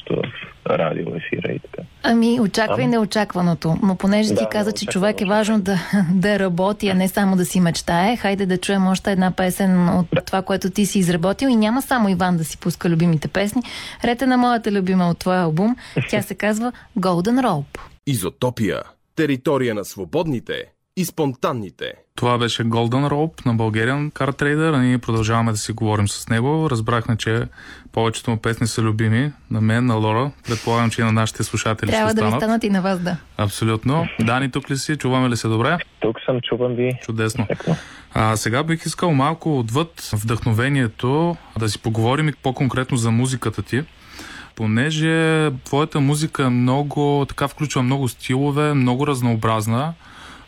радио 0.70 1.16
ефира 1.16 1.52
и 1.52 1.58
така. 1.58 1.82
Ами, 2.02 2.40
очаквай 2.40 2.86
неочакваното. 2.86 3.76
Но 3.82 3.96
понеже 3.96 4.34
да, 4.34 4.40
ти 4.40 4.44
каза, 4.50 4.72
че 4.72 4.86
човек 4.86 5.20
е 5.20 5.24
важно 5.24 5.60
да, 5.60 5.78
да 6.14 6.38
работи, 6.38 6.88
а 6.88 6.94
не 6.94 7.08
само 7.08 7.36
да 7.36 7.44
си 7.44 7.60
мечтае, 7.60 8.16
хайде 8.16 8.46
да 8.46 8.58
чуем 8.58 8.86
още 8.86 9.12
една 9.12 9.30
песен 9.30 9.88
от 9.88 10.06
да. 10.14 10.20
това, 10.20 10.42
което 10.42 10.70
ти 10.70 10.86
си 10.86 10.98
изработил. 10.98 11.48
И 11.48 11.56
няма 11.56 11.82
само 11.82 12.08
Иван 12.08 12.36
да 12.36 12.44
си 12.44 12.58
пуска 12.58 12.90
любимите 12.90 13.28
песни. 13.28 13.62
Рете 14.04 14.26
на 14.26 14.36
моята 14.36 14.72
любима 14.72 15.08
от 15.08 15.18
твоя 15.18 15.40
албум. 15.40 15.76
Тя 16.10 16.22
се 16.22 16.34
казва 16.34 16.72
Golden 16.98 17.46
Rope. 17.46 17.78
Изотопия. 18.06 18.82
Територия 19.16 19.74
на 19.74 19.84
свободните 19.84 20.64
и 20.96 21.04
спонтанните. 21.04 21.92
Това 22.16 22.38
беше 22.38 22.64
Golden 22.64 23.08
Rope 23.08 23.46
на 23.46 23.54
Bulgarian 23.54 24.12
Car 24.12 24.42
Trader. 24.42 24.80
Ние 24.80 24.98
продължаваме 24.98 25.52
да 25.52 25.58
си 25.58 25.72
говорим 25.72 26.08
с 26.08 26.28
него. 26.28 26.70
Разбрахме, 26.70 27.16
че 27.16 27.42
повечето 27.92 28.30
му 28.30 28.36
песни 28.36 28.66
са 28.66 28.82
любими. 28.82 29.32
На 29.50 29.60
мен, 29.60 29.86
на 29.86 29.94
Лора. 29.94 30.30
Предполагам, 30.48 30.90
че 30.90 31.00
и 31.00 31.04
на 31.04 31.12
нашите 31.12 31.42
слушатели 31.44 31.90
Трябва 31.90 32.10
ще 32.10 32.20
да 32.20 32.26
ви 32.26 32.36
станат 32.36 32.64
и 32.64 32.70
на 32.70 32.82
вас, 32.82 33.00
да. 33.00 33.16
Абсолютно. 33.36 34.06
Дани, 34.20 34.50
тук 34.50 34.70
ли 34.70 34.76
си? 34.76 34.96
Чуваме 34.96 35.28
ли 35.30 35.36
се 35.36 35.48
добре? 35.48 35.78
Тук 36.00 36.16
съм, 36.26 36.40
чувам 36.40 36.74
ви. 36.74 36.92
Чудесно. 37.02 37.46
А, 38.14 38.36
сега 38.36 38.62
бих 38.62 38.86
искал 38.86 39.12
малко 39.12 39.58
отвъд 39.58 40.10
вдъхновението 40.12 41.36
да 41.58 41.68
си 41.68 41.78
поговорим 41.78 42.32
по-конкретно 42.42 42.96
за 42.96 43.10
музиката 43.10 43.62
ти 43.62 43.82
понеже 44.56 45.50
твоята 45.64 46.00
музика 46.00 46.44
е 46.44 46.48
много, 46.48 47.26
така 47.28 47.48
включва 47.48 47.82
много 47.82 48.08
стилове, 48.08 48.74
много 48.74 49.06
разнообразна 49.06 49.94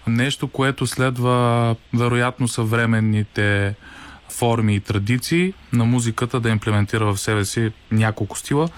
нещо, 0.09 0.49
което 0.49 0.87
следва 0.87 1.77
вероятно 1.95 2.49
съвременните 2.49 3.75
форми 4.39 4.75
и 4.75 4.81
традиции 4.81 5.53
на 5.73 5.85
музиката 5.85 6.41
да 6.41 6.49
имплементира 6.49 7.05
в 7.05 7.17
себе 7.17 7.45
си 7.45 7.73
няколко 7.93 8.39
стила. 8.39 8.69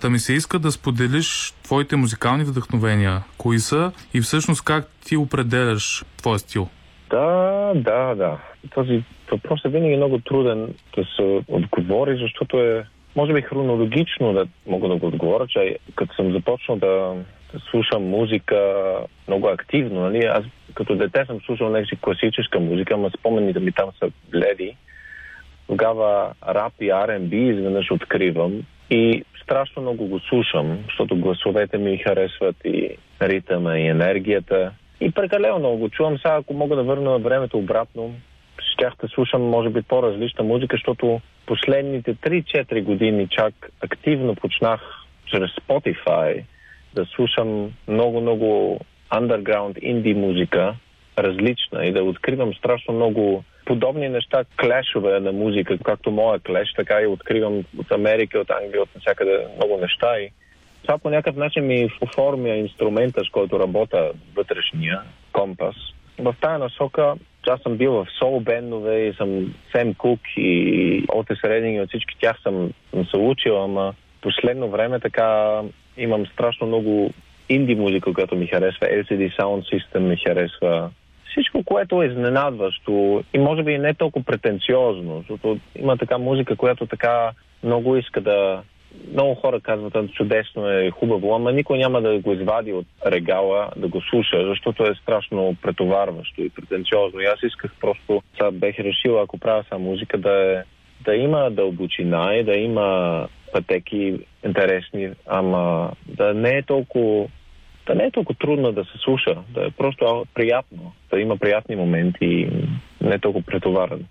Да 0.00 0.10
ми 0.10 0.18
се 0.18 0.32
иска 0.32 0.58
да 0.58 0.72
споделиш 0.72 1.54
твоите 1.62 1.96
музикални 1.96 2.44
вдъхновения, 2.44 3.22
кои 3.38 3.58
са 3.58 3.92
и 4.14 4.20
всъщност 4.20 4.64
как 4.64 4.88
ти 5.04 5.16
определяш 5.16 6.04
твоя 6.16 6.38
стил. 6.38 6.68
Да, 7.10 7.72
да, 7.74 8.14
да. 8.14 8.38
Този 8.74 9.04
въпрос 9.30 9.60
е 9.64 9.68
винаги 9.68 9.96
много 9.96 10.18
труден 10.18 10.74
да 10.96 11.04
се 11.16 11.40
отговори, 11.48 12.18
защото 12.22 12.58
е, 12.58 12.84
може 13.16 13.32
би, 13.32 13.42
хронологично 13.42 14.32
да 14.32 14.46
мога 14.66 14.88
да 14.88 14.96
го 14.96 15.06
отговоря, 15.06 15.46
че 15.46 15.78
като 15.94 16.14
съм 16.14 16.32
започнал 16.32 16.76
да 16.76 17.14
слушам 17.70 18.02
музика 18.02 18.84
много 19.28 19.48
активно, 19.48 20.00
нали? 20.00 20.18
аз 20.18 20.44
като 20.74 20.96
дете 20.96 21.24
съм 21.24 21.40
слушал 21.40 21.68
някакси 21.70 21.96
класическа 22.00 22.60
музика, 22.60 22.94
ама 22.94 23.10
спомените 23.18 23.60
ми 23.60 23.72
там 23.72 23.90
са 23.98 24.10
бледи. 24.30 24.76
Тогава 25.66 26.32
рап 26.48 26.72
и 26.80 26.84
R&B 26.84 27.34
изведнъж 27.34 27.90
откривам 27.90 28.62
и 28.90 29.24
страшно 29.42 29.82
много 29.82 30.06
го 30.06 30.20
слушам, 30.20 30.78
защото 30.84 31.16
гласовете 31.16 31.78
ми 31.78 31.98
харесват 31.98 32.56
и 32.64 32.96
ритъма 33.22 33.78
и 33.78 33.86
енергията. 33.86 34.72
И 35.00 35.10
прекалено 35.10 35.58
много 35.58 35.76
го 35.76 35.88
чувам. 35.88 36.16
Сега, 36.18 36.34
ако 36.34 36.54
мога 36.54 36.76
да 36.76 36.82
върна 36.82 37.18
времето 37.18 37.58
обратно, 37.58 38.14
щях 38.72 38.92
да 39.02 39.08
слушам, 39.08 39.42
може 39.42 39.70
би, 39.70 39.82
по-различна 39.82 40.44
музика, 40.44 40.76
защото 40.76 41.20
последните 41.46 42.14
3-4 42.14 42.82
години 42.82 43.28
чак 43.30 43.54
активно 43.80 44.34
почнах 44.34 44.80
чрез 45.26 45.50
Spotify 45.50 46.44
да 46.96 47.04
слушам 47.04 47.72
много-много 47.88 48.80
underground 49.12 49.78
инди 49.78 50.14
музика, 50.14 50.74
различна 51.18 51.86
и 51.86 51.92
да 51.92 52.04
откривам 52.04 52.54
страшно 52.54 52.94
много 52.94 53.44
подобни 53.64 54.08
неща, 54.08 54.44
клешове 54.60 55.20
на 55.20 55.32
музика, 55.32 55.78
както 55.84 56.10
моя 56.10 56.40
клеш, 56.40 56.72
така 56.76 57.00
и 57.02 57.06
откривам 57.06 57.64
от 57.78 57.92
Америка, 57.92 58.38
от 58.38 58.50
Англия, 58.50 58.82
от 58.82 58.94
навсякъде 58.94 59.46
много 59.56 59.80
неща 59.80 60.18
и 60.20 60.30
това 60.82 60.98
по 60.98 61.10
някакъв 61.10 61.36
начин 61.36 61.66
ми 61.66 61.90
оформя 62.00 62.48
инструмента, 62.48 63.24
с 63.24 63.30
който 63.30 63.60
работя 63.60 64.10
вътрешния 64.36 65.00
компас. 65.32 65.74
В 66.18 66.34
тази 66.40 66.60
насока 66.60 67.14
аз 67.48 67.60
съм 67.60 67.76
бил 67.76 67.92
в 67.92 68.06
сол 68.18 68.40
бендове 68.40 69.06
и 69.06 69.14
съм 69.14 69.54
Сем 69.72 69.94
Кук 69.94 70.20
и 70.36 71.04
Отес 71.08 71.38
Рединг 71.44 71.76
и 71.76 71.80
от 71.80 71.88
всички 71.88 72.16
тях 72.20 72.36
съм, 72.42 72.72
съм 72.90 73.06
се 73.06 73.16
учил, 73.16 73.64
ама 73.64 73.94
последно 74.20 74.68
време 74.68 75.00
така 75.00 75.60
имам 75.96 76.26
страшно 76.26 76.66
много 76.66 77.10
инди 77.48 77.74
музика, 77.74 78.14
която 78.14 78.36
ми 78.36 78.46
харесва. 78.46 78.86
LCD 78.86 79.38
Sound 79.38 79.74
System 79.74 79.98
ми 79.98 80.16
харесва. 80.16 80.90
Всичко, 81.30 81.64
което 81.64 82.02
е 82.02 82.06
изненадващо 82.06 83.24
и 83.34 83.38
може 83.38 83.62
би 83.62 83.78
не 83.78 83.94
толкова 83.94 84.24
претенциозно, 84.24 85.18
защото 85.18 85.58
има 85.78 85.96
така 85.96 86.18
музика, 86.18 86.56
която 86.56 86.86
така 86.86 87.30
много 87.62 87.96
иска 87.96 88.20
да 88.20 88.62
много 89.12 89.34
хора 89.34 89.60
казват, 89.60 90.12
чудесно 90.12 90.70
е, 90.70 90.90
хубаво, 90.90 91.34
ама 91.34 91.52
никой 91.52 91.78
няма 91.78 92.00
да 92.00 92.18
го 92.18 92.32
извади 92.32 92.72
от 92.72 92.86
регала 93.06 93.70
да 93.76 93.88
го 93.88 94.00
слуша, 94.00 94.48
защото 94.48 94.82
е 94.82 94.94
страшно 95.02 95.56
претоварващо 95.62 96.42
и 96.42 96.50
претенциозно. 96.50 97.20
И 97.20 97.24
аз 97.24 97.42
исках 97.42 97.72
просто, 97.80 98.22
сега 98.36 98.50
бех 98.50 98.78
решил, 98.78 99.20
ако 99.20 99.38
правя 99.38 99.64
са 99.68 99.78
музика, 99.78 100.18
да, 100.18 100.52
е, 100.52 100.62
да 101.04 101.14
има 101.14 101.50
дълбочина 101.50 102.34
и 102.34 102.44
да 102.44 102.52
има 102.52 103.28
пътеки 103.56 104.18
интересни, 104.44 105.10
ама 105.26 105.90
да 106.06 106.34
не 106.34 106.50
е 106.50 106.62
толкова 106.62 107.28
да 107.86 107.94
не 107.94 108.04
е 108.04 108.10
толкова 108.10 108.38
трудно 108.38 108.72
да 108.72 108.84
се 108.84 108.98
слуша, 109.04 109.36
да 109.48 109.66
е 109.66 109.70
просто 109.70 110.26
приятно, 110.34 110.92
да 111.10 111.20
има 111.20 111.36
приятни 111.36 111.76
моменти 111.76 112.24
и 112.24 112.50
не 113.00 113.14
е 113.14 113.18
толкова 113.18 113.44
претоварено. 113.46 114.04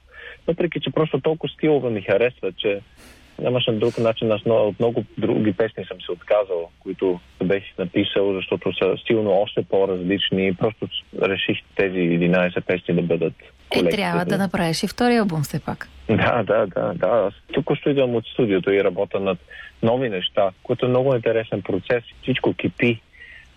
Въпреки, 0.48 0.80
че 0.80 0.92
просто 0.92 1.20
толкова 1.20 1.54
стилове 1.54 1.90
ми 1.90 2.02
харесва, 2.02 2.52
че 2.52 2.82
нямаше 3.40 3.72
друг 3.72 3.98
начин. 3.98 4.32
Аз 4.32 4.42
от 4.46 4.80
много 4.80 5.04
други 5.18 5.54
песни 5.54 5.86
съм 5.86 5.98
се 6.02 6.12
отказал, 6.12 6.70
които 6.80 7.20
бех 7.44 7.64
написал, 7.80 8.34
защото 8.34 8.74
са 8.74 8.98
стилно 8.98 9.32
още 9.32 9.64
по-различни. 9.64 10.56
Просто 10.56 10.88
реших 11.22 11.58
тези 11.76 11.98
11 11.98 12.62
песни 12.62 12.96
да 12.96 13.02
бъдат 13.02 13.34
Е, 13.80 13.90
трябва 13.90 14.26
да 14.26 14.38
направиш 14.38 14.84
и 14.84 14.88
втори 14.88 15.18
албум 15.18 15.44
все 15.44 15.60
пак. 15.60 15.90
Да, 16.10 16.44
да, 16.44 16.68
да, 16.76 16.94
да. 16.94 17.08
Аз 17.08 17.34
тук 17.54 17.76
ще 17.76 17.90
идвам 17.90 18.16
от 18.16 18.26
студиото 18.26 18.72
и 18.72 18.84
работя 18.84 19.20
над 19.20 19.38
нови 19.84 20.10
неща, 20.10 20.50
което 20.64 20.86
е 20.86 20.90
много 20.90 21.16
интересен 21.16 21.62
процес. 21.62 22.04
Всичко 22.22 22.54
кипи 22.54 23.02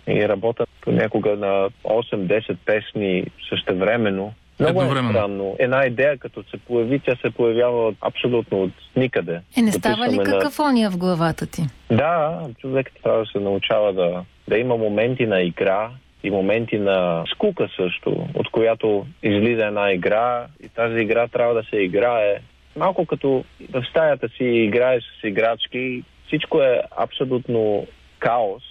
и 0.08 0.28
работя 0.28 0.66
понякога 0.80 1.36
на 1.36 1.68
8-10 1.84 2.56
песни 2.66 3.24
същевременно 3.48 4.34
много 4.60 4.82
е 4.82 4.86
странно. 4.86 5.56
Една 5.58 5.86
идея, 5.86 6.18
като 6.18 6.42
се 6.42 6.56
появи, 6.56 7.00
тя 7.00 7.16
се 7.16 7.30
появява 7.30 7.94
абсолютно 8.00 8.62
от 8.62 8.72
никъде. 8.96 9.40
Е, 9.58 9.62
не 9.62 9.72
става 9.72 10.08
ли 10.08 10.18
какафония 10.18 10.90
на... 10.90 10.96
в 10.96 10.98
главата 10.98 11.46
ти? 11.46 11.62
Да, 11.90 12.40
човек 12.60 12.90
трябва 13.02 13.18
да 13.18 13.26
се 13.26 13.38
научава 13.38 13.92
да, 13.92 14.24
да 14.48 14.58
има 14.58 14.76
моменти 14.76 15.26
на 15.26 15.40
игра 15.40 15.90
и 16.22 16.30
моменти 16.30 16.78
на 16.78 17.24
скука 17.32 17.68
също, 17.76 18.28
от 18.34 18.50
която 18.50 19.06
излиза 19.22 19.64
една 19.64 19.92
игра 19.92 20.46
и 20.64 20.68
тази 20.68 21.00
игра 21.00 21.28
трябва 21.28 21.54
да 21.54 21.62
се 21.70 21.76
играе. 21.76 22.38
Малко 22.76 23.06
като 23.06 23.44
в 23.70 23.84
стаята 23.90 24.28
си 24.28 24.44
играеш 24.44 25.02
с 25.20 25.26
играчки, 25.26 26.04
всичко 26.26 26.60
е 26.60 26.82
абсолютно 26.96 27.86
хаос 28.18 28.62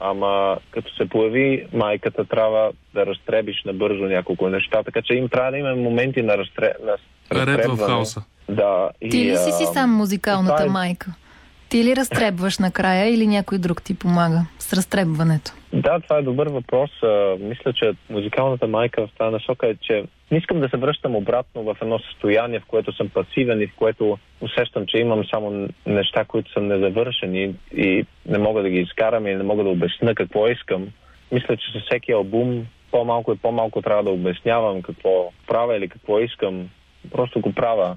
ама 0.00 0.58
като 0.70 0.94
се 0.94 1.08
появи 1.08 1.66
майката, 1.72 2.24
трябва 2.24 2.72
да 2.94 3.06
разтребиш 3.06 3.62
набързо 3.64 4.04
няколко 4.04 4.48
неща, 4.48 4.82
така 4.82 5.02
че 5.02 5.14
им 5.14 5.28
трябва 5.28 5.50
да 5.50 5.58
има 5.58 5.76
моменти 5.76 6.22
на, 6.22 6.38
разтре... 6.38 6.72
на 6.84 6.92
разтребване. 7.32 7.82
в 7.82 7.86
хаоса. 7.86 8.22
Да. 8.48 8.90
Ти 9.10 9.18
и, 9.18 9.24
ли 9.24 9.36
си 9.36 9.52
си 9.52 9.64
сам 9.72 9.90
музикалната 9.90 10.64
е... 10.64 10.68
майка? 10.68 11.14
Ти 11.68 11.84
ли 11.84 11.96
разтребваш 11.96 12.58
накрая 12.58 13.14
или 13.14 13.26
някой 13.26 13.58
друг 13.58 13.82
ти 13.82 13.94
помага 13.94 14.46
с 14.70 14.72
разтребването? 14.72 15.52
Да, 15.72 16.00
това 16.00 16.18
е 16.18 16.22
добър 16.22 16.46
въпрос. 16.46 16.90
Мисля, 17.40 17.72
че 17.72 17.92
музикалната 18.10 18.66
майка 18.66 19.06
в 19.06 19.10
тази 19.18 19.32
насока 19.32 19.68
е, 19.68 19.74
че 19.74 20.04
не 20.30 20.38
искам 20.38 20.60
да 20.60 20.68
се 20.68 20.76
връщам 20.76 21.16
обратно 21.16 21.62
в 21.62 21.76
едно 21.82 21.98
състояние, 21.98 22.60
в 22.60 22.66
което 22.66 22.92
съм 22.92 23.08
пасивен 23.08 23.60
и 23.60 23.66
в 23.66 23.74
което 23.76 24.18
усещам, 24.40 24.86
че 24.86 24.98
имам 24.98 25.24
само 25.30 25.68
неща, 25.86 26.24
които 26.24 26.52
са 26.52 26.60
незавършени 26.60 27.54
и 27.76 28.06
не 28.26 28.38
мога 28.38 28.62
да 28.62 28.70
ги 28.70 28.78
изкарам 28.78 29.26
и 29.26 29.34
не 29.34 29.42
мога 29.42 29.64
да 29.64 29.70
обясня 29.70 30.14
какво 30.14 30.48
искам. 30.48 30.88
Мисля, 31.32 31.56
че 31.56 31.72
със 31.72 31.82
всеки 31.82 32.12
албум 32.12 32.66
по-малко 32.90 33.32
и 33.32 33.38
по-малко 33.38 33.82
трябва 33.82 34.02
да 34.02 34.10
обяснявам 34.10 34.82
какво 34.82 35.32
правя 35.46 35.76
или 35.76 35.88
какво 35.88 36.20
искам. 36.20 36.68
Просто 37.10 37.40
го 37.40 37.52
правя. 37.52 37.96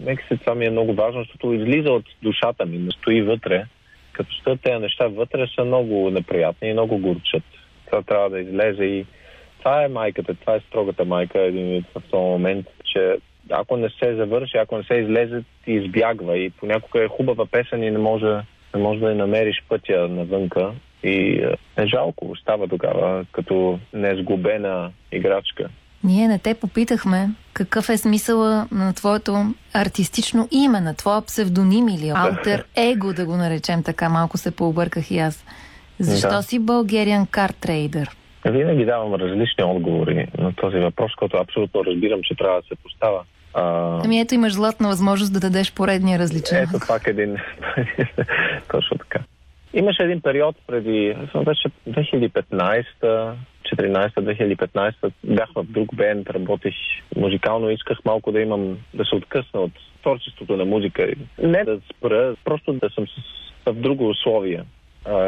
Нека 0.00 0.24
се 0.28 0.36
това 0.36 0.54
ми 0.54 0.66
е 0.66 0.70
много 0.70 0.94
важно, 0.94 1.20
защото 1.20 1.52
излиза 1.52 1.92
от 1.92 2.04
душата 2.22 2.66
ми, 2.66 2.78
не 2.78 2.90
стои 2.90 3.22
вътре. 3.22 3.64
Като 4.12 4.34
стоят 4.34 4.60
тези 4.62 4.78
неща 4.78 5.06
вътре 5.06 5.46
са 5.54 5.64
много 5.64 6.10
неприятни 6.10 6.68
и 6.68 6.72
много 6.72 6.98
горчат. 6.98 7.42
Това 7.86 8.02
трябва 8.02 8.30
да 8.30 8.40
излезе 8.40 8.84
и 8.84 9.06
това 9.58 9.84
е 9.84 9.88
майката, 9.88 10.34
това 10.34 10.54
е 10.54 10.60
строгата 10.60 11.04
майка 11.04 11.40
един 11.40 11.84
в 11.94 12.02
този 12.10 12.22
момент, 12.22 12.66
че 12.84 13.16
ако 13.50 13.76
не 13.76 13.88
се 13.88 14.14
завърши, 14.14 14.56
ако 14.56 14.76
не 14.76 14.82
се 14.82 14.94
излезе, 14.94 15.42
ти 15.64 15.72
избягва 15.72 16.38
и 16.38 16.50
понякога 16.50 17.04
е 17.04 17.08
хубава 17.08 17.46
песен 17.46 17.82
и 17.82 17.90
не 17.90 17.98
може, 17.98 18.26
не 18.74 18.80
може 18.82 19.00
да 19.00 19.08
я 19.08 19.14
намериш 19.14 19.64
пътя 19.68 20.08
навънка. 20.08 20.72
И 21.02 21.46
е 21.76 21.86
жалко, 21.86 22.36
става 22.36 22.68
тогава 22.68 23.24
като 23.32 23.78
незгубена 23.92 24.92
играчка. 25.12 25.68
Ние 26.04 26.28
не 26.28 26.38
те 26.38 26.54
попитахме 26.54 27.30
какъв 27.52 27.88
е 27.88 27.96
смисъла 27.96 28.68
на 28.72 28.92
твоето 28.92 29.54
артистично 29.74 30.48
име, 30.50 30.80
на 30.80 30.94
твоя 30.94 31.22
псевдоним 31.22 31.88
или 31.88 32.12
алтер 32.14 32.64
его, 32.76 33.12
да 33.12 33.26
го 33.26 33.36
наречем 33.36 33.82
така, 33.82 34.08
малко 34.08 34.38
се 34.38 34.50
пообърках 34.50 35.10
и 35.10 35.18
аз. 35.18 35.44
Защо 35.98 36.28
да. 36.28 36.42
си 36.42 36.60
Car 36.60 37.52
Trader? 37.52 38.08
Винаги 38.44 38.84
давам 38.84 39.14
различни 39.14 39.64
отговори 39.64 40.26
на 40.38 40.52
този 40.52 40.76
въпрос, 40.76 41.14
който 41.14 41.36
абсолютно 41.36 41.84
разбирам, 41.84 42.20
че 42.22 42.34
трябва 42.34 42.60
да 42.60 42.66
се 42.68 42.74
поставя. 42.82 43.22
А... 43.54 44.00
Ами 44.04 44.20
ето 44.20 44.34
имаш 44.34 44.52
златна 44.52 44.88
възможност 44.88 45.32
да 45.32 45.40
дадеш 45.40 45.74
поредния 45.74 46.18
различен. 46.18 46.58
Ето 46.58 46.86
пак 46.88 47.06
един. 47.06 47.36
Точно 48.70 48.98
така. 48.98 49.20
Имаше 49.74 50.02
един 50.02 50.20
период 50.20 50.56
преди, 50.66 51.16
беше 51.44 51.68
2015 51.88 53.34
14-2015 53.76 55.12
бях 55.24 55.48
в 55.54 55.64
друг 55.64 55.94
бенд, 55.94 56.30
работех 56.30 56.74
музикално, 57.16 57.70
исках 57.70 57.98
малко 58.04 58.32
да 58.32 58.40
имам, 58.40 58.78
да 58.94 59.04
се 59.04 59.14
откъсна 59.14 59.60
от 59.60 59.72
творчеството 60.02 60.56
на 60.56 60.64
музика. 60.64 61.12
Не 61.42 61.64
да 61.64 61.80
спра, 61.96 62.36
просто 62.44 62.72
да 62.72 62.90
съм 62.90 63.06
в 63.66 63.72
друго 63.72 64.08
условие. 64.08 64.64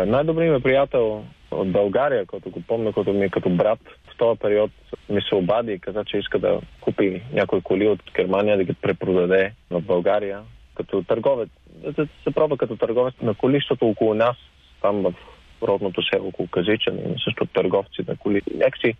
най-добрият 0.07 0.55
ми 0.55 0.62
приятел 0.62 1.24
от 1.51 1.72
България, 1.72 2.26
който 2.26 2.51
го 2.51 2.62
помня, 2.62 2.93
който 2.93 3.12
ми 3.12 3.24
е 3.24 3.28
като 3.28 3.51
брат, 3.51 3.78
в 4.14 4.16
този 4.18 4.38
период 4.38 4.70
ми 5.09 5.20
се 5.28 5.34
обади 5.34 5.72
и 5.72 5.78
каза, 5.78 6.05
че 6.05 6.18
иска 6.18 6.38
да 6.38 6.61
купи 6.80 7.22
някои 7.32 7.61
коли 7.61 7.88
от 7.88 8.01
Германия, 8.16 8.57
да 8.57 8.64
ги 8.64 8.72
препродаде 8.72 9.53
в 9.70 9.80
България 9.80 10.40
като 10.74 11.03
търговец. 11.03 11.49
Да 11.97 12.07
се 12.24 12.30
пробва 12.34 12.57
като 12.57 12.76
търговец 12.76 13.14
на 13.22 13.34
коли, 13.34 13.55
защото 13.57 13.86
около 13.86 14.14
нас, 14.14 14.36
там 14.82 15.03
в 15.03 15.14
родното 15.62 16.02
село 16.02 16.28
около 16.28 16.48
Казичан, 16.48 16.98
има 16.98 17.14
също 17.24 17.46
търговци 17.46 18.02
на 18.08 18.16
коли. 18.16 18.42
Някакси 18.54 18.94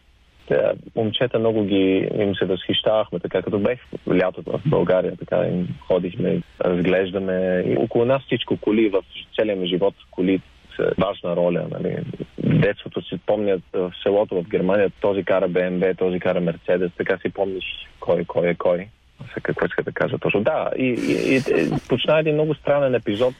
Те, 0.49 0.57
момчета 0.97 1.39
много 1.39 1.65
ги 1.65 2.09
им 2.19 2.35
се 2.35 2.45
възхищавахме, 2.45 3.21
така 3.21 3.43
като 3.43 3.59
бех 3.59 3.81
лятото 4.09 4.51
в 4.53 4.61
България, 4.67 5.17
така 5.17 5.47
им 5.47 5.69
ходихме, 5.87 6.41
разглеждаме. 6.61 7.65
И 7.67 7.77
около 7.77 8.05
нас 8.05 8.23
всичко 8.27 8.57
коли, 8.57 8.89
в 8.89 9.03
целия 9.37 9.57
ми 9.57 9.67
живот 9.67 9.95
коли 10.11 10.41
важна 10.99 11.37
роля. 11.37 11.67
Нали. 11.71 11.97
Детството 12.39 13.03
си 13.03 13.21
помнят 13.27 13.63
в 13.73 13.93
селото 14.03 14.43
в 14.43 14.49
Германия, 14.49 14.91
този 15.01 15.25
кара 15.25 15.49
БМВ, 15.49 15.95
този 15.95 16.21
кара 16.21 16.41
Мерцедес, 16.41 16.91
така 16.97 17.19
си 17.19 17.29
помниш 17.29 17.65
кой, 18.01 18.25
кой 18.25 18.49
е 18.49 18.55
кой. 18.55 18.89
Какво 19.43 19.67
иска 19.67 19.83
да 19.83 19.93
кажа 19.93 20.19
точно. 20.19 20.43
Да, 20.43 20.71
и, 20.77 20.85
и, 20.85 21.35
и, 21.35 21.37
и 21.37 21.71
почна 21.89 22.19
един 22.19 22.35
много 22.35 22.55
странен 22.55 22.95
епизод 22.95 23.35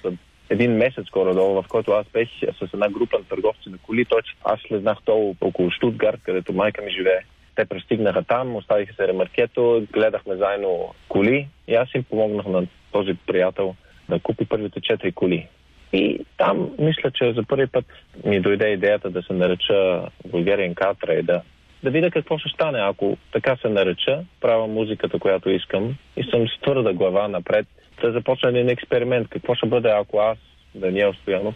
един 0.53 0.77
месец 0.77 1.05
горе-долу, 1.13 1.63
в 1.63 1.69
който 1.69 1.93
аз 1.93 2.07
бех 2.13 2.29
с 2.59 2.75
една 2.75 2.89
група 2.89 3.19
на 3.19 3.25
търговци 3.25 3.69
на 3.69 3.79
коли. 3.79 4.05
Точно 4.05 4.39
аз 4.45 4.61
слезнах 4.61 4.99
долу 5.07 5.37
около 5.41 5.71
Штутгарт, 5.71 6.21
където 6.23 6.53
майка 6.53 6.83
ми 6.83 6.91
живее. 6.91 7.21
Те 7.55 7.65
пристигнаха 7.65 8.23
там, 8.23 8.57
оставиха 8.57 8.95
се 8.95 9.09
ремаркето, 9.09 9.87
гледахме 9.93 10.37
заедно 10.37 10.95
коли 11.09 11.49
и 11.69 11.75
аз 11.75 11.95
им 11.95 12.05
помогнах 12.05 12.47
на 12.47 12.67
този 12.93 13.15
приятел 13.27 13.75
да 14.09 14.19
купи 14.19 14.45
първите 14.45 14.81
четири 14.81 15.13
коли. 15.13 15.49
И 15.93 16.25
там 16.37 16.71
мисля, 16.79 17.11
че 17.11 17.33
за 17.33 17.43
първи 17.43 17.67
път 17.67 17.85
ми 18.25 18.41
дойде 18.41 18.69
идеята 18.69 19.11
да 19.11 19.23
се 19.23 19.33
нареча 19.33 20.03
Bulgarian 20.29 20.75
Car 20.75 21.07
Trader, 21.07 21.41
да 21.83 21.91
видя 21.91 22.11
какво 22.11 22.39
ще 22.39 22.49
стане, 22.49 22.79
ако 22.83 23.17
така 23.33 23.57
се 23.57 23.69
нареча, 23.69 24.25
правя 24.41 24.67
музиката, 24.67 25.19
която 25.19 25.51
искам 25.51 25.95
и 26.17 26.23
съм 26.23 26.49
с 26.49 26.61
твърда 26.61 26.93
глава 26.93 27.29
напред 27.29 27.67
да 28.07 28.13
започне 28.13 28.49
един 28.49 28.69
експеримент. 28.69 29.29
Какво 29.29 29.55
ще 29.55 29.67
бъде, 29.67 29.89
ако 29.89 30.19
аз, 30.19 30.39
Даниел 30.75 31.13
Стоянов, 31.13 31.55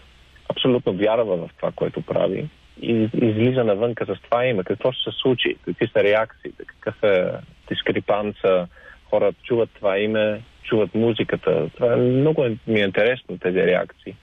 абсолютно 0.49 0.93
вярва 0.93 1.37
в 1.37 1.51
това, 1.57 1.73
което 1.73 2.03
прави 2.03 2.49
и 2.83 3.09
излиза 3.15 3.65
навънка 3.65 4.07
с 4.07 4.21
това 4.23 4.47
име. 4.47 4.65
Какво 4.65 4.93
ще 4.93 5.11
се 5.11 5.17
случи? 5.17 5.57
Какви 5.65 5.87
са 5.87 6.03
реакциите? 6.03 6.65
Какъв 6.67 7.03
е 7.03 7.31
дискрепанца? 7.69 8.67
Хората 9.11 9.39
чуват 9.43 9.71
това 9.75 9.99
име, 9.99 10.43
чуват 10.63 10.95
музиката. 10.95 11.71
Това 11.77 11.93
е 11.93 11.97
много 11.97 12.45
ми 12.67 12.81
е 12.81 12.85
интересно, 12.85 13.39
тези 13.39 13.59
реакции. 13.59 14.15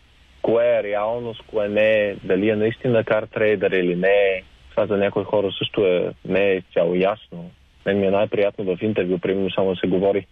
Кое 0.42 0.66
е 0.66 0.84
реалност, 0.84 1.44
кое 1.48 1.70
не 1.70 1.92
е, 1.92 2.16
дали 2.24 2.50
е 2.50 2.56
наистина 2.56 3.04
картрейдър 3.04 3.72
или 3.72 3.96
не 3.96 4.08
е. 4.08 4.44
Това 4.72 4.86
за 4.88 4.98
някои 4.98 5.24
хора 5.24 5.52
също 5.58 5.86
е, 5.86 6.14
не 6.26 6.52
е 6.52 6.64
цяло 6.74 6.96
ясно. 6.96 7.52
Мен 7.86 8.00
ми 8.00 8.06
е 8.06 8.12
най-приятно 8.12 8.66
в 8.66 8.82
интервю, 8.82 9.20
примерно 9.20 9.52
само 9.52 9.76
се 9.76 9.88
говори 9.88 10.28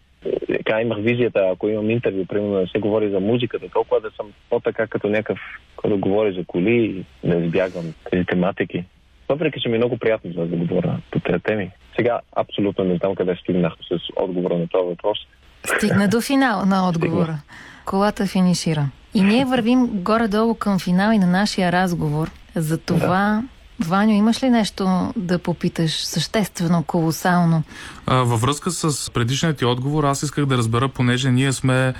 така 0.47 0.81
имах 0.81 0.97
визията, 1.01 1.49
ако 1.53 1.67
имам 1.67 1.89
интервю, 1.89 2.25
примерно 2.25 2.53
да 2.53 2.67
се 2.67 2.79
говори 2.79 3.09
за 3.09 3.19
музиката, 3.19 3.65
толкова 3.73 4.01
да 4.01 4.11
съм 4.11 4.27
по-така 4.49 4.87
като 4.87 5.09
някакъв, 5.09 5.39
който 5.75 5.99
говори 5.99 6.33
за 6.33 6.45
коли, 6.45 7.05
да 7.23 7.35
избягвам 7.35 7.93
тези 8.11 8.25
тематики. 8.25 8.85
Въпреки, 9.29 9.59
че 9.61 9.69
ми 9.69 9.75
е 9.75 9.77
много 9.77 9.97
приятно 9.97 10.31
за 10.31 10.45
да 10.45 10.55
говоря 10.55 10.99
по 11.11 11.19
тези 11.19 11.43
теми. 11.43 11.71
Сега 11.95 12.19
абсолютно 12.35 12.83
не 12.83 12.95
знам 12.95 13.15
къде 13.15 13.35
стигнах 13.35 13.73
с 13.73 13.99
отговора 14.15 14.57
на 14.57 14.67
този 14.67 14.87
въпрос. 14.87 15.17
Стигна 15.63 16.07
до 16.07 16.21
финал 16.21 16.65
на 16.65 16.89
отговора. 16.89 17.23
Стигна. 17.23 17.41
Колата 17.85 18.25
финишира. 18.25 18.89
И 19.13 19.21
ние 19.21 19.45
вървим 19.45 19.87
горе-долу 19.93 20.55
към 20.55 20.79
финал 20.79 21.11
и 21.11 21.19
на 21.19 21.27
нашия 21.27 21.71
разговор. 21.71 22.31
За 22.55 22.77
това 22.77 23.41
да 23.41 23.60
Ваню, 23.85 24.13
имаш 24.13 24.43
ли 24.43 24.49
нещо 24.49 25.13
да 25.15 25.39
попиташ 25.39 26.05
съществено, 26.05 26.83
колосално? 26.83 27.63
А, 28.05 28.15
във 28.15 28.41
връзка 28.41 28.71
с 28.71 29.11
предишният 29.11 29.57
ти 29.57 29.65
отговор, 29.65 30.03
аз 30.03 30.23
исках 30.23 30.45
да 30.45 30.57
разбера, 30.57 30.89
понеже 30.89 31.31
ние 31.31 31.53
сме 31.53 31.93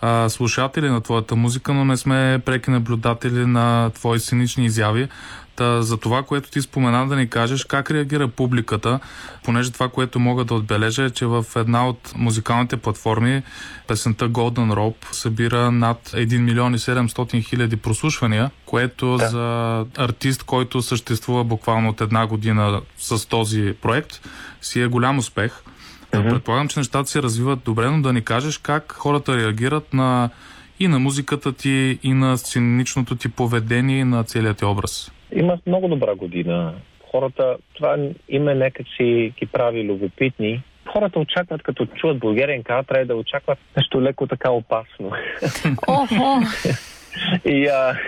а, 0.00 0.28
слушатели 0.28 0.88
на 0.88 1.00
твоята 1.00 1.36
музика, 1.36 1.74
но 1.74 1.84
не 1.84 1.96
сме 1.96 2.42
преки 2.44 2.70
наблюдатели 2.70 3.46
на 3.46 3.90
твои 3.90 4.20
сценични 4.20 4.64
изяви. 4.64 5.08
Та, 5.58 5.82
за 5.82 5.96
това, 5.96 6.22
което 6.22 6.50
ти 6.50 6.62
спомена 6.62 7.08
да 7.08 7.16
ни 7.16 7.30
кажеш, 7.30 7.64
как 7.64 7.90
реагира 7.90 8.28
публиката, 8.28 9.00
понеже 9.44 9.70
това, 9.70 9.88
което 9.88 10.20
мога 10.20 10.44
да 10.44 10.54
отбележа 10.54 11.04
е, 11.04 11.10
че 11.10 11.26
в 11.26 11.44
една 11.56 11.88
от 11.88 12.12
музикалните 12.16 12.76
платформи 12.76 13.42
песента 13.86 14.28
Golden 14.28 14.72
Rope 14.72 15.12
събира 15.12 15.70
над 15.70 16.08
1 16.08 16.38
милион 16.38 16.74
и 16.74 16.78
700 16.78 17.44
хиляди 17.44 17.76
прослушвания, 17.76 18.50
което 18.66 19.16
да. 19.16 19.28
за 19.28 19.84
артист, 19.96 20.42
който 20.42 20.82
съществува 20.82 21.44
буквално 21.44 21.88
от 21.88 22.00
една 22.00 22.26
година 22.26 22.80
с 22.98 23.28
този 23.28 23.74
проект, 23.82 24.20
си 24.62 24.80
е 24.80 24.86
голям 24.86 25.18
успех. 25.18 25.52
Mm-hmm. 26.12 26.30
Предполагам, 26.30 26.68
че 26.68 26.80
нещата 26.80 27.10
се 27.10 27.22
развиват 27.22 27.60
добре, 27.64 27.90
но 27.90 28.02
да 28.02 28.12
ни 28.12 28.22
кажеш 28.22 28.58
как 28.58 28.92
хората 28.92 29.36
реагират 29.36 29.94
на 29.94 30.30
и 30.80 30.88
на 30.88 30.98
музиката 30.98 31.52
ти, 31.52 31.98
и 32.02 32.12
на 32.12 32.38
сценичното 32.38 33.16
ти 33.16 33.28
поведение, 33.28 33.98
и 33.98 34.04
на 34.04 34.24
целият 34.24 34.58
ти 34.58 34.64
образ. 34.64 35.12
Има 35.32 35.58
много 35.66 35.88
добра 35.88 36.14
година. 36.14 36.74
Хората, 37.10 37.56
това 37.74 37.96
име 38.28 38.54
нека 38.54 38.82
си 38.96 39.32
ги 39.38 39.46
прави 39.46 39.84
любопитни. 39.84 40.62
Хората 40.92 41.18
очакват, 41.18 41.62
като 41.62 41.86
чуят 41.86 42.18
българен 42.18 42.62
кар, 42.62 42.84
трябва 42.84 43.06
да 43.06 43.16
очакват 43.16 43.58
нещо 43.76 44.02
леко 44.02 44.26
така 44.26 44.50
опасно. 44.50 45.12
Охо! 45.88 46.40
И, 47.44 47.66
а, 47.66 47.98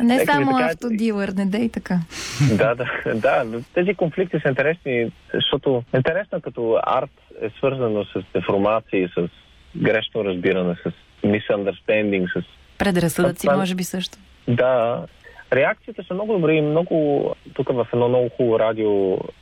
не 0.00 0.24
само 0.24 0.52
така... 0.52 0.64
автодилър, 0.64 1.28
не 1.28 1.46
дей 1.46 1.68
така. 1.68 1.98
да, 2.56 2.74
да, 2.74 2.86
да. 3.14 3.60
Тези 3.74 3.94
конфликти 3.94 4.36
са 4.42 4.48
интересни, 4.48 5.10
защото 5.34 5.82
интересно 5.94 6.40
като 6.40 6.80
арт 6.86 7.10
е 7.42 7.50
свързано 7.58 8.04
с 8.04 8.22
деформации, 8.34 9.08
с 9.18 9.28
грешно 9.76 10.24
разбиране, 10.24 10.74
с 10.74 10.92
misunderstanding, 11.24 12.26
с... 12.32 12.44
Предразсъдъци, 12.78 13.48
може 13.48 13.74
би 13.74 13.84
също. 13.84 14.18
Да, 14.48 15.04
Реакциите 15.52 16.02
са 16.02 16.14
много 16.14 16.32
добри 16.32 16.56
и 16.56 16.60
много... 16.60 17.34
Тук 17.54 17.68
в 17.68 17.86
едно 17.92 18.08
много 18.08 18.28
хубаво 18.36 18.58
радио 18.58 18.90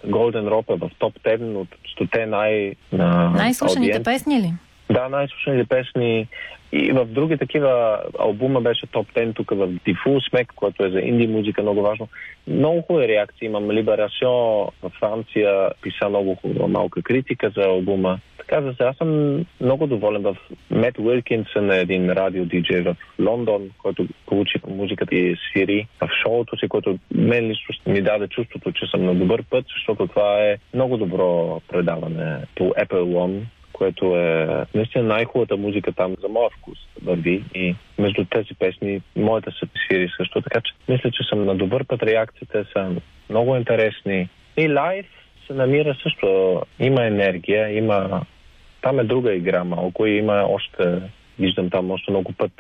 Golden 0.07 0.49
Rope 0.49 0.75
е 0.75 0.79
в 0.79 0.91
топ 0.99 1.15
10 1.15 1.55
от 1.55 1.69
100 2.01 2.25
най... 2.25 2.75
Най-слушаните 3.33 4.03
песни 4.03 4.43
ли? 4.43 4.53
Да, 4.91 5.09
най-слушаните 5.09 5.69
песни. 5.69 6.29
И 6.73 6.93
в 6.93 7.05
други 7.05 7.39
такива 7.39 8.01
албума 8.19 8.61
беше 8.61 8.87
топ 8.87 9.13
10 9.13 9.37
тук 9.37 9.51
в 9.51 9.69
Diffuse 9.69 10.31
Смек, 10.31 10.53
което 10.57 10.85
е 10.85 10.91
за 10.91 11.01
инди 11.01 11.27
музика 11.27 11.63
много 11.63 11.83
важно. 11.83 12.09
Много 12.47 12.83
хубави 12.83 13.09
реакции. 13.09 13.47
Имам 13.47 13.65
Liberation 13.65 14.71
в 14.83 14.91
Франция, 15.01 15.71
писа 15.83 16.09
много 16.09 16.35
хубава 16.35 16.69
малка 16.69 17.03
критика 17.03 17.53
за 17.57 17.63
албума. 17.63 18.19
Така 18.39 18.63
за 18.63 18.73
сега 18.73 18.93
съм 18.93 19.37
много 19.61 19.87
доволен 19.87 20.23
в 20.23 20.37
Мет 20.71 20.99
Уилкинсън 20.99 21.71
е 21.71 21.81
един 21.81 22.11
радио 22.11 22.45
диджей 22.45 22.81
в 22.81 22.97
Лондон, 23.19 23.71
който 23.83 24.07
получи 24.27 24.59
музиката 24.69 25.15
и 25.15 25.37
свири 25.51 25.87
в 26.01 26.09
шоуто 26.23 26.59
си, 26.59 26.69
което 26.69 26.99
мен 27.15 27.49
лично 27.49 27.75
ми 27.87 28.03
даде 28.03 28.29
чувството, 28.29 28.73
че 28.73 28.87
съм 28.87 29.05
на 29.05 29.15
добър 29.15 29.43
път, 29.51 29.65
защото 29.77 30.07
това 30.07 30.45
е 30.45 30.59
много 30.75 30.97
добро 30.97 31.61
предаване 31.69 32.39
по 32.57 32.65
Apple 32.65 33.05
One 33.05 33.41
което 33.79 34.17
е 34.17 34.49
наистина 34.75 35.05
най-хубавата 35.05 35.57
музика 35.57 35.93
там 35.93 36.15
за 36.23 36.29
моя 36.29 36.51
вкус 36.51 36.79
върви 37.05 37.45
и 37.55 37.75
между 37.99 38.25
тези 38.31 38.55
песни 38.59 39.01
моята 39.17 39.51
се 39.51 39.67
свири 39.85 40.09
също, 40.17 40.41
така 40.41 40.61
че 40.61 40.73
мисля, 40.89 41.11
че 41.11 41.23
съм 41.29 41.45
на 41.45 41.55
добър 41.55 41.85
път, 41.85 42.03
реакциите 42.03 42.65
са 42.73 42.95
много 43.31 43.57
интересни. 43.57 44.29
И 44.57 44.69
лайф 44.69 45.07
се 45.47 45.53
намира 45.53 45.97
също, 46.03 46.63
има 46.81 47.05
енергия, 47.05 47.79
има... 47.79 48.21
Там 48.83 49.01
е 49.01 49.05
друга 49.05 49.35
игра 49.35 49.65
малко 49.65 50.07
и 50.07 50.19
има 50.19 50.47
още, 50.49 51.01
виждам 51.39 51.71
там 51.71 51.91
още 51.91 52.11
много 52.11 52.33
път 52.33 52.53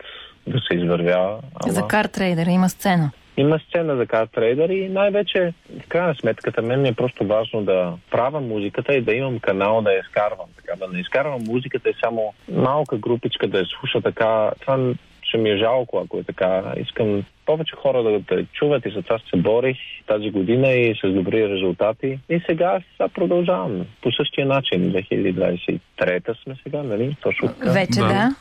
да 0.46 0.58
се 0.60 0.74
извървява. 0.74 1.38
Ама... 1.54 1.72
За 1.72 1.86
картрейдера 1.86 2.50
има 2.50 2.68
сцена 2.68 3.10
има 3.36 3.58
сцена 3.58 3.96
за 3.96 4.06
кар 4.06 4.26
трейдър 4.26 4.68
и 4.68 4.88
най-вече 4.88 5.52
в 5.84 5.88
крайна 5.88 6.14
сметката 6.14 6.62
мен 6.62 6.82
ми 6.82 6.88
е 6.88 6.94
просто 6.94 7.26
важно 7.26 7.62
да 7.62 7.92
правя 8.10 8.40
музиката 8.40 8.94
и 8.94 9.02
да 9.02 9.14
имам 9.14 9.38
канал 9.38 9.82
да 9.82 9.92
я 9.92 10.00
изкарвам. 10.00 10.46
Така, 10.56 10.86
да 10.86 10.92
не 10.92 11.00
изкарвам 11.00 11.42
музиката 11.46 11.90
и 11.90 11.94
само 12.04 12.34
малка 12.52 12.98
групичка 12.98 13.48
да 13.48 13.58
я 13.58 13.64
слуша 13.66 14.00
така. 14.00 14.50
Това 14.60 14.92
ще 15.28 15.38
ми 15.38 15.50
е 15.50 15.56
жалко, 15.56 15.98
ако 16.04 16.18
е 16.18 16.22
така. 16.22 16.74
Искам 16.76 17.24
повече 17.46 17.76
хора 17.76 18.02
да 18.02 18.20
те 18.28 18.46
чуват 18.52 18.86
и 18.86 18.90
за 18.90 19.02
това 19.02 19.18
се 19.18 19.36
борих 19.36 19.76
тази 20.06 20.30
година 20.30 20.68
и 20.72 20.94
с 21.04 21.08
добри 21.08 21.48
резултати. 21.48 22.18
И 22.28 22.40
сега, 22.48 22.80
сега 22.96 23.08
продължавам 23.08 23.86
по 24.02 24.12
същия 24.12 24.46
начин. 24.46 24.92
2023 24.92 26.42
сме 26.42 26.56
сега, 26.62 26.82
нали? 26.82 27.16
Точно 27.22 27.48
така. 27.48 27.70
Вече 27.70 28.00
да. 28.00 28.34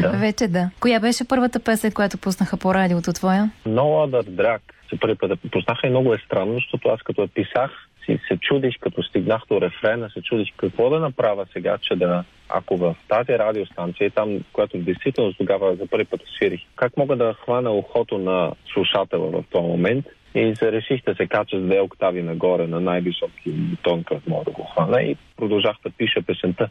да. 0.02 0.10
Вече 0.10 0.48
да. 0.48 0.70
Коя 0.80 1.00
беше 1.00 1.28
първата 1.28 1.60
песен, 1.60 1.92
която 1.92 2.18
пуснаха 2.18 2.56
по 2.56 2.74
радиото 2.74 3.12
твоя? 3.12 3.50
No 3.66 4.06
Other 4.06 4.22
Drag. 4.22 4.60
За 4.92 4.98
първи 5.00 5.14
път 5.14 5.40
пуснаха 5.52 5.86
и 5.86 5.90
много 5.90 6.14
е 6.14 6.18
странно, 6.26 6.54
защото 6.54 6.88
аз 6.88 7.02
като 7.02 7.22
я 7.22 7.28
писах, 7.28 7.87
си 8.08 8.20
се 8.28 8.36
чудиш, 8.36 8.76
като 8.80 9.02
стигнах 9.02 9.42
до 9.50 9.60
рефрена, 9.60 10.10
се 10.10 10.22
чудиш 10.22 10.52
какво 10.56 10.90
да 10.90 10.98
направя 10.98 11.46
сега, 11.52 11.78
че 11.78 11.96
да, 11.96 12.24
ако 12.48 12.76
в 12.76 12.96
тази 13.08 13.38
радиостанция, 13.38 14.10
там, 14.10 14.38
която 14.52 14.78
действително 14.78 15.32
тогава 15.32 15.76
за 15.76 15.86
първи 15.86 16.04
път 16.04 16.20
свирих, 16.36 16.60
как 16.76 16.96
мога 16.96 17.16
да 17.16 17.34
хвана 17.44 17.72
ухото 17.72 18.18
на 18.18 18.52
слушателя 18.72 19.30
в 19.30 19.44
този 19.50 19.66
момент 19.66 20.06
и 20.34 20.54
се 20.54 20.72
реших 20.72 21.04
да 21.04 21.14
се 21.14 21.26
кача 21.26 21.60
с 21.60 21.62
две 21.62 21.80
октави 21.80 22.22
нагоре 22.22 22.66
на 22.66 22.80
най-високи 22.80 23.52
тон, 23.82 24.04
който 24.04 24.30
мога 24.30 24.44
да 24.44 24.50
го 24.50 24.64
хвана 24.64 25.02
и 25.02 25.16
продължах 25.36 25.76
да 25.84 25.90
пиша 25.90 26.22
песента. 26.22 26.68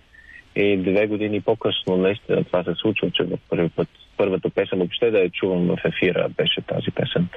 И 0.56 0.78
две 0.78 1.08
години 1.08 1.42
по-късно 1.42 1.98
наистина 1.98 2.44
това 2.44 2.64
се 2.64 2.74
случва, 2.74 3.12
че 3.12 3.24
в 3.24 3.38
първи 3.50 3.70
път, 3.70 3.88
първата 4.18 4.50
песен 4.50 4.78
въобще 4.78 5.12
да 5.12 5.20
я 5.20 5.30
чувам 5.30 5.68
в 5.68 5.78
ефира 5.86 6.30
беше 6.38 6.62
тази 6.62 6.92
песен. 6.92 7.28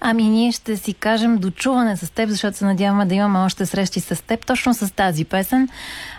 Ами 0.00 0.22
ние 0.22 0.52
ще 0.52 0.76
си 0.76 0.94
кажем 0.94 1.38
дочуване 1.38 1.96
с 1.96 2.14
теб, 2.14 2.28
защото 2.28 2.56
се 2.56 2.64
надяваме 2.64 3.06
да 3.06 3.14
имаме 3.14 3.38
още 3.38 3.66
срещи 3.66 4.00
с 4.00 4.26
теб, 4.26 4.46
точно 4.46 4.74
с 4.74 4.94
тази 4.94 5.24
песен. 5.24 5.68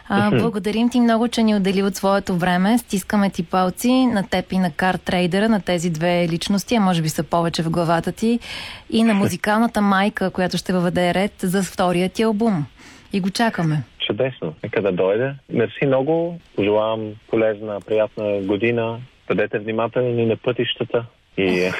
А, 0.09 0.31
благодарим 0.31 0.89
ти 0.89 0.99
много, 0.99 1.27
че 1.27 1.43
ни 1.43 1.55
отдели 1.55 1.83
от 1.83 1.95
своето 1.95 2.35
време. 2.35 2.77
Стискаме 2.77 3.29
ти 3.29 3.43
палци 3.43 4.05
на 4.05 4.27
теб 4.29 4.51
и 4.51 4.57
на 4.57 4.71
кар 4.71 4.95
трейдера, 4.95 5.49
на 5.49 5.61
тези 5.61 5.89
две 5.89 6.27
личности, 6.27 6.75
а 6.75 6.79
може 6.79 7.01
би 7.01 7.09
са 7.09 7.23
повече 7.23 7.63
в 7.63 7.69
главата 7.69 8.11
ти, 8.11 8.39
и 8.89 9.03
на 9.03 9.13
музикалната 9.23 9.81
майка, 9.81 10.31
която 10.31 10.57
ще 10.57 10.73
въведе 10.73 11.13
ред 11.13 11.33
за 11.41 11.63
втория 11.63 12.09
ти 12.09 12.23
албум. 12.23 12.65
И 13.13 13.19
го 13.19 13.29
чакаме. 13.29 13.83
Чудесно. 14.07 14.53
Нека 14.63 14.81
да 14.81 14.91
дойде. 14.91 15.33
Мерси 15.53 15.85
много. 15.85 16.39
Пожелавам 16.55 17.11
полезна, 17.29 17.79
приятна 17.87 18.41
година. 18.41 18.99
Бъдете 19.27 19.59
внимателни 19.59 20.25
на 20.25 20.37
пътищата 20.37 21.05
и 21.38 21.71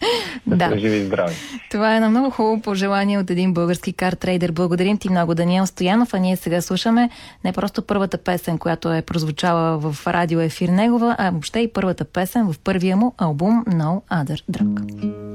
да. 0.46 0.68
да 0.68 0.78
живи 0.78 1.04
здрави. 1.04 1.34
Това 1.70 1.92
е 1.92 1.96
едно 1.96 2.10
много 2.10 2.30
хубаво 2.30 2.62
пожелание 2.62 3.18
от 3.18 3.30
един 3.30 3.54
български 3.54 3.92
картрейдер. 3.92 4.52
Благодарим 4.52 4.98
ти 4.98 5.10
много, 5.10 5.34
Даниел 5.34 5.66
Стоянов, 5.66 6.14
а 6.14 6.18
ние 6.18 6.36
сега 6.36 6.60
слушаме 6.60 7.10
не 7.44 7.52
просто 7.52 7.82
първата 7.82 8.18
песен, 8.18 8.58
която 8.58 8.92
е 8.92 9.02
прозвучала 9.02 9.78
в 9.78 10.06
радио 10.06 10.40
ефир 10.40 10.68
негова, 10.68 11.16
а 11.18 11.30
въобще 11.30 11.60
и 11.60 11.72
първата 11.72 12.04
песен 12.04 12.52
в 12.52 12.58
първия 12.58 12.96
му 12.96 13.14
албум 13.18 13.64
No 13.64 14.02
Other 14.10 14.42
Drug. 14.50 15.28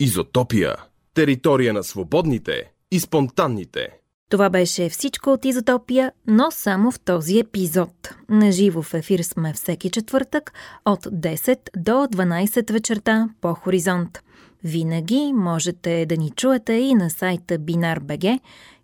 Изотопия. 0.00 0.74
Територия 1.14 1.72
на 1.72 1.84
свободните 1.84 2.62
и 2.90 3.00
спонтанните. 3.00 3.88
Това 4.28 4.50
беше 4.50 4.88
всичко 4.88 5.30
от 5.30 5.44
Изотопия, 5.44 6.12
но 6.26 6.50
само 6.50 6.90
в 6.90 7.00
този 7.00 7.38
епизод. 7.38 8.14
На 8.28 8.52
живо 8.52 8.82
в 8.82 8.94
ефир 8.94 9.20
сме 9.22 9.52
всеки 9.52 9.90
четвъртък 9.90 10.52
от 10.84 11.04
10 11.04 11.58
до 11.76 11.90
12 11.92 12.72
вечерта 12.72 13.28
по 13.40 13.54
Хоризонт. 13.54 14.22
Винаги 14.64 15.32
можете 15.34 16.06
да 16.06 16.16
ни 16.16 16.30
чуете 16.30 16.72
и 16.72 16.94
на 16.94 17.10
сайта 17.10 17.58
Binar.bg, 17.58 18.40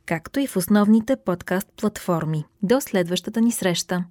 както 0.07 0.41
и 0.41 0.47
в 0.47 0.57
основните 0.57 1.17
подкаст 1.17 1.69
платформи. 1.81 2.45
До 2.63 2.81
следващата 2.81 3.41
ни 3.41 3.53
среща! 3.53 4.05